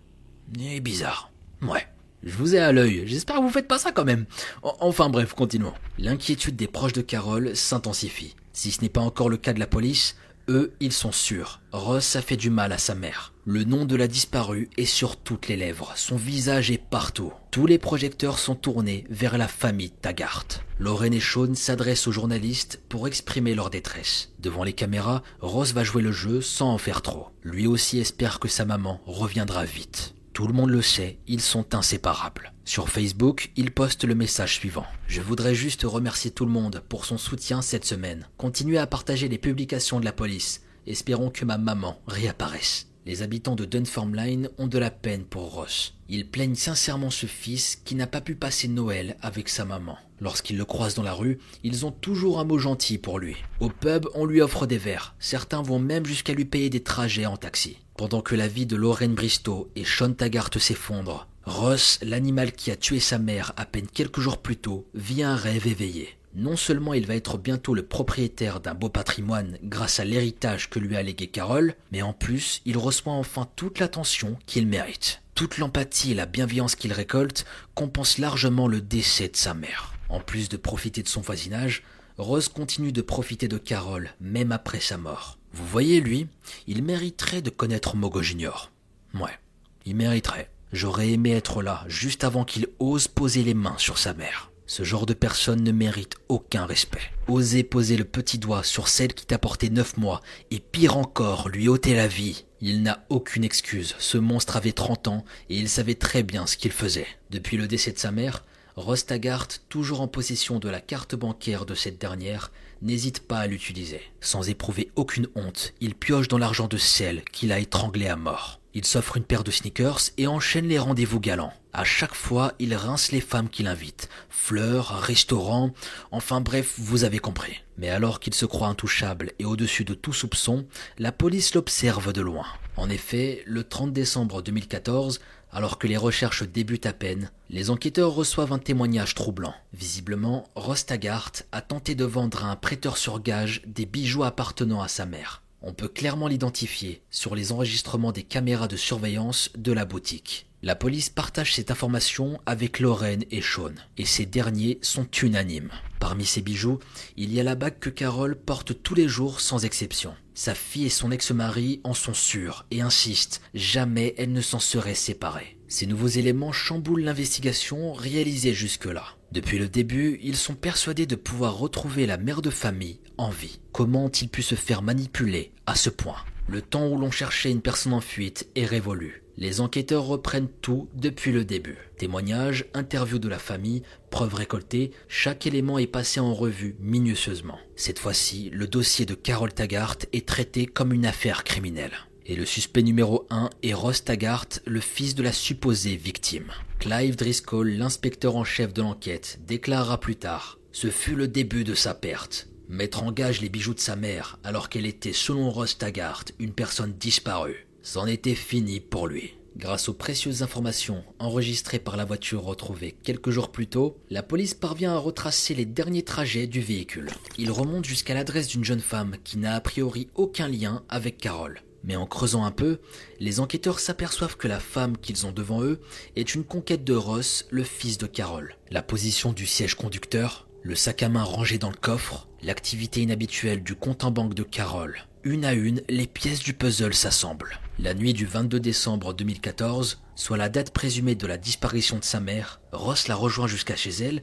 Et 0.61 0.80
bizarre. 0.80 1.30
Ouais. 1.62 1.86
Je 2.22 2.36
vous 2.36 2.55
ai 2.55 2.61
à 2.61 2.70
l'œil, 2.70 3.03
j'espère 3.07 3.36
que 3.36 3.42
vous 3.42 3.48
faites 3.48 3.66
pas 3.66 3.80
ça 3.80 3.90
quand 3.90 4.05
même. 4.05 4.26
Enfin 4.62 5.09
bref, 5.09 5.34
continuons. 5.34 5.74
L'inquiétude 5.98 6.55
des 6.55 6.68
proches 6.68 6.92
de 6.92 7.00
Carole 7.00 7.57
s'intensifie. 7.57 8.36
Si 8.53 8.70
ce 8.70 8.80
n'est 8.80 8.88
pas 8.88 9.00
encore 9.00 9.28
le 9.28 9.36
cas 9.36 9.53
de 9.53 9.59
la 9.59 9.66
police, 9.66 10.14
eux, 10.48 10.72
ils 10.80 10.92
sont 10.92 11.12
sûrs. 11.12 11.61
Ross 11.72 12.16
a 12.16 12.22
fait 12.22 12.36
du 12.36 12.50
mal 12.50 12.72
à 12.72 12.78
sa 12.78 12.94
mère. 12.94 13.32
Le 13.44 13.64
nom 13.64 13.84
de 13.84 13.96
la 13.96 14.07
disparue 14.07 14.70
est 14.76 14.84
sur 14.84 15.16
toutes 15.16 15.48
les 15.48 15.57
lèvres. 15.57 15.92
Son 15.96 16.16
visage 16.16 16.70
est 16.70 16.78
partout. 16.78 17.32
Tous 17.50 17.66
les 17.66 17.78
projecteurs 17.78 18.38
sont 18.38 18.55
tournés 18.55 19.05
vers 19.09 19.38
la 19.38 19.48
famille 19.48 19.90
Taggart. 19.90 20.46
Lorraine 20.78 21.14
et 21.14 21.20
Sean 21.20 21.55
s'adressent 21.55 22.07
aux 22.07 22.12
journalistes 22.12 22.80
pour 22.88 23.09
exprimer 23.09 23.55
leur 23.55 23.70
détresse. 23.70 24.30
Devant 24.38 24.62
les 24.62 24.74
caméras, 24.74 25.22
Ross 25.40 25.72
va 25.72 25.82
jouer 25.82 26.03
le 26.03 26.12
jeu 26.12 26.40
sans 26.40 26.70
en 26.72 26.78
faire 26.78 27.03
trop. 27.03 27.28
Lui 27.42 27.66
aussi 27.66 27.98
espère 27.98 28.38
que 28.38 28.48
sa 28.48 28.64
maman 28.64 29.00
reviendra 29.07 29.64
vite. 29.64 30.14
Tout 30.33 30.47
le 30.47 30.55
monde 30.55 30.70
le 30.70 30.80
sait, 30.80 31.18
ils 31.26 31.43
sont 31.43 31.74
inséparables. 31.74 32.55
Sur 32.64 32.89
Facebook, 32.89 33.51
il 33.57 33.70
poste 33.70 34.05
le 34.05 34.14
message 34.14 34.55
suivant. 34.55 34.87
Je 35.07 35.20
voudrais 35.20 35.55
juste 35.55 35.83
remercier 35.83 36.30
tout 36.30 36.47
le 36.47 36.51
monde 36.51 36.83
pour 36.89 37.05
son 37.05 37.18
soutien 37.18 37.61
cette 37.61 37.85
semaine. 37.85 38.26
Continuez 38.39 38.78
à 38.78 38.87
partager 38.87 39.28
les 39.28 39.37
publications 39.37 40.01
de 40.01 40.07
la 40.07 40.12
police. 40.12 40.62
Espérons 40.87 41.28
que 41.28 41.45
ma 41.45 41.59
maman 41.59 42.01
réapparaisse. 42.07 42.91
Les 43.05 43.22
habitants 43.22 43.57
de 43.57 43.64
Dunfermline 43.64 44.48
ont 44.59 44.68
de 44.68 44.78
la 44.78 44.92
peine 44.92 45.24
pour 45.24 45.55
Ross. 45.55 45.94
Ils 46.09 46.28
plaignent 46.28 46.55
sincèrement 46.55 47.11
ce 47.11 47.26
fils 47.26 47.74
qui 47.84 47.96
n'a 47.96 48.07
pas 48.07 48.20
pu 48.20 48.36
passer 48.36 48.68
Noël 48.68 49.16
avec 49.22 49.48
sa 49.48 49.64
maman. 49.64 49.98
Lorsqu'ils 50.20 50.57
le 50.57 50.64
croisent 50.64 50.94
dans 50.94 51.03
la 51.03 51.12
rue, 51.12 51.40
ils 51.64 51.84
ont 51.84 51.90
toujours 51.90 52.38
un 52.38 52.44
mot 52.44 52.59
gentil 52.59 52.98
pour 52.98 53.18
lui. 53.18 53.36
Au 53.59 53.70
pub, 53.70 54.07
on 54.14 54.24
lui 54.24 54.40
offre 54.40 54.66
des 54.66 54.78
verres. 54.78 55.16
Certains 55.18 55.62
vont 55.62 55.80
même 55.80 56.07
jusqu'à 56.07 56.32
lui 56.32 56.44
payer 56.44 56.70
des 56.70 56.84
trajets 56.84 57.26
en 57.26 57.36
taxi. 57.36 57.78
Pendant 57.96 58.22
que 58.22 58.36
la 58.36 58.46
vie 58.46 58.66
de 58.66 58.76
Lorraine 58.76 59.14
Bristow 59.14 59.68
et 59.74 59.84
Sean 59.84 60.12
Taggart 60.12 60.50
s'effondre, 60.57 61.26
Ross, 61.44 61.98
l'animal 62.03 62.53
qui 62.53 62.70
a 62.70 62.76
tué 62.76 63.00
sa 63.00 63.18
mère 63.18 63.53
à 63.57 63.66
peine 63.66 63.88
quelques 63.92 64.20
jours 64.20 64.38
plus 64.38 64.57
tôt, 64.57 64.86
vit 64.94 65.24
un 65.24 65.34
rêve 65.34 65.66
éveillé. 65.66 66.16
Non 66.35 66.57
seulement 66.57 66.95
il 66.95 67.07
va 67.07 67.14
être 67.14 67.37
bientôt 67.37 67.74
le 67.74 67.85
propriétaire 67.85 68.61
d'un 68.61 68.74
beau 68.74 68.89
patrimoine 68.89 69.59
grâce 69.62 70.01
à 70.01 70.05
l'héritage 70.05 70.70
que 70.70 70.78
lui 70.78 70.97
a 70.97 71.03
légué 71.03 71.26
Carole, 71.26 71.74
mais 71.91 72.03
en 72.03 72.12
plus, 72.12 72.62
il 72.64 72.78
reçoit 72.78 73.12
enfin 73.12 73.49
toute 73.55 73.78
l'attention 73.78 74.39
qu'il 74.47 74.66
mérite. 74.66 75.20
Toute 75.35 75.59
l'empathie 75.59 76.12
et 76.12 76.14
la 76.14 76.26
bienveillance 76.26 76.74
qu'il 76.74 76.93
récolte 76.93 77.45
compensent 77.74 78.20
largement 78.20 78.68
le 78.68 78.80
décès 78.80 79.28
de 79.28 79.37
sa 79.37 79.55
mère. 79.55 79.95
En 80.09 80.20
plus 80.20 80.49
de 80.49 80.57
profiter 80.57 81.03
de 81.03 81.09
son 81.09 81.20
voisinage, 81.20 81.83
Rose 82.18 82.49
continue 82.49 82.93
de 82.93 83.03
profiter 83.03 83.49
de 83.49 83.59
Carole 83.59 84.11
même 84.20 84.53
après 84.53 84.80
sa 84.80 84.99
mort. 84.99 85.39
Vous 85.53 85.66
voyez, 85.66 86.01
lui, 86.01 86.28
il 86.66 86.83
mériterait 86.83 87.43
de 87.43 87.51
connaître 87.51 87.97
Mogo 87.97 88.22
Junior. 88.22 88.70
Ouais, 89.14 89.39
il 89.85 89.97
mériterait. 89.97 90.51
J'aurais 90.72 91.11
aimé 91.11 91.33
être 91.33 91.62
là, 91.62 91.85
juste 91.89 92.24
avant 92.24 92.45
qu'il 92.45 92.68
ose 92.78 93.09
poser 93.09 93.43
les 93.43 93.55
mains 93.55 93.76
sur 93.76 93.99
sa 93.99 94.14
mère. 94.14 94.51
Ce 94.74 94.84
genre 94.84 95.04
de 95.04 95.12
personne 95.12 95.62
ne 95.62 95.70
mérite 95.70 96.14
aucun 96.30 96.64
respect. 96.64 97.12
Oser 97.28 97.62
poser 97.62 97.98
le 97.98 98.06
petit 98.06 98.38
doigt 98.38 98.62
sur 98.62 98.88
celle 98.88 99.12
qui 99.12 99.26
t'a 99.26 99.36
porté 99.36 99.68
neuf 99.68 99.98
mois, 99.98 100.22
et 100.50 100.60
pire 100.60 100.96
encore, 100.96 101.50
lui 101.50 101.68
ôter 101.68 101.94
la 101.94 102.08
vie. 102.08 102.46
Il 102.62 102.82
n'a 102.82 103.04
aucune 103.10 103.44
excuse. 103.44 103.94
Ce 103.98 104.16
monstre 104.16 104.56
avait 104.56 104.72
30 104.72 105.08
ans, 105.08 105.26
et 105.50 105.58
il 105.58 105.68
savait 105.68 105.94
très 105.94 106.22
bien 106.22 106.46
ce 106.46 106.56
qu'il 106.56 106.72
faisait. 106.72 107.06
Depuis 107.28 107.58
le 107.58 107.68
décès 107.68 107.92
de 107.92 107.98
sa 107.98 108.12
mère, 108.12 108.46
Rostagart, 108.76 109.48
toujours 109.68 110.00
en 110.00 110.08
possession 110.08 110.58
de 110.58 110.70
la 110.70 110.80
carte 110.80 111.14
bancaire 111.14 111.66
de 111.66 111.74
cette 111.74 112.00
dernière, 112.00 112.50
n'hésite 112.80 113.28
pas 113.28 113.40
à 113.40 113.46
l'utiliser. 113.48 114.00
Sans 114.22 114.48
éprouver 114.48 114.90
aucune 114.96 115.28
honte, 115.34 115.74
il 115.82 115.94
pioche 115.94 116.28
dans 116.28 116.38
l'argent 116.38 116.66
de 116.66 116.78
celle 116.78 117.24
qu'il 117.24 117.52
a 117.52 117.58
étranglée 117.58 118.08
à 118.08 118.16
mort. 118.16 118.61
Il 118.74 118.86
s'offre 118.86 119.18
une 119.18 119.24
paire 119.24 119.44
de 119.44 119.50
sneakers 119.50 120.10
et 120.16 120.26
enchaîne 120.26 120.66
les 120.66 120.78
rendez-vous 120.78 121.20
galants. 121.20 121.52
À 121.74 121.84
chaque 121.84 122.14
fois, 122.14 122.52
il 122.58 122.74
rince 122.74 123.12
les 123.12 123.20
femmes 123.20 123.50
qu'il 123.50 123.66
invite. 123.66 124.08
Fleurs, 124.30 125.00
restaurants, 125.00 125.72
enfin 126.10 126.40
bref, 126.40 126.74
vous 126.78 127.04
avez 127.04 127.18
compris. 127.18 127.60
Mais 127.76 127.90
alors 127.90 128.18
qu'il 128.18 128.34
se 128.34 128.46
croit 128.46 128.68
intouchable 128.68 129.32
et 129.38 129.44
au-dessus 129.44 129.84
de 129.84 129.94
tout 129.94 130.12
soupçon, 130.12 130.66
la 130.98 131.12
police 131.12 131.54
l'observe 131.54 132.12
de 132.12 132.22
loin. 132.22 132.46
En 132.76 132.88
effet, 132.88 133.42
le 133.46 133.64
30 133.64 133.92
décembre 133.92 134.40
2014, 134.40 135.20
alors 135.50 135.78
que 135.78 135.86
les 135.86 135.98
recherches 135.98 136.44
débutent 136.44 136.86
à 136.86 136.94
peine, 136.94 137.30
les 137.50 137.68
enquêteurs 137.68 138.12
reçoivent 138.12 138.54
un 138.54 138.58
témoignage 138.58 139.14
troublant. 139.14 139.54
Visiblement, 139.74 140.48
Ross 140.54 140.86
Taggart 140.86 141.32
a 141.52 141.60
tenté 141.60 141.94
de 141.94 142.06
vendre 142.06 142.44
à 142.44 142.50
un 142.50 142.56
prêteur 142.56 142.96
sur 142.96 143.20
gage 143.20 143.60
des 143.66 143.84
bijoux 143.84 144.24
appartenant 144.24 144.80
à 144.80 144.88
sa 144.88 145.04
mère. 145.04 145.41
On 145.64 145.72
peut 145.72 145.88
clairement 145.88 146.26
l'identifier 146.26 147.02
sur 147.10 147.36
les 147.36 147.52
enregistrements 147.52 148.10
des 148.10 148.24
caméras 148.24 148.66
de 148.66 148.76
surveillance 148.76 149.50
de 149.56 149.72
la 149.72 149.84
boutique. 149.84 150.46
La 150.64 150.74
police 150.74 151.08
partage 151.08 151.54
cette 151.54 151.70
information 151.70 152.40
avec 152.46 152.80
Lorraine 152.80 153.24
et 153.30 153.40
Sean, 153.40 153.72
et 153.96 154.04
ces 154.04 154.26
derniers 154.26 154.78
sont 154.82 155.08
unanimes. 155.22 155.70
Parmi 156.00 156.24
ces 156.24 156.40
bijoux, 156.40 156.78
il 157.16 157.32
y 157.32 157.40
a 157.40 157.44
la 157.44 157.54
bague 157.54 157.78
que 157.78 157.90
Carole 157.90 158.36
porte 158.36 158.82
tous 158.82 158.94
les 158.94 159.08
jours 159.08 159.40
sans 159.40 159.64
exception. 159.64 160.14
Sa 160.34 160.54
fille 160.54 160.86
et 160.86 160.88
son 160.88 161.10
ex-mari 161.10 161.80
en 161.84 161.94
sont 161.94 162.14
sûrs 162.14 162.64
et 162.70 162.80
insistent, 162.80 163.40
jamais 163.54 164.14
elle 164.18 164.32
ne 164.32 164.40
s'en 164.40 164.60
serait 164.60 164.94
séparée. 164.94 165.58
Ces 165.68 165.86
nouveaux 165.86 166.08
éléments 166.08 166.52
chamboulent 166.52 167.02
l'investigation 167.02 167.92
réalisée 167.92 168.54
jusque-là. 168.54 169.04
Depuis 169.33 169.59
le 169.59 169.66
début, 169.66 170.20
ils 170.22 170.37
sont 170.37 170.55
persuadés 170.55 171.07
de 171.07 171.16
pouvoir 171.16 171.57
retrouver 171.57 172.05
la 172.05 172.18
mère 172.18 172.43
de 172.43 172.51
famille 172.51 173.01
en 173.16 173.30
vie. 173.30 173.61
Comment 173.72 174.05
ont-ils 174.05 174.28
pu 174.28 174.43
se 174.43 174.55
faire 174.55 174.83
manipuler 174.83 175.53
à 175.64 175.74
ce 175.74 175.89
point? 175.89 176.18
Le 176.49 176.61
temps 176.61 176.87
où 176.87 176.99
l'on 176.99 177.11
cherchait 177.11 177.51
une 177.51 177.62
personne 177.62 177.95
en 177.95 178.03
fuite 178.03 178.51
est 178.57 178.66
révolu. 178.66 179.22
Les 179.39 179.62
enquêteurs 179.62 180.05
reprennent 180.05 180.51
tout 180.61 180.91
depuis 180.95 181.33
le 181.33 181.47
début. 181.47 181.78
Témoignages, 181.97 182.66
interviews 182.74 183.18
de 183.18 183.30
la 183.30 183.39
famille, 183.39 183.83
preuves 184.11 184.35
récoltées, 184.35 184.91
chaque 185.09 185.47
élément 185.47 185.78
est 185.78 185.87
passé 185.87 186.20
en 186.20 186.35
revue 186.35 186.76
minutieusement. 186.78 187.59
Cette 187.74 188.01
fois-ci, 188.01 188.51
le 188.53 188.66
dossier 188.66 189.07
de 189.07 189.14
Carol 189.14 189.55
Taggart 189.55 189.97
est 190.12 190.28
traité 190.28 190.66
comme 190.66 190.93
une 190.93 191.07
affaire 191.07 191.43
criminelle. 191.45 191.95
Et 192.26 192.36
le 192.36 192.46
suspect 192.46 192.82
numéro 192.82 193.26
1 193.30 193.50
est 193.62 193.74
Ross 193.74 194.04
Taggart, 194.04 194.46
le 194.64 194.80
fils 194.80 195.14
de 195.14 195.22
la 195.22 195.32
supposée 195.32 195.96
victime. 195.96 196.52
Clive 196.78 197.16
Driscoll, 197.16 197.70
l'inspecteur 197.70 198.36
en 198.36 198.44
chef 198.44 198.72
de 198.72 198.82
l'enquête, 198.82 199.40
déclarera 199.46 199.98
plus 199.98 200.16
tard 200.16 200.58
Ce 200.70 200.90
fut 200.90 201.16
le 201.16 201.28
début 201.28 201.64
de 201.64 201.74
sa 201.74 201.94
perte. 201.94 202.48
Mettre 202.68 203.02
en 203.02 203.12
gage 203.12 203.40
les 203.40 203.48
bijoux 203.48 203.74
de 203.74 203.80
sa 203.80 203.96
mère 203.96 204.38
alors 204.44 204.68
qu'elle 204.68 204.86
était, 204.86 205.12
selon 205.12 205.50
Ross 205.50 205.78
Taggart, 205.78 206.24
une 206.38 206.52
personne 206.52 206.92
disparue. 206.92 207.66
C'en 207.82 208.06
était 208.06 208.36
fini 208.36 208.78
pour 208.78 209.08
lui. 209.08 209.34
Grâce 209.56 209.88
aux 209.88 209.94
précieuses 209.94 210.42
informations 210.42 211.04
enregistrées 211.18 211.78
par 211.78 211.96
la 211.96 212.06
voiture 212.06 212.42
retrouvée 212.42 212.94
quelques 213.02 213.30
jours 213.30 213.52
plus 213.52 213.66
tôt, 213.66 213.98
la 214.08 214.22
police 214.22 214.54
parvient 214.54 214.94
à 214.94 214.98
retracer 214.98 215.54
les 215.54 215.66
derniers 215.66 216.04
trajets 216.04 216.46
du 216.46 216.60
véhicule. 216.60 217.10
Il 217.36 217.50
remonte 217.50 217.84
jusqu'à 217.84 218.14
l'adresse 218.14 218.48
d'une 218.48 218.64
jeune 218.64 218.80
femme 218.80 219.16
qui 219.24 219.36
n'a 219.36 219.54
a 219.54 219.60
priori 219.60 220.08
aucun 220.14 220.48
lien 220.48 220.84
avec 220.88 221.18
Carole. 221.18 221.60
Mais 221.85 221.97
en 221.97 222.07
creusant 222.07 222.45
un 222.45 222.51
peu, 222.51 222.78
les 223.18 223.41
enquêteurs 223.41 223.80
s'aperçoivent 223.80 224.37
que 224.37 224.49
la 224.49 224.61
femme 224.61 224.97
qu'ils 224.97 225.26
ont 225.26 225.33
devant 225.33 225.62
eux 225.62 225.80
est 226.16 226.35
une 226.35 226.45
conquête 226.45 226.85
de 226.85 226.95
Ross, 226.95 227.47
le 227.51 227.64
fils 227.64 227.99
de 227.99 228.07
Carole. 228.07 228.57
La 228.70 228.83
position 228.83 229.33
du 229.33 229.47
siège 229.47 229.74
conducteur, 229.74 230.47
le 230.62 230.74
sac 230.74 231.03
à 231.03 231.09
main 231.09 231.24
rangé 231.24 231.59
dans 231.59 231.70
le 231.70 231.76
coffre, 231.76 232.28
l'activité 232.43 233.03
inhabituelle 233.03 233.62
du 233.62 233.74
compte 233.74 234.05
en 234.05 234.11
banque 234.11 234.35
de 234.35 234.45
Carole. 234.45 235.07
Une 235.24 235.45
à 235.45 235.53
une, 235.53 235.83
les 235.89 236.07
pièces 236.07 236.41
du 236.41 236.53
puzzle 236.53 236.95
s'assemblent. 236.95 237.61
La 237.78 237.95
nuit 237.95 238.12
du 238.12 238.26
22 238.26 238.61
décembre 238.61 239.14
2014, 239.14 240.03
soit 240.14 240.37
la 240.37 240.49
date 240.49 240.72
présumée 240.72 241.14
de 241.14 241.26
la 241.26 241.39
disparition 241.39 241.99
de 241.99 242.05
sa 242.05 242.20
mère, 242.20 242.61
Ross 242.72 243.09
la 243.09 243.14
rejoint 243.14 243.47
jusqu'à 243.47 243.76
chez 243.76 243.91
elle 243.91 244.22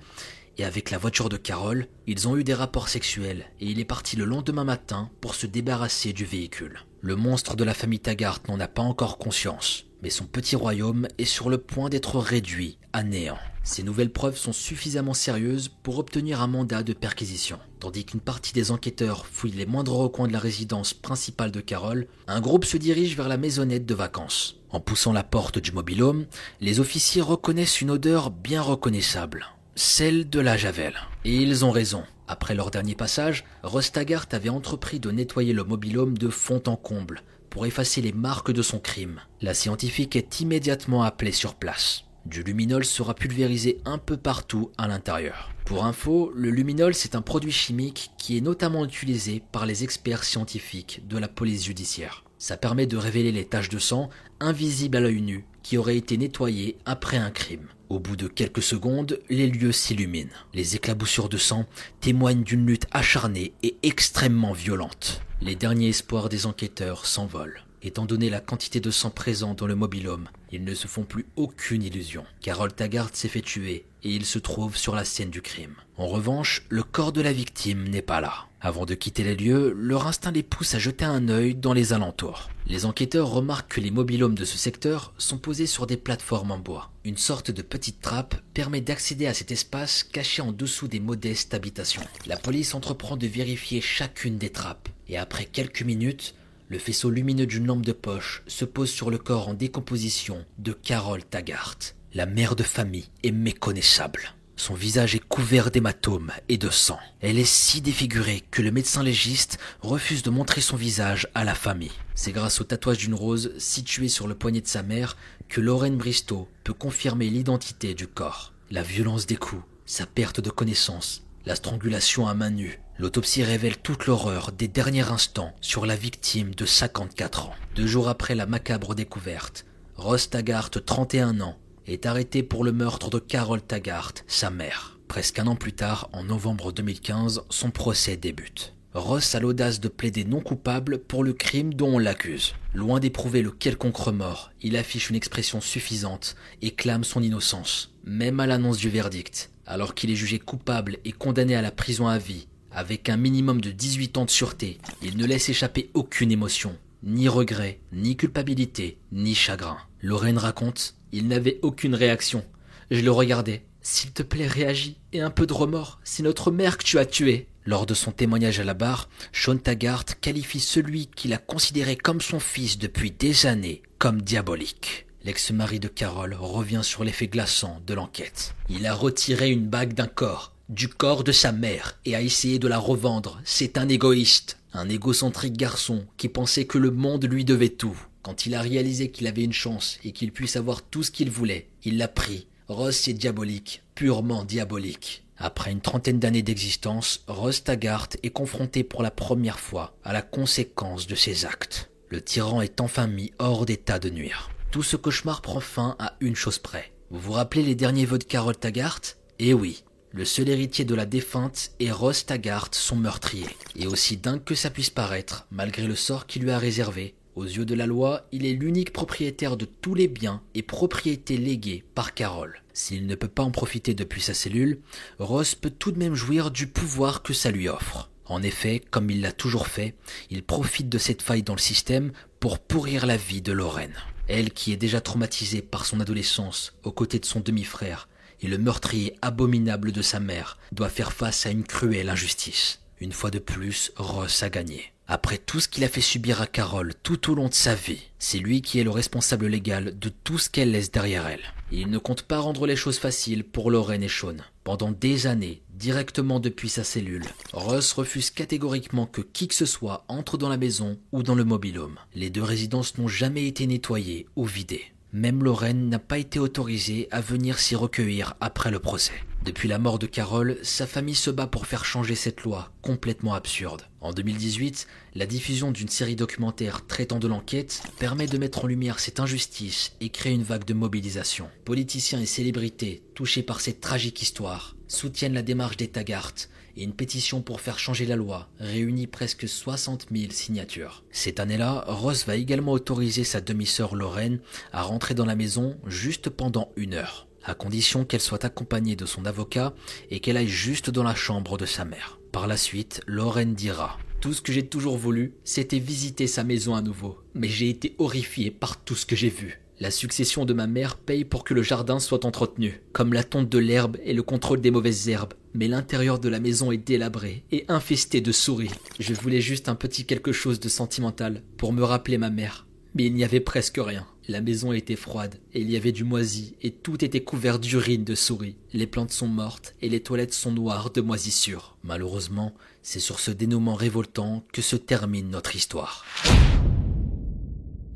et 0.58 0.66
avec 0.66 0.92
la 0.92 0.98
voiture 0.98 1.30
de 1.30 1.38
Carole, 1.38 1.88
ils 2.06 2.28
ont 2.28 2.36
eu 2.36 2.44
des 2.44 2.54
rapports 2.54 2.90
sexuels 2.90 3.46
et 3.62 3.68
il 3.68 3.80
est 3.80 3.86
parti 3.86 4.18
le 4.18 4.26
lendemain 4.26 4.66
matin 4.66 5.10
pour 5.22 5.36
se 5.36 5.48
débarrasser 5.48 6.12
du 6.12 6.26
véhicule. 6.26 6.80
Le 7.02 7.16
monstre 7.16 7.56
de 7.56 7.64
la 7.64 7.74
famille 7.74 8.00
Taggart 8.00 8.40
n'en 8.50 8.60
a 8.60 8.68
pas 8.68 8.82
encore 8.82 9.18
conscience, 9.18 9.86
mais 10.04 10.10
son 10.10 10.26
petit 10.26 10.58
royaume 10.58 11.08
est 11.18 11.26
sur 11.26 11.50
le 11.50 11.58
point 11.58 11.90
d'être 11.90 12.20
réduit 12.20 12.78
à 12.92 13.04
néant. 13.04 13.38
Ces 13.64 13.84
nouvelles 13.84 14.12
preuves 14.12 14.38
sont 14.38 14.52
suffisamment 14.52 15.14
sérieuses 15.14 15.70
pour 15.70 15.98
obtenir 16.00 16.42
un 16.42 16.48
mandat 16.48 16.84
de 16.84 16.92
perquisition. 16.92 17.60
Tandis 17.80 18.04
qu'une 18.04 18.20
partie 18.20 18.52
des 18.52 18.72
enquêteurs 18.72 19.26
fouille 19.26 19.52
les 19.52 19.66
moindres 19.66 19.96
recoins 19.96 20.28
de 20.28 20.34
la 20.34 20.40
résidence 20.40 20.94
principale 20.94 21.52
de 21.52 21.62
Carole, 21.62 22.08
un 22.28 22.42
groupe 22.42 22.66
se 22.66 22.78
dirige 22.78 23.16
vers 23.16 23.30
la 23.30 23.38
maisonnette 23.38 23.86
de 23.86 23.96
vacances. 23.96 24.58
En 24.70 24.82
poussant 24.82 25.14
la 25.14 25.24
porte 25.24 25.60
du 25.60 25.72
mobilhome, 25.72 26.26
les 26.60 26.82
officiers 26.82 27.22
reconnaissent 27.22 27.80
une 27.80 27.92
odeur 27.92 28.30
bien 28.30 28.62
reconnaissable 28.62 29.48
celle 29.80 30.30
de 30.30 30.42
la 30.42 30.58
Javel. 30.58 30.94
Et 31.24 31.36
ils 31.36 31.64
ont 31.64 31.72
raison. 31.72 32.04
Après 32.32 32.54
leur 32.54 32.70
dernier 32.70 32.94
passage, 32.94 33.44
Rostagart 33.64 34.28
avait 34.34 34.50
entrepris 34.50 35.00
de 35.00 35.10
nettoyer 35.10 35.52
le 35.52 35.64
mobilhome 35.64 36.16
de 36.16 36.30
fond 36.30 36.62
en 36.68 36.76
comble 36.76 37.24
pour 37.50 37.66
effacer 37.66 38.04
les 38.04 38.14
marques 38.14 38.52
de 38.52 38.62
son 38.62 38.80
crime. 38.80 39.20
La 39.42 39.56
scientifique 39.56 40.16
est 40.16 40.40
immédiatement 40.40 41.02
appelée 41.02 41.32
sur 41.32 41.56
place. 41.56 42.04
Du 42.28 42.44
luminol 42.44 42.86
sera 42.86 43.16
pulvérisé 43.16 43.82
un 43.84 43.98
peu 43.98 44.16
partout 44.16 44.70
à 44.78 44.88
l'intérieur. 44.88 45.50
Pour 45.66 45.86
info, 45.86 46.32
le 46.36 46.52
luminol 46.52 46.94
c'est 46.94 47.16
un 47.16 47.24
produit 47.24 47.52
chimique 47.52 48.12
qui 48.20 48.38
est 48.38 48.42
notamment 48.42 48.86
utilisé 48.86 49.42
par 49.52 49.66
les 49.66 49.84
experts 49.84 50.24
scientifiques 50.24 51.02
de 51.08 51.18
la 51.18 51.28
police 51.28 51.66
judiciaire. 51.66 52.24
Ça 52.38 52.58
permet 52.58 52.86
de 52.86 52.98
révéler 52.98 53.32
les 53.32 53.46
taches 53.46 53.70
de 53.70 53.80
sang 53.80 54.12
invisibles 54.40 54.98
à 54.98 55.00
l'œil 55.00 55.22
nu 55.22 55.46
qui 55.64 55.80
auraient 55.80 55.98
été 55.98 56.16
nettoyées 56.16 56.78
après 56.86 57.18
un 57.18 57.32
crime. 57.32 57.70
Au 57.90 57.98
bout 57.98 58.16
de 58.16 58.28
quelques 58.28 58.62
secondes, 58.62 59.20
les 59.32 59.48
lieux 59.48 59.72
s'illuminent. 59.72 60.30
Les 60.54 60.76
éclaboussures 60.76 61.28
de 61.28 61.38
sang 61.38 61.66
témoignent 62.02 62.44
d'une 62.44 62.68
lutte 62.68 62.86
acharnée 62.92 63.54
et 63.64 63.78
extrêmement 63.82 64.54
violente. 64.54 65.22
Les 65.42 65.56
derniers 65.56 65.90
espoirs 65.90 66.30
des 66.30 66.46
enquêteurs 66.46 67.08
s'envolent. 67.08 67.64
Étant 67.82 68.06
donné 68.06 68.30
la 68.30 68.42
quantité 68.42 68.80
de 68.80 68.92
sang 68.92 69.10
présent 69.10 69.56
dans 69.56 69.66
le 69.66 69.74
mobilhome, 69.74 70.28
ils 70.52 70.64
ne 70.64 70.76
se 70.76 70.86
font 70.86 71.04
plus 71.04 71.26
aucune 71.36 71.82
illusion. 71.82 72.26
Carole 72.42 72.74
Taggart 72.74 73.10
s'est 73.14 73.28
fait 73.28 73.42
tuer 73.42 73.86
et 74.04 74.12
il 74.12 74.26
se 74.26 74.38
trouve 74.38 74.78
sur 74.78 74.94
la 74.94 75.06
scène 75.06 75.32
du 75.32 75.42
crime. 75.42 75.76
En 75.98 76.06
revanche, 76.06 76.66
le 76.70 76.84
corps 76.84 77.12
de 77.12 77.22
la 77.22 77.34
victime 77.34 77.88
n'est 77.88 78.04
pas 78.04 78.22
là. 78.22 78.49
Avant 78.62 78.86
de 78.86 78.94
quitter 78.94 79.24
les 79.24 79.38
lieux, 79.38 79.74
leur 79.74 80.06
instinct 80.06 80.32
les 80.32 80.44
pousse 80.44 80.76
à 80.76 80.80
jeter 80.80 81.06
un 81.06 81.30
œil 81.30 81.56
dans 81.56 81.72
les 81.72 81.94
alentours. 81.94 82.50
Les 82.68 82.86
enquêteurs 82.86 83.30
remarquent 83.30 83.76
que 83.76 83.82
les 83.82 83.90
mobilhomes 83.90 84.36
de 84.36 84.44
ce 84.44 84.58
secteur 84.58 85.14
sont 85.18 85.38
posés 85.38 85.66
sur 85.66 85.88
des 85.88 85.96
plateformes 85.96 86.52
en 86.52 86.58
bois. 86.58 86.92
Une 87.06 87.18
sorte 87.18 87.52
de 87.52 87.62
petite 87.62 88.02
trappe 88.02 88.36
permet 88.54 88.82
d'accéder 88.82 89.28
à 89.28 89.34
cet 89.34 89.52
espace 89.52 90.04
caché 90.04 90.42
en 90.42 90.52
dessous 90.52 90.90
des 90.90 91.00
modestes 91.00 91.54
habitations. 91.54 92.04
La 92.26 92.36
police 92.36 92.74
entreprend 92.74 93.16
de 93.16 93.28
vérifier 93.28 93.80
chacune 93.80 94.38
des 94.38 94.52
trappes, 94.52 94.90
et 95.08 95.18
après 95.18 95.46
quelques 95.46 95.84
minutes, 95.84 96.36
le 96.68 96.80
faisceau 96.80 97.10
lumineux 97.10 97.48
d'une 97.48 97.66
lampe 97.66 97.86
de 97.86 97.94
poche 97.94 98.44
se 98.46 98.66
pose 98.66 98.92
sur 98.92 99.10
le 99.10 99.18
corps 99.18 99.48
en 99.48 99.54
décomposition 99.54 100.46
de 100.58 100.74
Carole 100.74 101.24
Taggart. 101.24 101.78
La 102.14 102.26
mère 102.26 102.58
de 102.58 102.64
famille 102.64 103.10
est 103.24 103.32
méconnaissable. 103.32 104.34
Son 104.60 104.74
visage 104.74 105.16
est 105.16 105.26
couvert 105.26 105.72
d'hématomes 105.72 106.34
et 106.50 106.58
de 106.58 106.70
sang. 106.70 107.00
Elle 107.22 107.40
est 107.40 107.46
si 107.46 107.80
défigurée 107.80 108.44
que 108.52 108.62
le 108.62 108.72
médecin 108.72 109.02
légiste 109.02 109.58
refuse 109.80 110.22
de 110.22 110.30
montrer 110.30 110.60
son 110.60 110.76
visage 110.76 111.30
à 111.34 111.46
la 111.46 111.56
famille. 111.56 111.94
C'est 112.14 112.34
grâce 112.34 112.60
au 112.60 112.66
tatouage 112.66 112.98
d'une 112.98 113.14
rose 113.14 113.54
situé 113.58 114.10
sur 114.10 114.28
le 114.28 114.36
poignet 114.36 114.60
de 114.60 114.68
sa 114.68 114.84
mère 114.84 115.16
que 115.48 115.62
Lorraine 115.62 115.96
Bristow 115.96 116.50
peut 116.66 116.74
confirmer 116.74 117.30
l'identité 117.30 117.94
du 117.94 118.06
corps. 118.06 118.52
La 118.70 118.84
violence 118.84 119.26
des 119.26 119.38
coups, 119.38 119.64
sa 119.86 120.06
perte 120.06 120.42
de 120.42 120.50
connaissance, 120.50 121.24
la 121.46 121.56
strangulation 121.56 122.28
à 122.28 122.34
main 122.34 122.50
nue. 122.50 122.82
L'autopsie 122.98 123.46
révèle 123.46 123.78
toute 123.78 124.08
l'horreur 124.08 124.52
des 124.52 124.68
derniers 124.68 125.10
instants 125.10 125.56
sur 125.62 125.86
la 125.86 125.96
victime 125.96 126.54
de 126.54 126.66
54 126.66 127.46
ans. 127.46 127.56
Deux 127.76 127.88
jours 127.88 128.10
après 128.10 128.36
la 128.36 128.46
macabre 128.46 128.94
découverte, 128.94 129.66
Ross 129.96 130.30
Taggart, 130.30 130.70
31 130.70 131.40
ans, 131.40 131.58
est 131.92 132.06
arrêté 132.06 132.44
pour 132.44 132.64
le 132.64 132.72
meurtre 132.72 133.10
de 133.10 133.20
Carole 133.20 133.62
Taggart, 133.62 134.14
sa 134.28 134.50
mère. 134.50 135.00
Presque 135.08 135.40
un 135.40 135.48
an 135.48 135.56
plus 135.56 135.74
tard, 135.74 136.10
en 136.14 136.24
novembre 136.24 136.72
2015, 136.72 137.44
son 137.50 137.72
procès 137.72 138.18
débute. 138.18 138.74
Ross 138.94 139.36
a 139.36 139.40
l'audace 139.40 139.80
de 139.80 139.88
plaider 139.88 140.24
non 140.24 140.42
coupable 140.42 140.98
pour 141.00 141.24
le 141.24 141.34
crime 141.34 141.74
dont 141.74 141.96
on 141.96 142.00
l'accuse. 142.00 142.54
Loin 142.74 143.00
d'éprouver 143.00 143.42
le 143.42 143.52
quelconque 143.52 143.98
remords, 143.98 144.52
il 144.62 144.76
affiche 144.78 145.10
une 145.10 145.16
expression 145.16 145.62
suffisante 145.62 146.36
et 146.62 146.72
clame 146.72 147.04
son 147.04 147.22
innocence, 147.22 147.94
même 148.04 148.40
à 148.40 148.48
l'annonce 148.48 148.78
du 148.78 148.90
verdict, 148.90 149.52
alors 149.66 149.94
qu'il 149.94 150.10
est 150.10 150.16
jugé 150.16 150.40
coupable 150.40 150.98
et 151.06 151.12
condamné 151.12 151.56
à 151.56 151.62
la 151.62 151.72
prison 151.72 152.08
à 152.08 152.18
vie, 152.18 152.48
avec 152.72 153.10
un 153.10 153.18
minimum 153.18 153.62
de 153.62 153.72
18 153.72 154.18
ans 154.18 154.26
de 154.26 154.32
sûreté. 154.32 154.80
Il 155.02 155.18
ne 155.18 155.26
laisse 155.26 155.50
échapper 155.50 155.90
aucune 155.94 156.32
émotion, 156.32 156.76
ni 157.04 157.28
regret, 157.28 157.80
ni 157.94 158.18
culpabilité, 158.18 158.98
ni 159.12 159.36
chagrin. 159.36 159.78
Lorraine 160.02 160.38
raconte 160.38 160.96
il 161.12 161.28
n'avait 161.28 161.60
aucune 161.62 161.96
réaction. 161.96 162.46
Je 162.92 163.02
le 163.02 163.12
regardais. 163.12 163.64
S'il 163.82 164.12
te 164.12 164.24
plaît, 164.24 164.48
réagis. 164.48 164.98
Et 165.14 165.22
un 165.22 165.30
peu 165.30 165.46
de 165.46 165.54
remords. 165.54 166.00
C'est 166.04 166.24
notre 166.24 166.52
mère 166.52 166.78
que 166.78 166.84
tu 166.84 167.00
as 167.00 167.06
tuée. 167.06 167.48
Lors 167.66 167.86
de 167.86 167.94
son 167.94 168.12
témoignage 168.12 168.60
à 168.60 168.64
la 168.64 168.74
barre, 168.74 169.10
Sean 169.32 169.58
Taggart 169.58 170.06
qualifie 170.22 170.60
celui 170.60 171.08
qu'il 171.08 171.34
a 171.34 171.38
considéré 171.38 171.96
comme 171.96 172.22
son 172.22 172.40
fils 172.40 172.78
depuis 172.78 173.12
des 173.12 173.46
années 173.46 173.84
comme 174.00 174.22
diabolique. 174.22 175.06
L'ex-mari 175.24 175.80
de 175.80 175.90
Carole 175.90 176.34
revient 176.34 176.82
sur 176.82 177.04
l'effet 177.04 177.28
glaçant 177.28 177.82
de 177.86 177.94
l'enquête. 177.94 178.56
Il 178.70 178.88
a 178.88 178.94
retiré 178.94 179.52
une 179.52 179.68
bague 179.68 179.94
d'un 179.94 180.08
corps, 180.08 180.54
du 180.70 180.88
corps 180.88 181.24
de 181.24 181.34
sa 181.34 181.52
mère, 181.52 182.00
et 182.06 182.16
a 182.16 182.22
essayé 182.22 182.58
de 182.58 182.68
la 182.68 182.78
revendre. 182.78 183.42
C'est 183.44 183.78
un 183.78 183.90
égoïste, 183.90 184.58
un 184.74 184.88
égocentrique 184.88 185.58
garçon 185.58 186.06
qui 186.18 186.30
pensait 186.30 186.66
que 186.66 186.78
le 186.78 186.92
monde 186.92 187.26
lui 187.26 187.44
devait 187.44 187.70
tout. 187.70 188.00
Quand 188.22 188.46
il 188.46 188.56
a 188.56 188.62
réalisé 188.62 189.12
qu'il 189.12 189.28
avait 189.28 189.44
une 189.44 189.54
chance 189.54 189.98
et 190.04 190.12
qu'il 190.12 190.32
puisse 190.32 190.56
avoir 190.56 190.82
tout 190.82 191.04
ce 191.04 191.12
qu'il 191.12 191.30
voulait, 191.30 191.70
il 191.84 191.98
l'a 191.98 192.08
pris. 192.08 192.48
Ross 192.68 193.08
est 193.08 193.14
diabolique, 193.14 193.82
purement 193.96 194.44
diabolique. 194.44 195.24
Après 195.38 195.72
une 195.72 195.82
trentaine 195.82 196.20
d'années 196.20 196.42
d'existence, 196.42 197.24
Ross 197.28 197.64
Taggart 197.64 198.10
est 198.24 198.30
confronté 198.30 198.84
pour 198.84 199.04
la 199.04 199.12
première 199.12 199.60
fois 199.60 199.98
à 200.04 200.12
la 200.12 200.22
conséquence 200.22 201.08
de 201.08 201.16
ses 201.16 201.46
actes. 201.46 201.90
Le 202.10 202.22
tyran 202.22 202.62
est 202.62 202.82
enfin 202.82 203.08
mis 203.08 203.32
hors 203.40 203.66
d'état 203.66 204.00
de 204.00 204.10
nuire. 204.10 204.50
Tout 204.72 204.84
ce 204.84 204.98
cauchemar 204.98 205.42
prend 205.42 205.62
fin 205.62 205.96
à 205.98 206.16
une 206.20 206.36
chose 206.36 206.60
près. 206.60 206.92
Vous 207.10 207.20
vous 207.20 207.32
rappelez 207.32 207.64
les 207.64 207.76
derniers 207.76 208.06
voeux 208.06 208.20
de 208.20 208.24
Carol 208.26 208.56
Taggart? 208.56 209.02
Eh 209.40 209.54
oui, 209.54 209.84
le 210.12 210.26
seul 210.26 210.50
héritier 210.50 210.86
de 210.86 210.96
la 210.96 211.06
défunte 211.06 211.72
est 211.80 211.92
Ross 211.92 212.26
Taggart, 212.26 212.70
son 212.72 212.96
meurtrier. 212.96 213.48
Et 213.76 213.88
aussi 213.88 214.18
dingue 214.18 214.44
que 214.44 214.56
ça 214.56 214.70
puisse 214.70 214.90
paraître, 214.90 215.48
malgré 215.52 215.88
le 215.88 215.96
sort 215.96 216.28
qu'il 216.28 216.42
lui 216.42 216.52
a 216.52 216.58
réservé, 216.58 217.16
aux 217.40 217.46
yeux 217.46 217.66
de 217.66 217.74
la 217.74 217.86
loi, 217.86 218.28
il 218.34 218.46
est 218.46 218.54
l'unique 218.54 218.92
propriétaire 218.92 219.56
de 219.56 219.64
tous 219.64 219.96
les 219.96 220.10
biens 220.10 220.42
et 220.56 220.62
propriétés 220.62 221.38
léguées 221.38 221.86
par 221.96 222.14
Carol. 222.14 222.62
S'il 222.74 223.08
ne 223.08 223.16
peut 223.16 223.30
pas 223.30 223.44
en 223.44 223.52
profiter 223.52 223.94
depuis 223.94 224.22
sa 224.22 224.34
cellule, 224.34 224.82
Ross 225.20 225.56
peut 225.56 225.70
tout 225.70 225.94
de 225.94 226.00
même 226.00 226.16
jouir 226.16 226.52
du 226.52 226.68
pouvoir 226.68 227.24
que 227.24 227.34
ça 227.34 227.50
lui 227.50 227.70
offre. 227.70 228.10
En 228.26 228.44
effet, 228.44 228.82
comme 228.92 229.10
il 229.10 229.22
l'a 229.22 229.32
toujours 229.32 229.68
fait, 229.68 229.96
il 230.30 230.44
profite 230.44 230.90
de 230.90 230.98
cette 230.98 231.22
faille 231.22 231.42
dans 231.44 231.56
le 231.56 231.60
système 231.60 232.12
pour 232.42 232.60
pourrir 232.60 233.06
la 233.06 233.16
vie 233.16 233.42
de 233.42 233.54
Lorraine. 233.54 233.96
Elle 234.28 234.52
qui 234.52 234.74
est 234.74 234.78
déjà 234.78 235.00
traumatisée 235.00 235.62
par 235.62 235.86
son 235.86 236.02
adolescence 236.02 236.74
aux 236.84 236.92
côtés 236.92 237.20
de 237.20 237.26
son 237.26 237.40
demi-frère, 237.40 238.10
et 238.42 238.48
le 238.48 238.58
meurtrier 238.58 239.16
abominable 239.22 239.94
de 239.94 240.02
sa 240.02 240.20
mère 240.20 240.58
doit 240.74 240.90
faire 240.90 241.14
face 241.14 241.46
à 241.46 241.52
une 241.52 241.64
cruelle 241.64 242.10
injustice. 242.10 242.82
Une 243.00 243.14
fois 243.14 243.32
de 243.32 243.40
plus, 243.40 243.94
Ross 243.96 244.44
a 244.44 244.50
gagné. 244.50 244.92
Après 245.12 245.40
tout 245.40 245.60
ce 245.60 245.68
qu'il 245.68 245.84
a 245.84 245.90
fait 245.90 246.02
subir 246.02 246.40
à 246.40 246.46
Carole 246.46 246.94
tout 247.02 247.32
au 247.32 247.34
long 247.34 247.48
de 247.48 247.54
sa 247.56 247.74
vie, 247.74 248.04
c'est 248.20 248.38
lui 248.38 248.62
qui 248.62 248.80
est 248.80 248.84
le 248.84 248.92
responsable 248.92 249.48
légal 249.48 249.98
de 249.98 250.10
tout 250.10 250.38
ce 250.38 250.52
qu'elle 250.52 250.70
laisse 250.70 250.92
derrière 250.92 251.26
elle. 251.26 251.42
il 251.72 251.90
ne 251.90 251.98
compte 251.98 252.22
pas 252.22 252.38
rendre 252.38 252.68
les 252.68 252.76
choses 252.76 253.00
faciles 253.00 253.44
pour 253.44 253.72
Lorraine 253.72 254.04
et 254.04 254.08
Sean. 254.08 254.36
Pendant 254.64 254.92
des 254.92 255.26
années, 255.26 255.64
directement 255.74 256.40
depuis 256.40 256.70
sa 256.70 256.84
cellule, 256.84 257.26
Ross 257.54 257.94
refuse 257.94 258.30
catégoriquement 258.30 259.08
que 259.08 259.22
qui 259.22 259.48
que 259.48 259.56
ce 259.56 259.66
soit 259.66 260.06
entre 260.10 260.38
dans 260.38 260.50
la 260.50 260.58
maison 260.58 261.00
ou 261.12 261.24
dans 261.24 261.34
le 261.34 261.44
mobilhome. 261.44 261.98
Les 262.14 262.30
deux 262.30 262.44
résidences 262.44 263.00
n'ont 263.00 263.08
jamais 263.08 263.48
été 263.48 263.66
nettoyées 263.66 264.28
ou 264.36 264.46
vidées. 264.46 264.92
Même 265.12 265.44
Lorraine 265.44 265.90
n'a 265.90 265.98
pas 265.98 266.20
été 266.20 266.38
autorisée 266.38 267.08
à 267.10 267.20
venir 267.20 267.58
s'y 267.58 267.76
recueillir 267.76 268.36
après 268.42 268.70
le 268.70 268.78
procès. 268.78 269.14
Depuis 269.44 269.68
la 269.68 269.80
mort 269.80 269.98
de 269.98 270.06
Carole, 270.06 270.58
sa 270.62 270.86
famille 270.86 271.16
se 271.16 271.32
bat 271.32 271.48
pour 271.48 271.66
faire 271.66 271.84
changer 271.84 272.14
cette 272.14 272.44
loi, 272.44 272.72
complètement 272.84 273.34
absurde. 273.34 273.88
En 274.02 274.14
2018, 274.14 274.86
la 275.16 275.26
diffusion 275.26 275.72
d'une 275.72 275.88
série 275.88 276.16
documentaire 276.16 276.86
traitant 276.86 277.18
de 277.18 277.28
l'enquête 277.28 277.82
permet 277.98 278.28
de 278.28 278.38
mettre 278.38 278.66
en 278.66 278.68
lumière 278.68 279.00
cette 279.00 279.20
injustice 279.20 279.94
et 280.00 280.10
créer 280.10 280.34
une 280.34 280.44
vague 280.44 280.66
de 280.66 280.76
mobilisation. 280.76 281.50
Politiciens 281.66 282.22
et 282.22 282.28
célébrités, 282.28 283.02
touchés 283.16 283.42
par 283.42 283.62
cette 283.62 283.82
tragique 283.82 284.22
histoire, 284.22 284.76
soutiennent 284.88 285.34
la 285.34 285.42
démarche 285.42 285.78
des 285.78 285.88
Taggart 285.88 286.36
et 286.80 286.84
une 286.84 286.94
pétition 286.94 287.42
pour 287.42 287.60
faire 287.60 287.78
changer 287.78 288.06
la 288.06 288.16
loi 288.16 288.50
réunit 288.60 289.08
presque 289.08 289.48
60 289.48 290.08
000 290.12 290.32
signatures. 290.32 291.04
Cette 291.12 291.40
année-là, 291.40 291.84
Ross 291.88 292.26
va 292.26 292.38
également 292.38 292.72
autoriser 292.72 293.26
sa 293.26 293.42
demi-sœur 293.42 293.96
Lorraine 293.96 294.40
à 294.72 294.82
rentrer 294.82 295.14
dans 295.14 295.26
la 295.26 295.36
maison 295.36 295.78
juste 295.86 296.30
pendant 296.30 296.72
une 296.78 296.94
heure, 296.94 297.28
à 297.44 297.54
condition 297.54 298.06
qu'elle 298.06 298.22
soit 298.22 298.46
accompagnée 298.46 298.96
de 298.96 299.06
son 299.06 299.26
avocat 299.26 299.74
et 300.10 300.22
qu'elle 300.22 300.38
aille 300.38 300.48
juste 300.48 300.90
dans 300.90 301.04
la 301.04 301.16
chambre 301.16 301.58
de 301.58 301.66
sa 301.66 301.84
mère. 301.84 302.20
Par 302.32 302.48
la 302.48 302.58
suite, 302.58 303.02
Lorraine 303.06 303.56
dira 303.56 303.98
tout 304.22 304.34
ce 304.34 304.42
que 304.42 304.52
j'ai 304.52 304.68
toujours 304.68 304.98
voulu, 304.98 305.36
c'était 305.46 305.80
visiter 305.80 306.28
sa 306.28 306.44
maison 306.44 306.76
à 306.76 306.82
nouveau. 306.82 307.18
Mais 307.36 307.48
j'ai 307.48 307.70
été 307.70 307.96
horrifié 308.00 308.52
par 308.52 308.84
tout 308.84 308.96
ce 308.96 309.06
que 309.06 309.16
j'ai 309.16 309.30
vu. 309.30 309.62
La 309.82 309.92
succession 309.92 310.44
de 310.44 310.54
ma 310.54 310.68
mère 310.68 310.98
paye 310.98 311.24
pour 311.24 311.46
que 311.46 311.54
le 311.54 311.64
jardin 311.64 312.00
soit 312.00 312.26
entretenu, 312.26 312.82
comme 312.92 313.14
la 313.14 313.24
tonte 313.24 313.48
de 313.48 313.58
l'herbe 313.58 313.96
et 314.04 314.14
le 314.14 314.24
contrôle 314.24 314.60
des 314.60 314.72
mauvaises 314.72 315.08
herbes. 315.08 315.36
Mais 315.54 315.70
l'intérieur 315.70 316.20
de 316.20 316.28
la 316.28 316.42
maison 316.42 316.74
est 316.74 316.86
délabré 316.86 317.44
et 317.54 317.64
infesté 317.70 318.20
de 318.20 318.34
souris. 318.34 318.72
Je 319.00 319.14
voulais 319.14 319.40
juste 319.40 319.70
un 319.70 319.76
petit 319.76 320.04
quelque 320.04 320.34
chose 320.34 320.60
de 320.60 320.68
sentimental 320.68 321.44
pour 321.56 321.72
me 321.72 321.84
rappeler 321.84 322.18
ma 322.18 322.30
mère. 322.30 322.68
Mais 322.94 323.06
il 323.06 323.14
n'y 323.14 323.24
avait 323.24 323.40
presque 323.40 323.80
rien. 323.80 324.06
La 324.28 324.42
maison 324.42 324.74
était 324.74 324.98
froide 324.98 325.36
et 325.54 325.62
il 325.62 325.72
y 325.72 325.78
avait 325.78 325.94
du 325.94 326.04
moisi 326.04 326.56
et 326.62 326.72
tout 326.72 327.04
était 327.06 327.24
couvert 327.24 327.58
d'urine 327.58 328.04
de 328.04 328.16
souris. 328.16 328.58
Les 328.74 328.86
plantes 328.86 329.12
sont 329.12 329.28
mortes 329.28 329.76
et 329.82 329.88
les 329.88 330.02
toilettes 330.02 330.34
sont 330.34 330.52
noires 330.52 330.92
de 330.92 331.00
moisissure. 331.00 331.78
Malheureusement, 331.84 332.54
c'est 332.84 333.00
sur 333.00 333.20
ce 333.20 333.32
dénouement 333.32 333.76
révoltant 333.76 334.44
que 334.52 334.62
se 334.62 334.76
termine 334.76 335.30
notre 335.30 335.56
histoire. 335.56 336.06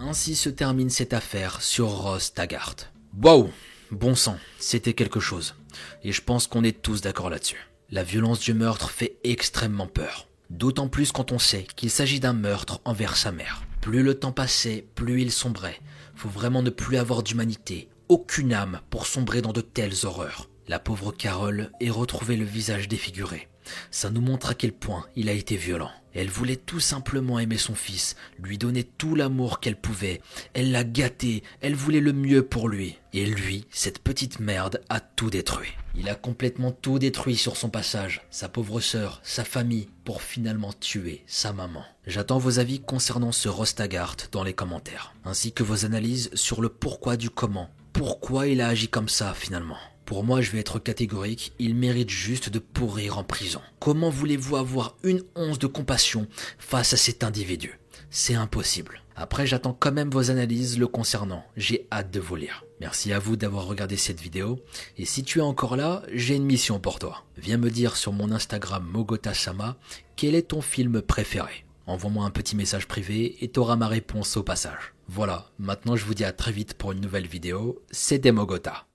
Ainsi 0.05 0.35
se 0.35 0.49
termine 0.49 0.89
cette 0.89 1.13
affaire 1.13 1.61
sur 1.61 1.87
Ross 1.87 2.33
Taggart. 2.33 2.75
Waouh 3.21 3.49
Bon 3.89 4.15
sang, 4.15 4.37
c'était 4.59 4.91
quelque 4.91 5.21
chose. 5.21 5.55
Et 6.03 6.11
je 6.11 6.21
pense 6.21 6.45
qu'on 6.45 6.65
est 6.65 6.81
tous 6.81 6.99
d'accord 6.99 7.29
là-dessus. 7.29 7.69
La 7.89 8.03
violence 8.03 8.41
du 8.41 8.53
meurtre 8.53 8.89
fait 8.89 9.15
extrêmement 9.23 9.87
peur. 9.87 10.27
D'autant 10.49 10.89
plus 10.89 11.13
quand 11.13 11.31
on 11.31 11.39
sait 11.39 11.65
qu'il 11.77 11.89
s'agit 11.89 12.19
d'un 12.19 12.33
meurtre 12.33 12.81
envers 12.83 13.15
sa 13.15 13.31
mère. 13.31 13.63
Plus 13.79 14.03
le 14.03 14.19
temps 14.19 14.33
passait, 14.33 14.85
plus 14.93 15.21
il 15.21 15.31
sombrait. 15.31 15.79
Faut 16.15 16.27
vraiment 16.27 16.63
ne 16.63 16.69
plus 16.69 16.97
avoir 16.97 17.23
d'humanité, 17.23 17.87
aucune 18.09 18.51
âme 18.51 18.81
pour 18.89 19.07
sombrer 19.07 19.41
dans 19.41 19.53
de 19.53 19.61
telles 19.61 20.05
horreurs. 20.05 20.49
La 20.67 20.79
pauvre 20.79 21.13
Carole 21.13 21.71
est 21.79 21.89
retrouvée 21.89 22.35
le 22.35 22.45
visage 22.45 22.89
défiguré. 22.89 23.47
Ça 23.89 24.09
nous 24.09 24.21
montre 24.21 24.49
à 24.49 24.53
quel 24.53 24.73
point 24.73 25.05
il 25.15 25.29
a 25.29 25.33
été 25.33 25.55
violent. 25.55 25.91
Elle 26.13 26.29
voulait 26.29 26.55
tout 26.55 26.79
simplement 26.79 27.39
aimer 27.39 27.57
son 27.57 27.75
fils, 27.75 28.15
lui 28.39 28.57
donner 28.57 28.83
tout 28.83 29.15
l'amour 29.15 29.59
qu'elle 29.59 29.75
pouvait. 29.75 30.21
Elle 30.53 30.71
l'a 30.71 30.83
gâté, 30.83 31.43
elle 31.61 31.75
voulait 31.75 31.99
le 31.99 32.13
mieux 32.13 32.43
pour 32.43 32.69
lui. 32.69 32.97
Et 33.13 33.25
lui, 33.25 33.65
cette 33.69 33.99
petite 33.99 34.39
merde, 34.39 34.81
a 34.89 34.99
tout 34.99 35.29
détruit. 35.29 35.73
Il 35.95 36.09
a 36.09 36.15
complètement 36.15 36.71
tout 36.71 36.97
détruit 36.97 37.35
sur 37.35 37.57
son 37.57 37.69
passage, 37.69 38.21
sa 38.31 38.49
pauvre 38.49 38.79
sœur, 38.79 39.21
sa 39.23 39.43
famille, 39.43 39.89
pour 40.03 40.21
finalement 40.21 40.73
tuer 40.73 41.23
sa 41.27 41.53
maman. 41.53 41.83
J'attends 42.07 42.39
vos 42.39 42.59
avis 42.59 42.81
concernant 42.81 43.31
ce 43.31 43.49
Rostagart 43.49 44.17
dans 44.31 44.43
les 44.43 44.53
commentaires, 44.53 45.13
ainsi 45.25 45.51
que 45.53 45.63
vos 45.63 45.85
analyses 45.85 46.29
sur 46.33 46.61
le 46.61 46.69
pourquoi 46.69 47.17
du 47.17 47.29
comment. 47.29 47.69
Pourquoi 47.93 48.47
il 48.47 48.61
a 48.61 48.67
agi 48.69 48.87
comme 48.87 49.09
ça 49.09 49.33
finalement 49.35 49.77
pour 50.05 50.23
moi, 50.23 50.41
je 50.41 50.51
vais 50.51 50.59
être 50.59 50.79
catégorique, 50.79 51.53
il 51.59 51.75
mérite 51.75 52.09
juste 52.09 52.49
de 52.49 52.59
pourrir 52.59 53.17
en 53.17 53.23
prison. 53.23 53.61
Comment 53.79 54.09
voulez-vous 54.09 54.57
avoir 54.57 54.97
une 55.03 55.23
once 55.35 55.59
de 55.59 55.67
compassion 55.67 56.27
face 56.57 56.93
à 56.93 56.97
cet 56.97 57.23
individu? 57.23 57.79
C'est 58.09 58.35
impossible. 58.35 59.01
Après, 59.15 59.45
j'attends 59.45 59.75
quand 59.77 59.91
même 59.91 60.09
vos 60.09 60.31
analyses 60.31 60.77
le 60.77 60.87
concernant. 60.87 61.43
J'ai 61.55 61.87
hâte 61.91 62.11
de 62.11 62.19
vous 62.19 62.35
lire. 62.35 62.63
Merci 62.79 63.13
à 63.13 63.19
vous 63.19 63.35
d'avoir 63.35 63.65
regardé 63.65 63.95
cette 63.95 64.19
vidéo. 64.19 64.59
Et 64.97 65.05
si 65.05 65.23
tu 65.23 65.39
es 65.39 65.43
encore 65.43 65.75
là, 65.75 66.03
j'ai 66.11 66.35
une 66.35 66.45
mission 66.45 66.79
pour 66.79 66.99
toi. 66.99 67.23
Viens 67.37 67.57
me 67.57 67.69
dire 67.69 67.95
sur 67.95 68.11
mon 68.11 68.31
Instagram 68.31 68.85
Mogota-sama 68.85 69.77
quel 70.15 70.35
est 70.35 70.49
ton 70.49 70.61
film 70.61 71.01
préféré? 71.01 71.65
Envoie-moi 71.85 72.25
un 72.25 72.29
petit 72.29 72.55
message 72.55 72.87
privé 72.87 73.43
et 73.43 73.49
t'auras 73.49 73.75
ma 73.75 73.87
réponse 73.87 74.37
au 74.37 74.43
passage. 74.43 74.93
Voilà, 75.07 75.51
maintenant 75.59 75.95
je 75.95 76.05
vous 76.05 76.13
dis 76.13 76.23
à 76.23 76.31
très 76.31 76.51
vite 76.51 76.75
pour 76.75 76.91
une 76.91 77.01
nouvelle 77.01 77.27
vidéo. 77.27 77.81
C'était 77.91 78.31
Mogota. 78.31 78.87